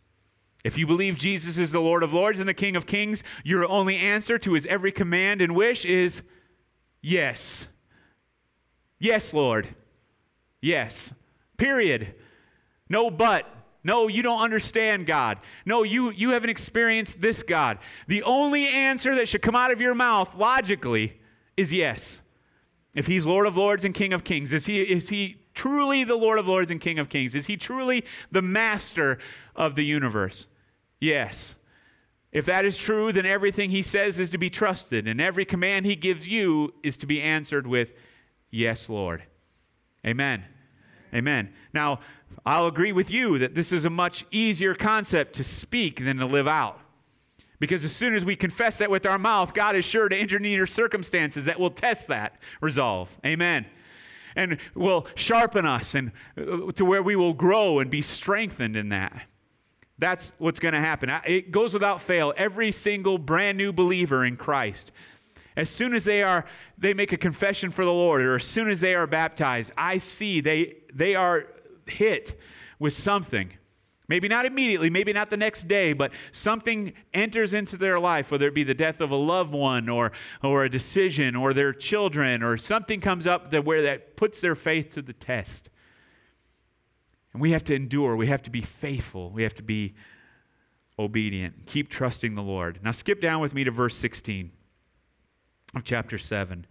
If 0.65 0.77
you 0.77 0.85
believe 0.85 1.15
Jesus 1.15 1.57
is 1.57 1.71
the 1.71 1.79
Lord 1.79 2.03
of 2.03 2.11
Lords 2.11 2.41
and 2.41 2.49
the 2.49 2.53
King 2.53 2.75
of 2.75 2.85
Kings, 2.85 3.23
your 3.45 3.65
only 3.65 3.95
answer 3.95 4.37
to 4.39 4.51
his 4.51 4.65
every 4.65 4.91
command 4.91 5.41
and 5.41 5.55
wish 5.55 5.85
is 5.85 6.21
yes. 7.01 7.67
Yes, 8.99 9.33
Lord. 9.33 9.69
Yes. 10.61 11.13
Period. 11.55 12.13
No 12.89 13.09
but. 13.09 13.47
No, 13.83 14.07
you 14.07 14.21
don't 14.21 14.41
understand 14.41 15.07
God. 15.07 15.39
No, 15.65 15.83
you, 15.83 16.11
you 16.11 16.31
haven't 16.31 16.49
experienced 16.49 17.19
this 17.19 17.41
God. 17.41 17.79
The 18.07 18.23
only 18.23 18.67
answer 18.67 19.15
that 19.15 19.27
should 19.27 19.41
come 19.41 19.55
out 19.55 19.71
of 19.71 19.81
your 19.81 19.95
mouth 19.95 20.35
logically 20.35 21.19
is 21.57 21.71
yes. 21.71 22.19
If 22.93 23.07
he's 23.07 23.25
Lord 23.25 23.47
of 23.47 23.57
Lords 23.57 23.83
and 23.83 23.93
King 23.93 24.13
of 24.13 24.23
Kings, 24.23 24.53
is 24.53 24.65
he, 24.65 24.81
is 24.81 25.09
he 25.09 25.41
truly 25.53 26.03
the 26.03 26.15
Lord 26.15 26.37
of 26.37 26.47
Lords 26.47 26.69
and 26.69 26.79
King 26.79 26.99
of 26.99 27.09
Kings? 27.09 27.33
Is 27.33 27.47
he 27.47 27.57
truly 27.57 28.03
the 28.31 28.41
master 28.41 29.17
of 29.55 29.75
the 29.75 29.85
universe? 29.85 30.47
Yes. 30.99 31.55
If 32.31 32.45
that 32.45 32.65
is 32.65 32.77
true, 32.77 33.11
then 33.11 33.25
everything 33.25 33.71
he 33.71 33.81
says 33.81 34.19
is 34.19 34.29
to 34.29 34.37
be 34.37 34.49
trusted, 34.49 35.07
and 35.07 35.19
every 35.19 35.43
command 35.43 35.85
he 35.85 35.95
gives 35.95 36.27
you 36.27 36.73
is 36.83 36.97
to 36.97 37.05
be 37.05 37.21
answered 37.21 37.67
with, 37.67 37.91
Yes, 38.49 38.89
Lord. 38.89 39.23
Amen. 40.05 40.43
Amen. 41.13 41.53
Now, 41.73 41.99
I'll 42.45 42.67
agree 42.67 42.91
with 42.91 43.11
you 43.11 43.37
that 43.39 43.55
this 43.55 43.71
is 43.71 43.85
a 43.85 43.89
much 43.89 44.25
easier 44.31 44.73
concept 44.73 45.35
to 45.35 45.43
speak 45.43 46.03
than 46.03 46.17
to 46.17 46.25
live 46.25 46.47
out. 46.47 46.79
Because 47.59 47.83
as 47.83 47.95
soon 47.95 48.15
as 48.15 48.25
we 48.25 48.35
confess 48.35 48.79
that 48.79 48.89
with 48.89 49.05
our 49.05 49.19
mouth, 49.19 49.53
God 49.53 49.75
is 49.75 49.85
sure 49.85 50.09
to 50.09 50.17
intervene 50.17 50.65
circumstances 50.65 51.45
that 51.45 51.59
will 51.59 51.69
test 51.69 52.07
that 52.07 52.39
resolve. 52.59 53.09
Amen. 53.23 53.67
And 54.35 54.57
will 54.73 55.05
sharpen 55.13 55.65
us 55.65 55.93
and 55.93 56.11
uh, 56.37 56.71
to 56.71 56.85
where 56.85 57.03
we 57.03 57.15
will 57.15 57.33
grow 57.33 57.79
and 57.79 57.91
be 57.91 58.01
strengthened 58.01 58.75
in 58.75 58.89
that. 58.89 59.27
That's 59.99 60.31
what's 60.39 60.59
going 60.59 60.73
to 60.73 60.79
happen. 60.79 61.11
It 61.27 61.51
goes 61.51 61.73
without 61.73 62.01
fail. 62.01 62.33
Every 62.35 62.71
single 62.71 63.19
brand 63.19 63.59
new 63.59 63.71
believer 63.71 64.25
in 64.25 64.37
Christ, 64.37 64.91
as 65.55 65.69
soon 65.69 65.93
as 65.93 66.03
they 66.03 66.23
are 66.23 66.45
they 66.79 66.95
make 66.95 67.11
a 67.11 67.17
confession 67.17 67.69
for 67.69 67.85
the 67.85 67.93
Lord, 67.93 68.21
or 68.23 68.37
as 68.37 68.45
soon 68.45 68.67
as 68.69 68.79
they 68.79 68.95
are 68.95 69.05
baptized, 69.05 69.71
I 69.77 69.99
see 69.99 70.41
they 70.41 70.77
they 70.93 71.15
are 71.15 71.47
hit 71.85 72.39
with 72.79 72.93
something. 72.93 73.51
Maybe 74.07 74.27
not 74.27 74.45
immediately, 74.45 74.89
maybe 74.89 75.13
not 75.13 75.29
the 75.29 75.37
next 75.37 75.69
day, 75.69 75.93
but 75.93 76.11
something 76.33 76.91
enters 77.13 77.53
into 77.53 77.77
their 77.77 77.97
life, 77.97 78.29
whether 78.29 78.45
it 78.47 78.53
be 78.53 78.63
the 78.63 78.73
death 78.73 78.99
of 78.99 79.11
a 79.11 79.15
loved 79.15 79.53
one 79.53 79.87
or, 79.87 80.11
or 80.43 80.65
a 80.65 80.69
decision 80.69 81.33
or 81.33 81.53
their 81.53 81.71
children, 81.71 82.43
or 82.43 82.57
something 82.57 82.99
comes 82.99 83.25
up 83.25 83.51
that 83.51 83.63
where 83.63 83.81
that 83.83 84.17
puts 84.17 84.41
their 84.41 84.55
faith 84.55 84.89
to 84.95 85.01
the 85.01 85.13
test. 85.13 85.69
And 87.31 87.41
we 87.41 87.51
have 87.51 87.63
to 87.65 87.73
endure, 87.73 88.17
we 88.17 88.27
have 88.27 88.41
to 88.43 88.49
be 88.49 88.61
faithful, 88.61 89.29
we 89.29 89.43
have 89.43 89.53
to 89.55 89.63
be 89.63 89.93
obedient. 90.99 91.65
Keep 91.65 91.89
trusting 91.89 92.35
the 92.35 92.43
Lord. 92.43 92.79
Now, 92.83 92.91
skip 92.91 93.21
down 93.21 93.39
with 93.41 93.53
me 93.53 93.63
to 93.63 93.71
verse 93.71 93.95
16 93.95 94.51
of 95.73 95.83
chapter 95.83 96.17
7. 96.17 96.65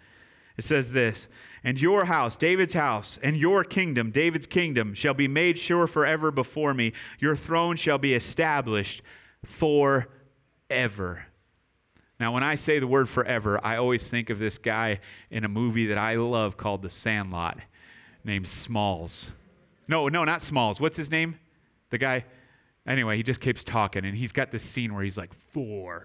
It 0.61 0.65
says 0.65 0.93
this 0.93 1.27
And 1.65 1.81
your 1.81 2.05
house, 2.05 2.37
David's 2.37 2.75
house, 2.75 3.19
and 3.23 3.35
your 3.35 3.65
kingdom, 3.65 4.11
David's 4.11 4.47
kingdom, 4.47 4.93
shall 4.93 5.15
be 5.15 5.27
made 5.27 5.59
sure 5.59 5.87
forever 5.87 6.31
before 6.31 6.75
me. 6.75 6.93
Your 7.19 7.35
throne 7.35 7.77
shall 7.77 7.97
be 7.97 8.13
established 8.13 9.01
forever. 9.43 11.25
Now, 12.21 12.35
when 12.35 12.43
I 12.43 12.57
say 12.57 12.79
the 12.79 12.87
word 12.87 13.09
forever, 13.09 13.59
I 13.65 13.77
always 13.77 14.07
think 14.11 14.29
of 14.29 14.39
this 14.39 14.59
guy 14.59 15.01
in 15.31 15.47
a 15.47 15.49
movie 15.49 15.87
that 15.87 15.97
I 15.97 16.17
love 16.17 16.59
called 16.59 16.83
The 16.83 16.91
Sandlot 16.91 17.61
named 18.23 18.47
Smalls. 18.47 19.31
No, 19.89 20.09
no, 20.09 20.25
not 20.25 20.43
Smalls. 20.43 20.79
What's 20.79 20.99
his 20.99 21.11
name? 21.11 21.39
The 21.89 21.97
guy. 21.97 22.27
Anyway, 22.87 23.17
he 23.17 23.23
just 23.23 23.41
keeps 23.41 23.65
talking, 23.65 24.05
and 24.05 24.15
he's 24.15 24.33
got 24.33 24.51
this 24.51 24.63
scene 24.63 24.93
where 24.93 25.03
he's 25.03 25.17
like, 25.17 25.33
forever 25.55 25.97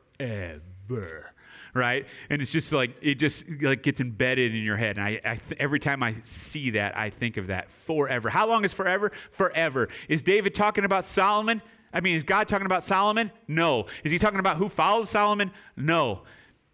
right? 1.76 2.07
And 2.30 2.41
it's 2.41 2.51
just 2.51 2.71
like 2.71 2.95
it 3.01 3.15
just 3.15 3.43
like 3.61 3.84
gets 3.84 4.01
embedded 4.01 4.55
in 4.55 4.63
your 4.63 4.78
head. 4.78 4.97
And 4.97 5.05
I, 5.05 5.21
I 5.23 5.36
th- 5.36 5.59
every 5.59 5.80
time 5.80 6.01
I 6.01 6.15
see 6.23 6.71
that, 6.71 6.97
I 6.97 7.09
think 7.11 7.38
of 7.38 7.47
that 7.47 7.69
forever. 7.69 8.30
How 8.30 8.47
long 8.47 8.65
is 8.65 8.73
forever? 8.73 9.11
Forever. 9.32 9.89
Is 10.07 10.23
David 10.23 10.55
talking 10.55 10.86
about 10.86 11.05
Solomon? 11.05 11.61
I 11.93 11.99
mean, 12.01 12.15
is 12.15 12.23
God 12.23 12.47
talking 12.47 12.65
about 12.65 12.84
Solomon? 12.84 13.32
No. 13.47 13.86
Is 14.03 14.11
he 14.11 14.17
talking 14.17 14.39
about 14.39 14.57
who 14.57 14.69
followed 14.69 15.07
Solomon? 15.07 15.51
No. 15.76 16.23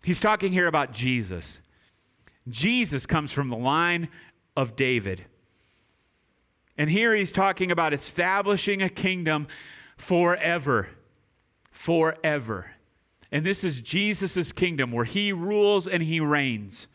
He's 0.04 0.20
talking 0.20 0.54
here 0.54 0.68
about 0.68 0.94
Jesus. 0.94 1.60
Jesus 2.48 3.06
comes 3.06 3.32
from 3.32 3.50
the 3.50 3.58
line 3.58 4.10
of 4.56 4.76
David. 4.76 5.26
And 6.78 6.90
here 6.90 7.16
he's 7.16 7.32
talking 7.32 7.72
about 7.72 7.94
establishing 7.94 8.82
a 8.82 8.90
kingdom 8.90 9.48
forever. 9.98 10.90
Forever. 11.72 12.72
And 13.32 13.46
this 13.46 13.64
is 13.64 13.80
Jesus' 13.80 14.52
kingdom 14.52 14.92
where 14.92 15.06
he 15.06 15.32
rules 15.32 15.88
and 15.88 16.04
he 16.04 16.20
reigns. 16.20 16.88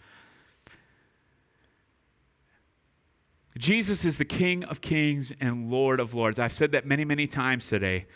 Jesus 3.56 4.04
is 4.04 4.18
the 4.18 4.24
King 4.24 4.64
of 4.64 4.80
kings 4.80 5.32
and 5.40 5.70
Lord 5.70 5.98
of 5.98 6.12
lords. 6.12 6.38
I've 6.38 6.52
said 6.52 6.72
that 6.72 6.84
many, 6.84 7.04
many 7.06 7.26
times 7.26 7.68
today, 7.68 8.06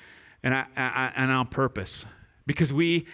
and, 0.42 0.54
I, 0.54 0.66
I, 0.76 1.12
and 1.16 1.30
on 1.30 1.46
purpose, 1.46 2.04
because 2.46 2.72
we, 2.72 3.06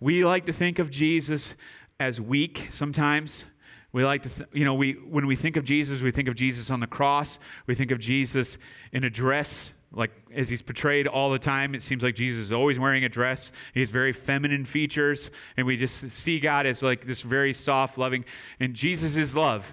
we 0.00 0.24
like 0.24 0.46
to 0.46 0.52
think 0.52 0.80
of 0.80 0.90
Jesus 0.90 1.54
as 2.00 2.20
weak 2.20 2.68
sometimes. 2.72 3.44
We 3.92 4.04
like 4.04 4.24
to, 4.24 4.28
th- 4.28 4.48
you 4.52 4.64
know, 4.64 4.74
we, 4.74 4.94
when 4.94 5.26
we 5.26 5.36
think 5.36 5.56
of 5.56 5.64
Jesus, 5.64 6.00
we 6.00 6.10
think 6.10 6.26
of 6.26 6.34
Jesus 6.34 6.68
on 6.70 6.80
the 6.80 6.86
cross. 6.88 7.38
We 7.66 7.76
think 7.76 7.92
of 7.92 8.00
Jesus 8.00 8.58
in 8.92 9.04
a 9.04 9.10
dress, 9.10 9.72
like 9.92 10.10
as 10.34 10.48
he's 10.48 10.62
portrayed 10.62 11.06
all 11.06 11.30
the 11.30 11.38
time. 11.38 11.74
It 11.74 11.82
seems 11.82 12.02
like 12.02 12.14
Jesus 12.14 12.46
is 12.46 12.52
always 12.52 12.78
wearing 12.78 13.04
a 13.04 13.08
dress. 13.08 13.52
He 13.74 13.80
has 13.80 13.90
very 13.90 14.12
feminine 14.12 14.64
features. 14.64 15.30
And 15.56 15.66
we 15.66 15.76
just 15.76 16.10
see 16.10 16.40
God 16.40 16.66
as 16.66 16.82
like 16.82 17.06
this 17.06 17.22
very 17.22 17.54
soft, 17.54 17.98
loving. 17.98 18.24
And 18.60 18.74
Jesus 18.74 19.16
is 19.16 19.34
love. 19.34 19.72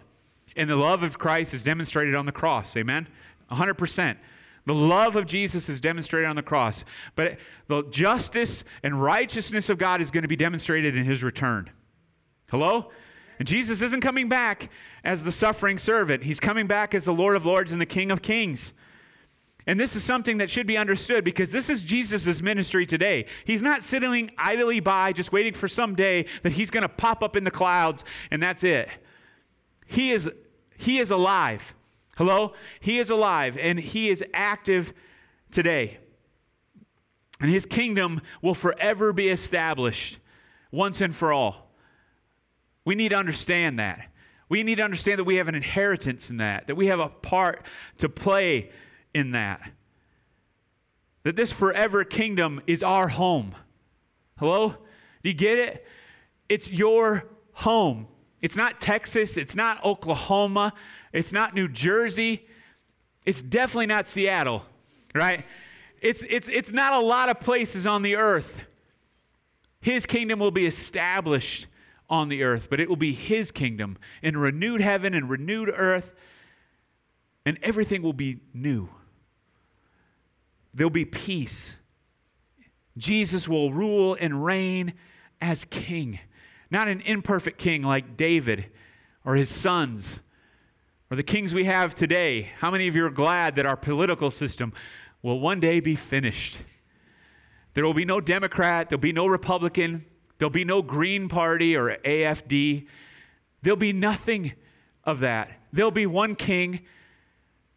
And 0.56 0.70
the 0.70 0.76
love 0.76 1.04
of 1.04 1.18
Christ 1.18 1.54
is 1.54 1.64
demonstrated 1.64 2.16
on 2.16 2.26
the 2.26 2.32
cross. 2.32 2.76
Amen? 2.76 3.08
100%. 3.52 4.18
The 4.66 4.74
love 4.74 5.16
of 5.16 5.26
Jesus 5.26 5.70
is 5.70 5.80
demonstrated 5.80 6.30
on 6.30 6.36
the 6.36 6.44
cross. 6.44 6.84
But 7.16 7.38
the 7.68 7.84
justice 7.84 8.64
and 8.84 9.02
righteousness 9.02 9.70
of 9.70 9.78
God 9.78 10.02
is 10.02 10.12
going 10.12 10.24
to 10.24 10.28
be 10.28 10.36
demonstrated 10.36 10.96
in 10.96 11.06
his 11.06 11.24
return. 11.24 11.70
Hello? 12.50 12.92
And 13.40 13.48
Jesus 13.48 13.82
isn't 13.82 14.02
coming 14.02 14.28
back 14.28 14.70
as 15.04 15.24
the 15.24 15.32
suffering 15.32 15.78
servant, 15.78 16.24
he's 16.24 16.42
coming 16.42 16.68
back 16.68 16.94
as 16.94 17.06
the 17.06 17.14
Lord 17.14 17.38
of 17.38 17.46
Lords 17.46 17.72
and 17.72 17.80
the 17.80 17.86
King 17.86 18.12
of 18.12 18.22
Kings. 18.22 18.74
And 19.68 19.80
this 19.80 19.96
is 19.96 20.04
something 20.04 20.38
that 20.40 20.50
should 20.50 20.66
be 20.66 20.78
understood 20.78 21.24
because 21.24 21.52
this 21.52 21.70
is 21.70 21.84
Jesus' 21.84 22.42
ministry 22.42 22.86
today. 22.86 23.26
He's 23.46 23.62
not 23.62 23.84
sitting 23.84 24.32
idly 24.38 24.80
by 24.80 25.12
just 25.14 25.32
waiting 25.32 25.54
for 25.54 25.68
some 25.68 25.96
day 25.96 26.26
that 26.44 26.54
he's 26.54 26.72
going 26.72 26.82
to 26.82 26.90
pop 26.90 27.22
up 27.22 27.36
in 27.36 27.44
the 27.44 27.52
clouds 27.52 28.04
and 28.32 28.42
that's 28.42 28.64
it. 28.64 28.90
He 29.86 30.12
is, 30.12 30.30
he 30.78 31.00
is 31.00 31.12
alive. 31.12 31.74
Hello? 32.18 32.54
He 32.80 33.00
is 33.00 33.10
alive 33.10 33.58
and 33.60 33.80
he 33.80 34.10
is 34.10 34.24
active 34.34 34.94
today. 35.52 36.00
And 37.42 37.50
his 37.50 37.66
kingdom 37.66 38.22
will 38.42 38.56
forever 38.56 39.14
be 39.14 39.30
established 39.30 40.20
once 40.72 41.02
and 41.02 41.16
for 41.16 41.32
all. 41.32 41.72
We 42.86 42.96
need 42.96 43.10
to 43.10 43.16
understand 43.16 43.80
that. 43.80 44.10
We 44.50 44.64
need 44.64 44.76
to 44.76 44.84
understand 44.84 45.20
that 45.20 45.26
we 45.26 45.36
have 45.36 45.48
an 45.48 45.56
inheritance 45.56 46.30
in 46.30 46.38
that, 46.38 46.68
that 46.68 46.76
we 46.76 46.88
have 46.88 47.00
a 47.00 47.10
part 47.10 47.64
to 48.00 48.10
play 48.10 48.72
in 49.14 49.32
that. 49.32 49.72
That 51.24 51.36
this 51.36 51.52
forever 51.52 52.04
kingdom 52.04 52.62
is 52.68 52.84
our 52.84 53.08
home. 53.08 53.56
Hello? 54.38 54.70
Do 55.24 55.30
you 55.30 55.34
get 55.34 55.60
it? 55.60 55.86
It's 56.48 56.72
your 56.72 57.26
home. 57.54 58.08
It's 58.42 58.56
not 58.56 58.80
Texas. 58.80 59.38
It's 59.38 59.56
not 59.56 59.84
Oklahoma. 59.84 60.74
It's 61.12 61.32
not 61.32 61.54
New 61.54 61.68
Jersey. 61.68 62.48
It's 63.26 63.42
definitely 63.42 63.88
not 63.88 64.08
Seattle, 64.08 64.66
right? 65.14 65.46
It's, 66.02 66.24
it's, 66.30 66.48
it's 66.48 66.72
not 66.72 66.94
a 66.94 67.00
lot 67.00 67.30
of 67.30 67.40
places 67.40 67.86
on 67.86 68.02
the 68.02 68.16
earth. 68.16 68.62
His 69.82 70.06
kingdom 70.06 70.40
will 70.40 70.52
be 70.52 70.66
established 70.66 71.68
on 72.10 72.30
the 72.30 72.44
earth, 72.44 72.68
but 72.70 72.80
it 72.80 72.90
will 72.90 72.96
be 72.96 73.14
his 73.14 73.52
kingdom 73.52 73.98
in 74.22 74.38
renewed 74.38 74.82
heaven 74.82 75.14
and 75.14 75.30
renewed 75.30 75.70
earth, 75.74 76.14
and 77.46 77.58
everything 77.62 78.02
will 78.02 78.14
be 78.14 78.40
new. 78.54 78.90
There'll 80.74 80.90
be 80.90 81.06
peace. 81.06 81.76
Jesus 82.98 83.48
will 83.48 83.72
rule 83.72 84.18
and 84.20 84.44
reign 84.44 84.94
as 85.42 85.66
king, 85.66 86.20
not 86.70 86.88
an 86.88 87.02
imperfect 87.02 87.58
king 87.58 87.82
like 87.82 88.18
David 88.18 88.66
or 89.24 89.36
his 89.36 89.50
sons 89.50 90.20
or 91.10 91.16
the 91.16 91.24
kings 91.24 91.54
we 91.54 91.66
have 91.66 91.96
today. 91.96 92.50
How 92.60 92.70
many 92.72 92.88
of 92.88 92.96
you 92.96 93.06
are 93.06 93.10
glad 93.10 93.56
that 93.56 93.66
our 93.66 93.78
political 93.78 94.32
system 94.32 94.74
will 95.22 95.40
one 95.40 95.60
day 95.60 95.80
be 95.80 95.96
finished? 95.96 96.58
There 97.74 97.86
will 97.86 97.94
be 97.94 98.06
no 98.06 98.20
Democrat, 98.20 98.90
there'll 98.90 99.00
be 99.00 99.14
no 99.14 99.28
Republican, 99.28 100.06
There'll 100.40 100.50
be 100.50 100.66
no 100.66 100.82
Green 100.82 101.28
Party 101.28 101.76
or 101.76 101.98
AFD. 101.98 102.88
There'll 103.62 103.78
be 103.78 103.94
nothing 103.94 104.54
of 105.04 105.20
that. 105.20 105.52
There'll 105.74 105.92
be 105.92 106.06
one 106.06 106.36
king. 106.36 106.80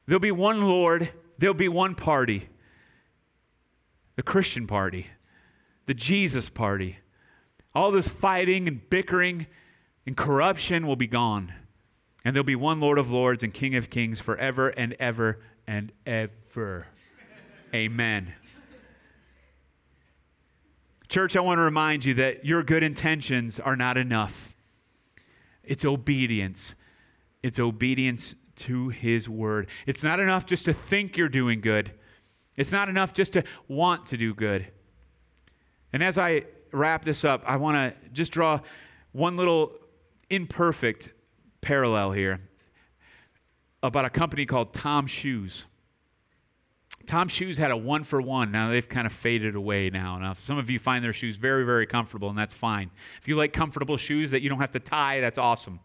There'll 0.06 0.20
be 0.20 0.32
one 0.32 0.62
Lord. 0.62 1.10
There'll 1.38 1.54
be 1.54 1.68
one 1.68 1.96
party 1.96 2.48
the 4.16 4.22
Christian 4.22 4.66
party, 4.66 5.08
the 5.86 5.94
Jesus 5.94 6.48
party. 6.48 6.98
All 7.74 7.90
this 7.90 8.08
fighting 8.08 8.68
and 8.68 8.88
bickering 8.90 9.46
and 10.06 10.16
corruption 10.16 10.86
will 10.86 10.96
be 10.96 11.06
gone. 11.06 11.52
And 12.24 12.34
there'll 12.34 12.44
be 12.44 12.56
one 12.56 12.80
Lord 12.80 12.98
of 12.98 13.10
Lords 13.10 13.42
and 13.42 13.52
King 13.52 13.74
of 13.74 13.90
Kings 13.90 14.20
forever 14.20 14.68
and 14.68 14.94
ever 15.00 15.40
and 15.66 15.90
ever. 16.06 16.86
Amen. 17.74 18.32
Church, 21.08 21.36
I 21.36 21.40
want 21.40 21.58
to 21.58 21.62
remind 21.62 22.04
you 22.04 22.14
that 22.14 22.44
your 22.44 22.62
good 22.62 22.82
intentions 22.82 23.60
are 23.60 23.76
not 23.76 23.98
enough. 23.98 24.54
It's 25.64 25.84
obedience. 25.84 26.74
It's 27.42 27.58
obedience 27.58 28.34
to 28.56 28.88
His 28.88 29.28
word. 29.28 29.68
It's 29.86 30.02
not 30.02 30.20
enough 30.20 30.46
just 30.46 30.64
to 30.66 30.72
think 30.72 31.16
you're 31.16 31.28
doing 31.28 31.60
good, 31.60 31.92
it's 32.56 32.72
not 32.72 32.88
enough 32.88 33.14
just 33.14 33.32
to 33.34 33.44
want 33.68 34.06
to 34.06 34.16
do 34.16 34.34
good. 34.34 34.66
And 35.92 36.02
as 36.02 36.18
I 36.18 36.44
wrap 36.72 37.04
this 37.04 37.24
up, 37.24 37.42
I 37.46 37.56
want 37.56 37.76
to 37.76 38.10
just 38.10 38.32
draw 38.32 38.60
one 39.12 39.36
little 39.36 39.72
imperfect 40.30 41.10
parallel 41.60 42.12
here 42.12 42.40
about 43.82 44.04
a 44.04 44.10
company 44.10 44.46
called 44.46 44.72
Tom 44.72 45.06
Shoes. 45.06 45.64
Tom 47.06 47.28
shoes 47.28 47.58
had 47.58 47.70
a 47.70 47.76
one 47.76 48.04
for 48.04 48.22
one. 48.22 48.52
Now 48.52 48.70
they've 48.70 48.88
kind 48.88 49.06
of 49.06 49.12
faded 49.12 49.56
away 49.56 49.90
now. 49.90 50.18
Now 50.18 50.34
some 50.34 50.56
of 50.56 50.70
you 50.70 50.78
find 50.78 51.04
their 51.04 51.12
shoes 51.12 51.36
very, 51.36 51.64
very 51.64 51.86
comfortable, 51.86 52.28
and 52.28 52.38
that's 52.38 52.54
fine. 52.54 52.90
If 53.20 53.26
you 53.26 53.36
like 53.36 53.52
comfortable 53.52 53.96
shoes 53.96 54.30
that 54.30 54.40
you 54.40 54.48
don't 54.48 54.60
have 54.60 54.70
to 54.72 54.80
tie, 54.80 55.20
that's 55.20 55.38
awesome. 55.38 55.80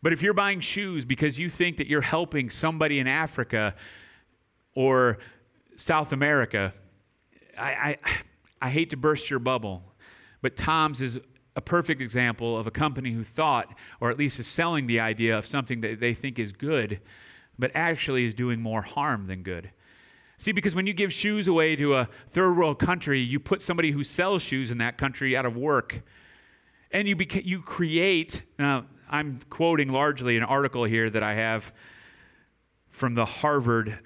But 0.00 0.12
if 0.12 0.22
you're 0.22 0.34
buying 0.34 0.60
shoes 0.60 1.04
because 1.04 1.38
you 1.38 1.50
think 1.50 1.76
that 1.78 1.88
you're 1.88 2.00
helping 2.00 2.50
somebody 2.50 3.00
in 3.00 3.08
Africa 3.08 3.74
or 4.74 5.18
South 5.78 6.12
America, 6.12 6.72
I, 7.56 7.70
I, 7.70 7.98
I 8.60 8.68
hate 8.68 8.90
to 8.90 8.96
burst 8.96 9.30
your 9.30 9.38
bubble, 9.38 9.82
but 10.42 10.56
Tom's 10.56 11.00
is 11.00 11.18
a 11.54 11.60
perfect 11.60 12.02
example 12.02 12.58
of 12.58 12.66
a 12.66 12.70
company 12.70 13.12
who 13.12 13.22
thought, 13.22 13.72
or 14.00 14.10
at 14.10 14.18
least 14.18 14.40
is 14.40 14.48
selling 14.48 14.88
the 14.88 14.98
idea 14.98 15.38
of 15.38 15.46
something 15.46 15.80
that 15.82 16.00
they 16.00 16.14
think 16.14 16.40
is 16.40 16.52
good, 16.52 17.00
but 17.58 17.70
actually 17.74 18.26
is 18.26 18.34
doing 18.34 18.60
more 18.60 18.82
harm 18.82 19.28
than 19.28 19.42
good. 19.44 19.70
See, 20.36 20.50
because 20.50 20.74
when 20.74 20.86
you 20.86 20.92
give 20.92 21.12
shoes 21.12 21.46
away 21.46 21.76
to 21.76 21.94
a 21.94 22.08
third 22.32 22.56
world 22.56 22.80
country, 22.80 23.20
you 23.20 23.38
put 23.38 23.62
somebody 23.62 23.92
who 23.92 24.02
sells 24.02 24.42
shoes 24.42 24.72
in 24.72 24.78
that 24.78 24.98
country 24.98 25.36
out 25.36 25.46
of 25.46 25.56
work. 25.56 26.02
And 26.90 27.08
you, 27.08 27.14
beca- 27.14 27.44
you 27.44 27.62
create, 27.62 28.42
now 28.58 28.86
I'm 29.08 29.40
quoting 29.48 29.90
largely 29.90 30.36
an 30.36 30.42
article 30.42 30.84
here 30.84 31.08
that 31.08 31.22
I 31.22 31.34
have 31.34 31.72
from 32.90 33.14
the 33.14 33.24
Harvard, 33.24 33.98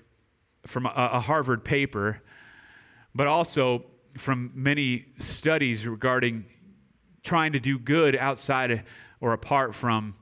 from 0.66 0.86
a, 0.86 0.92
a 0.94 1.20
Harvard 1.20 1.64
paper, 1.64 2.22
but 3.14 3.26
also 3.26 3.84
from 4.16 4.52
many 4.54 5.06
studies 5.18 5.86
regarding 5.86 6.44
trying 7.22 7.52
to 7.52 7.60
do 7.60 7.78
good 7.78 8.16
outside 8.16 8.84
or 9.20 9.32
apart 9.32 9.74
from 9.74 10.14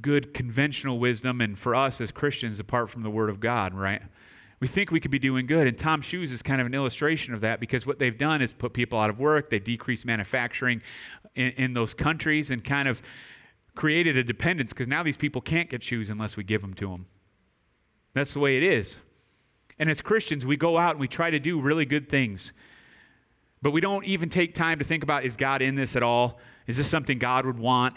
good 0.00 0.34
conventional 0.34 0.98
wisdom, 0.98 1.40
and 1.40 1.56
for 1.58 1.74
us 1.74 2.00
as 2.00 2.10
Christians, 2.10 2.58
apart 2.58 2.90
from 2.90 3.02
the 3.02 3.10
Word 3.10 3.30
of 3.30 3.38
God, 3.38 3.72
right? 3.72 4.02
We 4.58 4.68
think 4.68 4.90
we 4.90 5.00
could 5.00 5.10
be 5.10 5.18
doing 5.18 5.46
good. 5.46 5.66
And 5.66 5.78
Tom 5.78 6.02
Shoes 6.02 6.30
is 6.30 6.42
kind 6.42 6.60
of 6.60 6.66
an 6.66 6.74
illustration 6.74 7.34
of 7.34 7.40
that 7.40 7.60
because 7.60 7.86
what 7.86 7.98
they've 7.98 8.16
done 8.16 8.42
is 8.42 8.52
put 8.52 8.72
people 8.72 8.98
out 8.98 9.10
of 9.10 9.18
work. 9.18 9.50
They've 9.50 9.62
decreased 9.62 10.04
manufacturing 10.04 10.82
in, 11.34 11.50
in 11.52 11.72
those 11.72 11.94
countries 11.94 12.50
and 12.50 12.62
kind 12.62 12.88
of 12.88 13.02
created 13.74 14.16
a 14.16 14.24
dependence 14.24 14.72
because 14.72 14.88
now 14.88 15.02
these 15.02 15.16
people 15.16 15.40
can't 15.40 15.70
get 15.70 15.82
shoes 15.82 16.10
unless 16.10 16.36
we 16.36 16.44
give 16.44 16.60
them 16.60 16.74
to 16.74 16.88
them. 16.88 17.06
That's 18.14 18.32
the 18.32 18.40
way 18.40 18.56
it 18.56 18.62
is. 18.62 18.96
And 19.78 19.90
as 19.90 20.00
Christians, 20.00 20.44
we 20.44 20.56
go 20.56 20.78
out 20.78 20.92
and 20.92 21.00
we 21.00 21.08
try 21.08 21.30
to 21.30 21.38
do 21.38 21.60
really 21.60 21.84
good 21.84 22.08
things. 22.08 22.52
But 23.62 23.70
we 23.70 23.80
don't 23.80 24.04
even 24.04 24.28
take 24.28 24.54
time 24.54 24.78
to 24.80 24.84
think 24.84 25.02
about 25.02 25.24
is 25.24 25.36
God 25.36 25.62
in 25.62 25.74
this 25.74 25.96
at 25.96 26.02
all? 26.02 26.38
Is 26.66 26.76
this 26.76 26.88
something 26.88 27.18
God 27.18 27.46
would 27.46 27.58
want? 27.58 27.96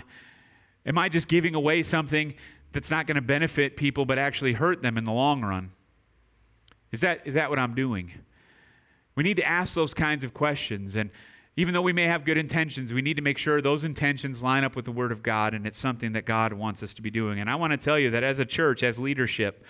Am 0.85 0.97
I 0.97 1.09
just 1.09 1.27
giving 1.27 1.55
away 1.55 1.83
something 1.83 2.35
that's 2.71 2.91
not 2.91 3.07
going 3.07 3.15
to 3.15 3.21
benefit 3.21 3.75
people 3.75 4.05
but 4.05 4.17
actually 4.17 4.53
hurt 4.53 4.81
them 4.81 4.97
in 4.97 5.03
the 5.03 5.11
long 5.11 5.41
run? 5.41 5.71
Is 6.91 7.01
that, 7.01 7.21
is 7.25 7.33
that 7.33 7.49
what 7.49 7.59
I'm 7.59 7.73
doing? 7.73 8.11
We 9.15 9.23
need 9.23 9.37
to 9.37 9.47
ask 9.47 9.73
those 9.73 9.93
kinds 9.93 10.23
of 10.23 10.33
questions. 10.33 10.95
And 10.95 11.09
even 11.57 11.73
though 11.73 11.81
we 11.81 11.93
may 11.93 12.03
have 12.03 12.25
good 12.25 12.37
intentions, 12.37 12.93
we 12.93 13.01
need 13.01 13.15
to 13.15 13.23
make 13.23 13.37
sure 13.37 13.61
those 13.61 13.83
intentions 13.83 14.43
line 14.43 14.63
up 14.63 14.75
with 14.75 14.85
the 14.85 14.91
Word 14.91 15.11
of 15.11 15.23
God 15.23 15.53
and 15.53 15.65
it's 15.65 15.79
something 15.79 16.13
that 16.13 16.25
God 16.25 16.53
wants 16.53 16.83
us 16.83 16.93
to 16.95 17.01
be 17.01 17.09
doing. 17.09 17.39
And 17.39 17.49
I 17.49 17.55
want 17.55 17.71
to 17.71 17.77
tell 17.77 17.97
you 17.97 18.11
that 18.11 18.23
as 18.23 18.39
a 18.39 18.45
church, 18.45 18.83
as 18.83 18.99
leadership, 18.99 19.63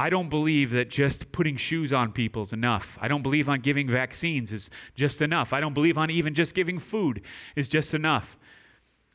I 0.00 0.08
don't 0.08 0.30
believe 0.30 0.70
that 0.70 0.88
just 0.88 1.30
putting 1.30 1.58
shoes 1.58 1.92
on 1.92 2.12
people 2.12 2.40
is 2.40 2.54
enough. 2.54 2.96
I 3.02 3.06
don't 3.06 3.22
believe 3.22 3.50
on 3.50 3.60
giving 3.60 3.86
vaccines 3.86 4.50
is 4.50 4.70
just 4.94 5.20
enough. 5.20 5.52
I 5.52 5.60
don't 5.60 5.74
believe 5.74 5.98
on 5.98 6.10
even 6.10 6.32
just 6.32 6.54
giving 6.54 6.78
food 6.78 7.20
is 7.54 7.68
just 7.68 7.92
enough. 7.92 8.38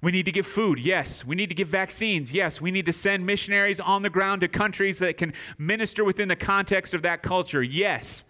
We 0.03 0.11
need 0.11 0.25
to 0.25 0.31
give 0.31 0.45
food, 0.45 0.77
yes. 0.77 1.25
We 1.25 1.35
need 1.35 1.49
to 1.49 1.55
give 1.55 1.69
vaccines, 1.69 2.31
yes. 2.31 2.61
We 2.61 2.69
need 2.69 2.85
to 2.85 2.93
send 2.93 3.25
missionaries 3.25 3.79
on 3.79 4.03
the 4.03 4.11
ground 4.11 4.41
to 4.41 4.47
countries 4.47 4.99
that 4.99 5.17
can 5.17 5.33
minister 5.57 6.03
within 6.03 6.27
the 6.27 6.35
context 6.35 6.93
of 6.93 7.01
that 7.01 7.23
culture, 7.23 7.63
yes. 7.63 8.23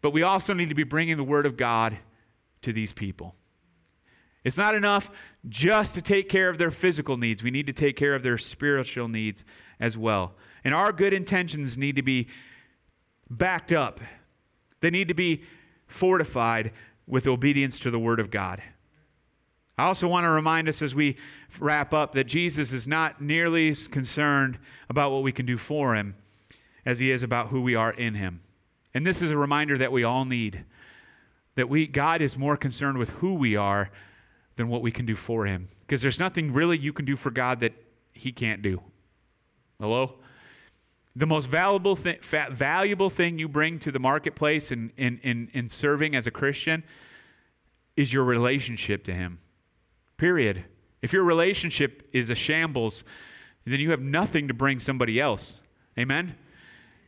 But 0.00 0.12
we 0.12 0.22
also 0.22 0.54
need 0.54 0.70
to 0.70 0.74
be 0.74 0.82
bringing 0.82 1.18
the 1.18 1.24
Word 1.24 1.44
of 1.44 1.58
God 1.58 1.98
to 2.62 2.72
these 2.72 2.94
people. 2.94 3.34
It's 4.44 4.56
not 4.56 4.74
enough 4.74 5.10
just 5.46 5.92
to 5.92 6.00
take 6.00 6.30
care 6.30 6.48
of 6.48 6.56
their 6.56 6.70
physical 6.70 7.18
needs. 7.18 7.42
We 7.42 7.50
need 7.50 7.66
to 7.66 7.74
take 7.74 7.96
care 7.96 8.14
of 8.14 8.22
their 8.22 8.38
spiritual 8.38 9.08
needs 9.08 9.44
as 9.78 9.98
well. 9.98 10.36
And 10.66 10.74
our 10.74 10.92
good 10.92 11.12
intentions 11.12 11.78
need 11.78 11.94
to 11.94 12.02
be 12.02 12.26
backed 13.30 13.70
up, 13.70 14.00
they 14.80 14.90
need 14.90 15.06
to 15.06 15.14
be 15.14 15.44
fortified 15.86 16.72
with 17.06 17.28
obedience 17.28 17.78
to 17.78 17.90
the 17.92 18.00
Word 18.00 18.18
of 18.18 18.32
God. 18.32 18.60
I 19.78 19.84
also 19.84 20.08
want 20.08 20.24
to 20.24 20.30
remind 20.30 20.68
us 20.68 20.82
as 20.82 20.92
we 20.92 21.18
wrap 21.60 21.94
up 21.94 22.14
that 22.14 22.24
Jesus 22.24 22.72
is 22.72 22.84
not 22.88 23.20
nearly 23.20 23.70
as 23.70 23.86
concerned 23.86 24.58
about 24.88 25.12
what 25.12 25.22
we 25.22 25.30
can 25.30 25.46
do 25.46 25.56
for 25.56 25.94
him 25.94 26.16
as 26.84 26.98
he 26.98 27.12
is 27.12 27.22
about 27.22 27.50
who 27.50 27.62
we 27.62 27.76
are 27.76 27.92
in 27.92 28.14
him. 28.14 28.40
And 28.92 29.06
this 29.06 29.22
is 29.22 29.30
a 29.30 29.36
reminder 29.36 29.78
that 29.78 29.92
we 29.92 30.02
all 30.02 30.24
need 30.24 30.64
that 31.54 31.68
we 31.68 31.86
God 31.86 32.20
is 32.20 32.36
more 32.36 32.56
concerned 32.56 32.98
with 32.98 33.10
who 33.10 33.34
we 33.34 33.54
are 33.54 33.88
than 34.56 34.66
what 34.66 34.82
we 34.82 34.90
can 34.90 35.06
do 35.06 35.14
for 35.14 35.46
him 35.46 35.68
because 35.82 36.02
there's 36.02 36.18
nothing 36.18 36.52
really 36.52 36.76
you 36.76 36.92
can 36.92 37.04
do 37.04 37.14
for 37.14 37.30
God 37.30 37.60
that 37.60 37.72
he 38.12 38.32
can't 38.32 38.62
do. 38.62 38.82
Hello? 39.78 40.16
The 41.16 41.26
most 41.26 41.46
valuable, 41.46 41.94
valuable 41.94 43.08
thing 43.08 43.38
you 43.38 43.48
bring 43.48 43.78
to 43.80 43.90
the 43.90 43.98
marketplace 43.98 44.70
in, 44.70 44.92
in, 44.98 45.18
in, 45.22 45.48
in 45.54 45.70
serving 45.70 46.14
as 46.14 46.26
a 46.26 46.30
Christian 46.30 46.84
is 47.96 48.12
your 48.12 48.22
relationship 48.22 49.02
to 49.04 49.14
him. 49.14 49.38
Period. 50.18 50.64
If 51.00 51.14
your 51.14 51.24
relationship 51.24 52.06
is 52.12 52.28
a 52.28 52.34
shambles, 52.34 53.02
then 53.64 53.80
you 53.80 53.92
have 53.92 54.02
nothing 54.02 54.48
to 54.48 54.54
bring 54.54 54.78
somebody 54.78 55.18
else. 55.18 55.56
Amen? 55.98 56.36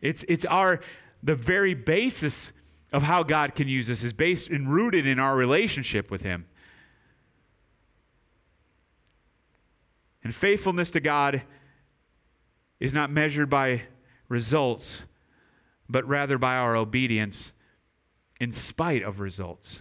It's, 0.00 0.24
it's 0.26 0.46
our, 0.46 0.80
the 1.22 1.34
very 1.34 1.74
basis 1.74 2.52
of 2.94 3.02
how 3.02 3.22
God 3.22 3.54
can 3.54 3.68
use 3.68 3.90
us 3.90 4.02
is 4.02 4.14
based 4.14 4.48
and 4.48 4.72
rooted 4.72 5.06
in 5.06 5.18
our 5.18 5.36
relationship 5.36 6.10
with 6.10 6.22
Him. 6.22 6.46
And 10.24 10.34
faithfulness 10.34 10.90
to 10.92 11.00
God 11.00 11.42
is 12.80 12.94
not 12.94 13.10
measured 13.10 13.50
by 13.50 13.82
results, 14.28 15.00
but 15.88 16.06
rather 16.06 16.38
by 16.38 16.56
our 16.56 16.76
obedience 16.76 17.52
in 18.40 18.52
spite 18.52 19.02
of 19.02 19.20
results. 19.20 19.80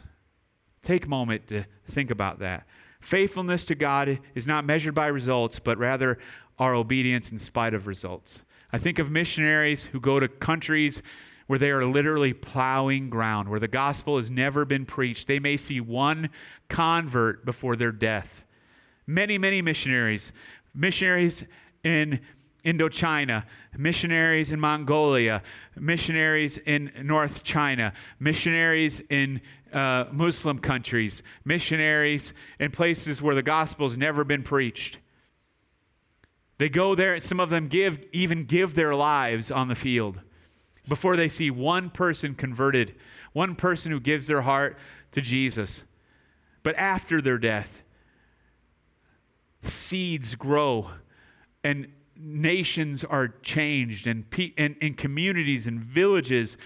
Take 0.82 1.06
a 1.06 1.10
moment 1.10 1.48
to 1.48 1.66
think 1.86 2.12
about 2.12 2.40
that. 2.40 2.66
Faithfulness 3.02 3.66
to 3.66 3.76
God 3.76 4.20
is 4.36 4.48
not 4.48 4.66
measured 4.66 4.96
by 4.96 5.08
results, 5.08 5.60
but 5.60 5.78
rather 5.78 6.18
our 6.58 6.74
obedience 6.74 7.32
in 7.32 7.40
spite 7.40 7.74
of 7.74 7.88
results. 7.88 8.44
I 8.72 8.78
think 8.78 9.00
of 9.00 9.12
missionaries 9.12 9.86
who 9.86 10.00
go 10.00 10.20
to 10.20 10.28
countries 10.28 11.02
where 11.48 11.60
they 11.60 11.72
are 11.72 11.86
literally 11.86 12.34
plowing 12.34 13.10
ground, 13.10 13.48
where 13.50 13.60
the 13.60 13.68
gospel 13.68 14.18
has 14.18 14.30
never 14.30 14.66
been 14.66 14.86
preached. 14.86 15.28
They 15.28 15.40
may 15.40 15.56
see 15.56 15.80
one 15.80 16.30
convert 16.68 17.46
before 17.46 17.76
their 17.76 17.92
death. 17.92 18.44
Many, 19.06 19.38
many 19.38 19.62
missionaries, 19.62 20.34
missionaries 20.76 21.44
in 21.84 22.20
Indochina, 22.66 23.46
missionaries 23.78 24.52
in 24.52 24.60
Mongolia, 24.60 25.42
missionaries 25.76 26.58
in 26.58 26.92
North 27.04 27.44
China, 27.44 27.94
missionaries 28.20 29.02
in 29.10 29.42
uh, 29.72 30.06
Muslim 30.12 30.60
countries, 30.60 31.24
missionaries 31.46 32.34
in 32.60 32.72
places 32.72 33.22
where 33.22 33.36
the 33.36 33.44
gospel's 33.44 33.98
never 33.98 34.24
been 34.24 34.44
preached. 34.44 35.00
They 36.58 36.70
go 36.70 36.96
there, 36.96 37.14
and 37.14 37.24
some 37.24 37.40
of 37.40 37.50
them 37.50 37.68
give 37.68 38.04
even 38.12 38.46
give 38.46 38.74
their 38.76 38.96
lives 38.96 39.52
on 39.52 39.68
the 39.68 39.76
field 39.76 40.22
before 40.88 41.16
they 41.16 41.30
see 41.30 41.52
one 41.52 41.90
person 41.90 42.34
converted, 42.34 42.96
one 43.34 43.56
person 43.56 43.92
who 43.92 44.00
gives 44.00 44.28
their 44.28 44.42
heart 44.42 44.78
to 45.12 45.22
Jesus. 45.22 45.84
But 46.64 46.76
after 46.76 47.22
their 47.22 47.38
death, 47.38 47.84
seeds 49.64 50.36
grow 50.36 50.92
and 51.64 51.88
nations 52.20 53.04
are 53.04 53.28
changed 53.28 54.08
and, 54.08 54.30
pe- 54.30 54.54
and, 54.58 54.76
and 54.82 54.98
communities 54.98 55.68
and 55.68 55.80
villages. 55.80 56.58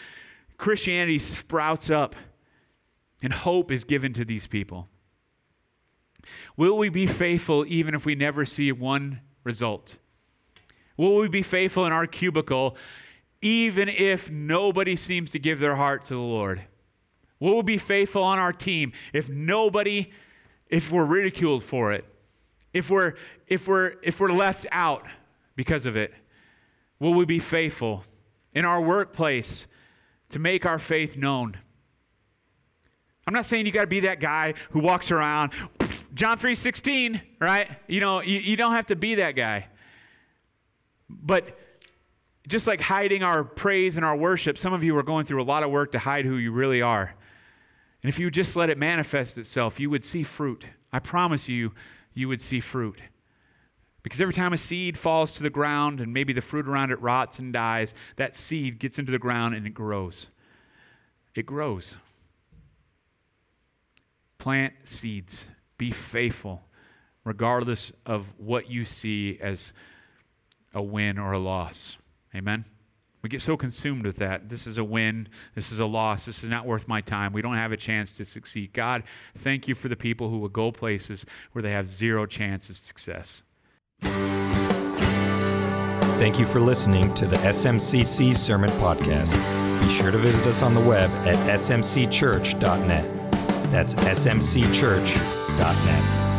Christianity 0.57 1.19
sprouts 1.19 1.89
up 1.89 2.15
and 3.21 3.33
hope 3.33 3.71
is 3.71 3.83
given 3.83 4.13
to 4.13 4.25
these 4.25 4.47
people. 4.47 4.87
Will 6.57 6.77
we 6.77 6.89
be 6.89 7.07
faithful 7.07 7.65
even 7.67 7.95
if 7.95 8.05
we 8.05 8.15
never 8.15 8.45
see 8.45 8.71
one 8.71 9.21
result? 9.43 9.97
Will 10.97 11.17
we 11.17 11.27
be 11.27 11.41
faithful 11.41 11.85
in 11.85 11.91
our 11.91 12.05
cubicle 12.05 12.75
even 13.41 13.89
if 13.89 14.29
nobody 14.29 14.95
seems 14.95 15.31
to 15.31 15.39
give 15.39 15.59
their 15.59 15.75
heart 15.75 16.05
to 16.05 16.13
the 16.13 16.19
Lord? 16.19 16.61
Will 17.39 17.57
we 17.57 17.63
be 17.63 17.77
faithful 17.79 18.23
on 18.23 18.37
our 18.37 18.53
team 18.53 18.93
if 19.13 19.27
nobody, 19.27 20.11
if 20.69 20.91
we're 20.91 21.05
ridiculed 21.05 21.63
for 21.63 21.91
it? 21.91 22.05
If 22.71 22.89
we're, 22.89 23.15
if 23.47 23.67
we're, 23.67 23.95
if 24.03 24.19
we're 24.19 24.31
left 24.31 24.67
out 24.71 25.07
because 25.61 25.85
of 25.85 25.95
it? 25.95 26.11
Will 26.99 27.13
we 27.13 27.23
be 27.23 27.37
faithful 27.37 28.03
in 28.51 28.65
our 28.65 28.81
workplace 28.81 29.67
to 30.29 30.39
make 30.39 30.65
our 30.65 30.79
faith 30.79 31.15
known? 31.15 31.55
I'm 33.27 33.33
not 33.35 33.45
saying 33.45 33.67
you 33.67 33.71
got 33.71 33.81
to 33.81 33.87
be 33.87 33.99
that 33.99 34.19
guy 34.19 34.55
who 34.71 34.79
walks 34.79 35.11
around, 35.11 35.51
John 36.15 36.39
3:16, 36.39 37.21
right? 37.39 37.69
You 37.87 37.99
know, 37.99 38.23
you, 38.23 38.39
you 38.39 38.57
don't 38.57 38.71
have 38.71 38.87
to 38.87 38.95
be 38.95 39.13
that 39.15 39.35
guy. 39.35 39.67
But 41.07 41.55
just 42.47 42.65
like 42.65 42.81
hiding 42.81 43.21
our 43.21 43.43
praise 43.43 43.97
and 43.97 44.03
our 44.03 44.15
worship, 44.15 44.57
some 44.57 44.73
of 44.73 44.83
you 44.83 44.97
are 44.97 45.03
going 45.03 45.25
through 45.25 45.43
a 45.43 45.45
lot 45.45 45.61
of 45.61 45.69
work 45.69 45.91
to 45.91 45.99
hide 45.99 46.25
who 46.25 46.37
you 46.37 46.51
really 46.51 46.81
are. 46.81 47.13
And 48.01 48.09
if 48.09 48.17
you 48.17 48.31
just 48.31 48.55
let 48.55 48.71
it 48.71 48.79
manifest 48.79 49.37
itself, 49.37 49.79
you 49.79 49.91
would 49.91 50.03
see 50.03 50.23
fruit. 50.23 50.65
I 50.91 50.97
promise 50.97 51.47
you, 51.47 51.73
you 52.15 52.27
would 52.29 52.41
see 52.41 52.61
fruit. 52.61 52.99
Because 54.03 54.19
every 54.19 54.33
time 54.33 54.53
a 54.53 54.57
seed 54.57 54.97
falls 54.97 55.31
to 55.33 55.43
the 55.43 55.49
ground 55.49 55.99
and 55.99 56.13
maybe 56.13 56.33
the 56.33 56.41
fruit 56.41 56.67
around 56.67 56.91
it 56.91 56.99
rots 57.01 57.39
and 57.39 57.53
dies, 57.53 57.93
that 58.15 58.35
seed 58.35 58.79
gets 58.79 58.97
into 58.97 59.11
the 59.11 59.19
ground 59.19 59.53
and 59.53 59.67
it 59.67 59.73
grows. 59.73 60.27
It 61.35 61.45
grows. 61.45 61.95
Plant 64.37 64.73
seeds. 64.85 65.45
Be 65.77 65.91
faithful, 65.91 66.63
regardless 67.23 67.91
of 68.05 68.33
what 68.37 68.69
you 68.69 68.85
see 68.85 69.39
as 69.41 69.71
a 70.73 70.81
win 70.81 71.19
or 71.19 71.33
a 71.33 71.39
loss. 71.39 71.97
Amen? 72.35 72.65
We 73.21 73.29
get 73.29 73.41
so 73.41 73.55
consumed 73.55 74.05
with 74.05 74.17
that. 74.17 74.49
This 74.49 74.65
is 74.65 74.79
a 74.79 74.83
win. 74.83 75.27
This 75.53 75.71
is 75.71 75.79
a 75.79 75.85
loss. 75.85 76.25
This 76.25 76.43
is 76.43 76.49
not 76.49 76.65
worth 76.65 76.87
my 76.87 77.01
time. 77.01 77.33
We 77.33 77.43
don't 77.43 77.55
have 77.55 77.71
a 77.71 77.77
chance 77.77 78.09
to 78.11 78.25
succeed. 78.25 78.73
God, 78.73 79.03
thank 79.37 79.67
you 79.67 79.75
for 79.75 79.89
the 79.89 79.95
people 79.95 80.29
who 80.29 80.39
will 80.39 80.49
go 80.49 80.71
places 80.71 81.25
where 81.51 81.61
they 81.61 81.71
have 81.71 81.89
zero 81.89 82.25
chance 82.25 82.69
of 82.71 82.77
success. 82.77 83.43
Thank 86.21 86.37
you 86.37 86.45
for 86.45 86.59
listening 86.59 87.11
to 87.15 87.25
the 87.25 87.37
SMCC 87.37 88.37
Sermon 88.37 88.69
Podcast. 88.71 89.33
Be 89.81 89.89
sure 89.89 90.11
to 90.11 90.19
visit 90.19 90.45
us 90.45 90.61
on 90.61 90.75
the 90.75 90.79
web 90.79 91.09
at 91.25 91.35
smcchurch.net. 91.49 93.31
That's 93.71 93.95
smcchurch.net. 93.95 96.30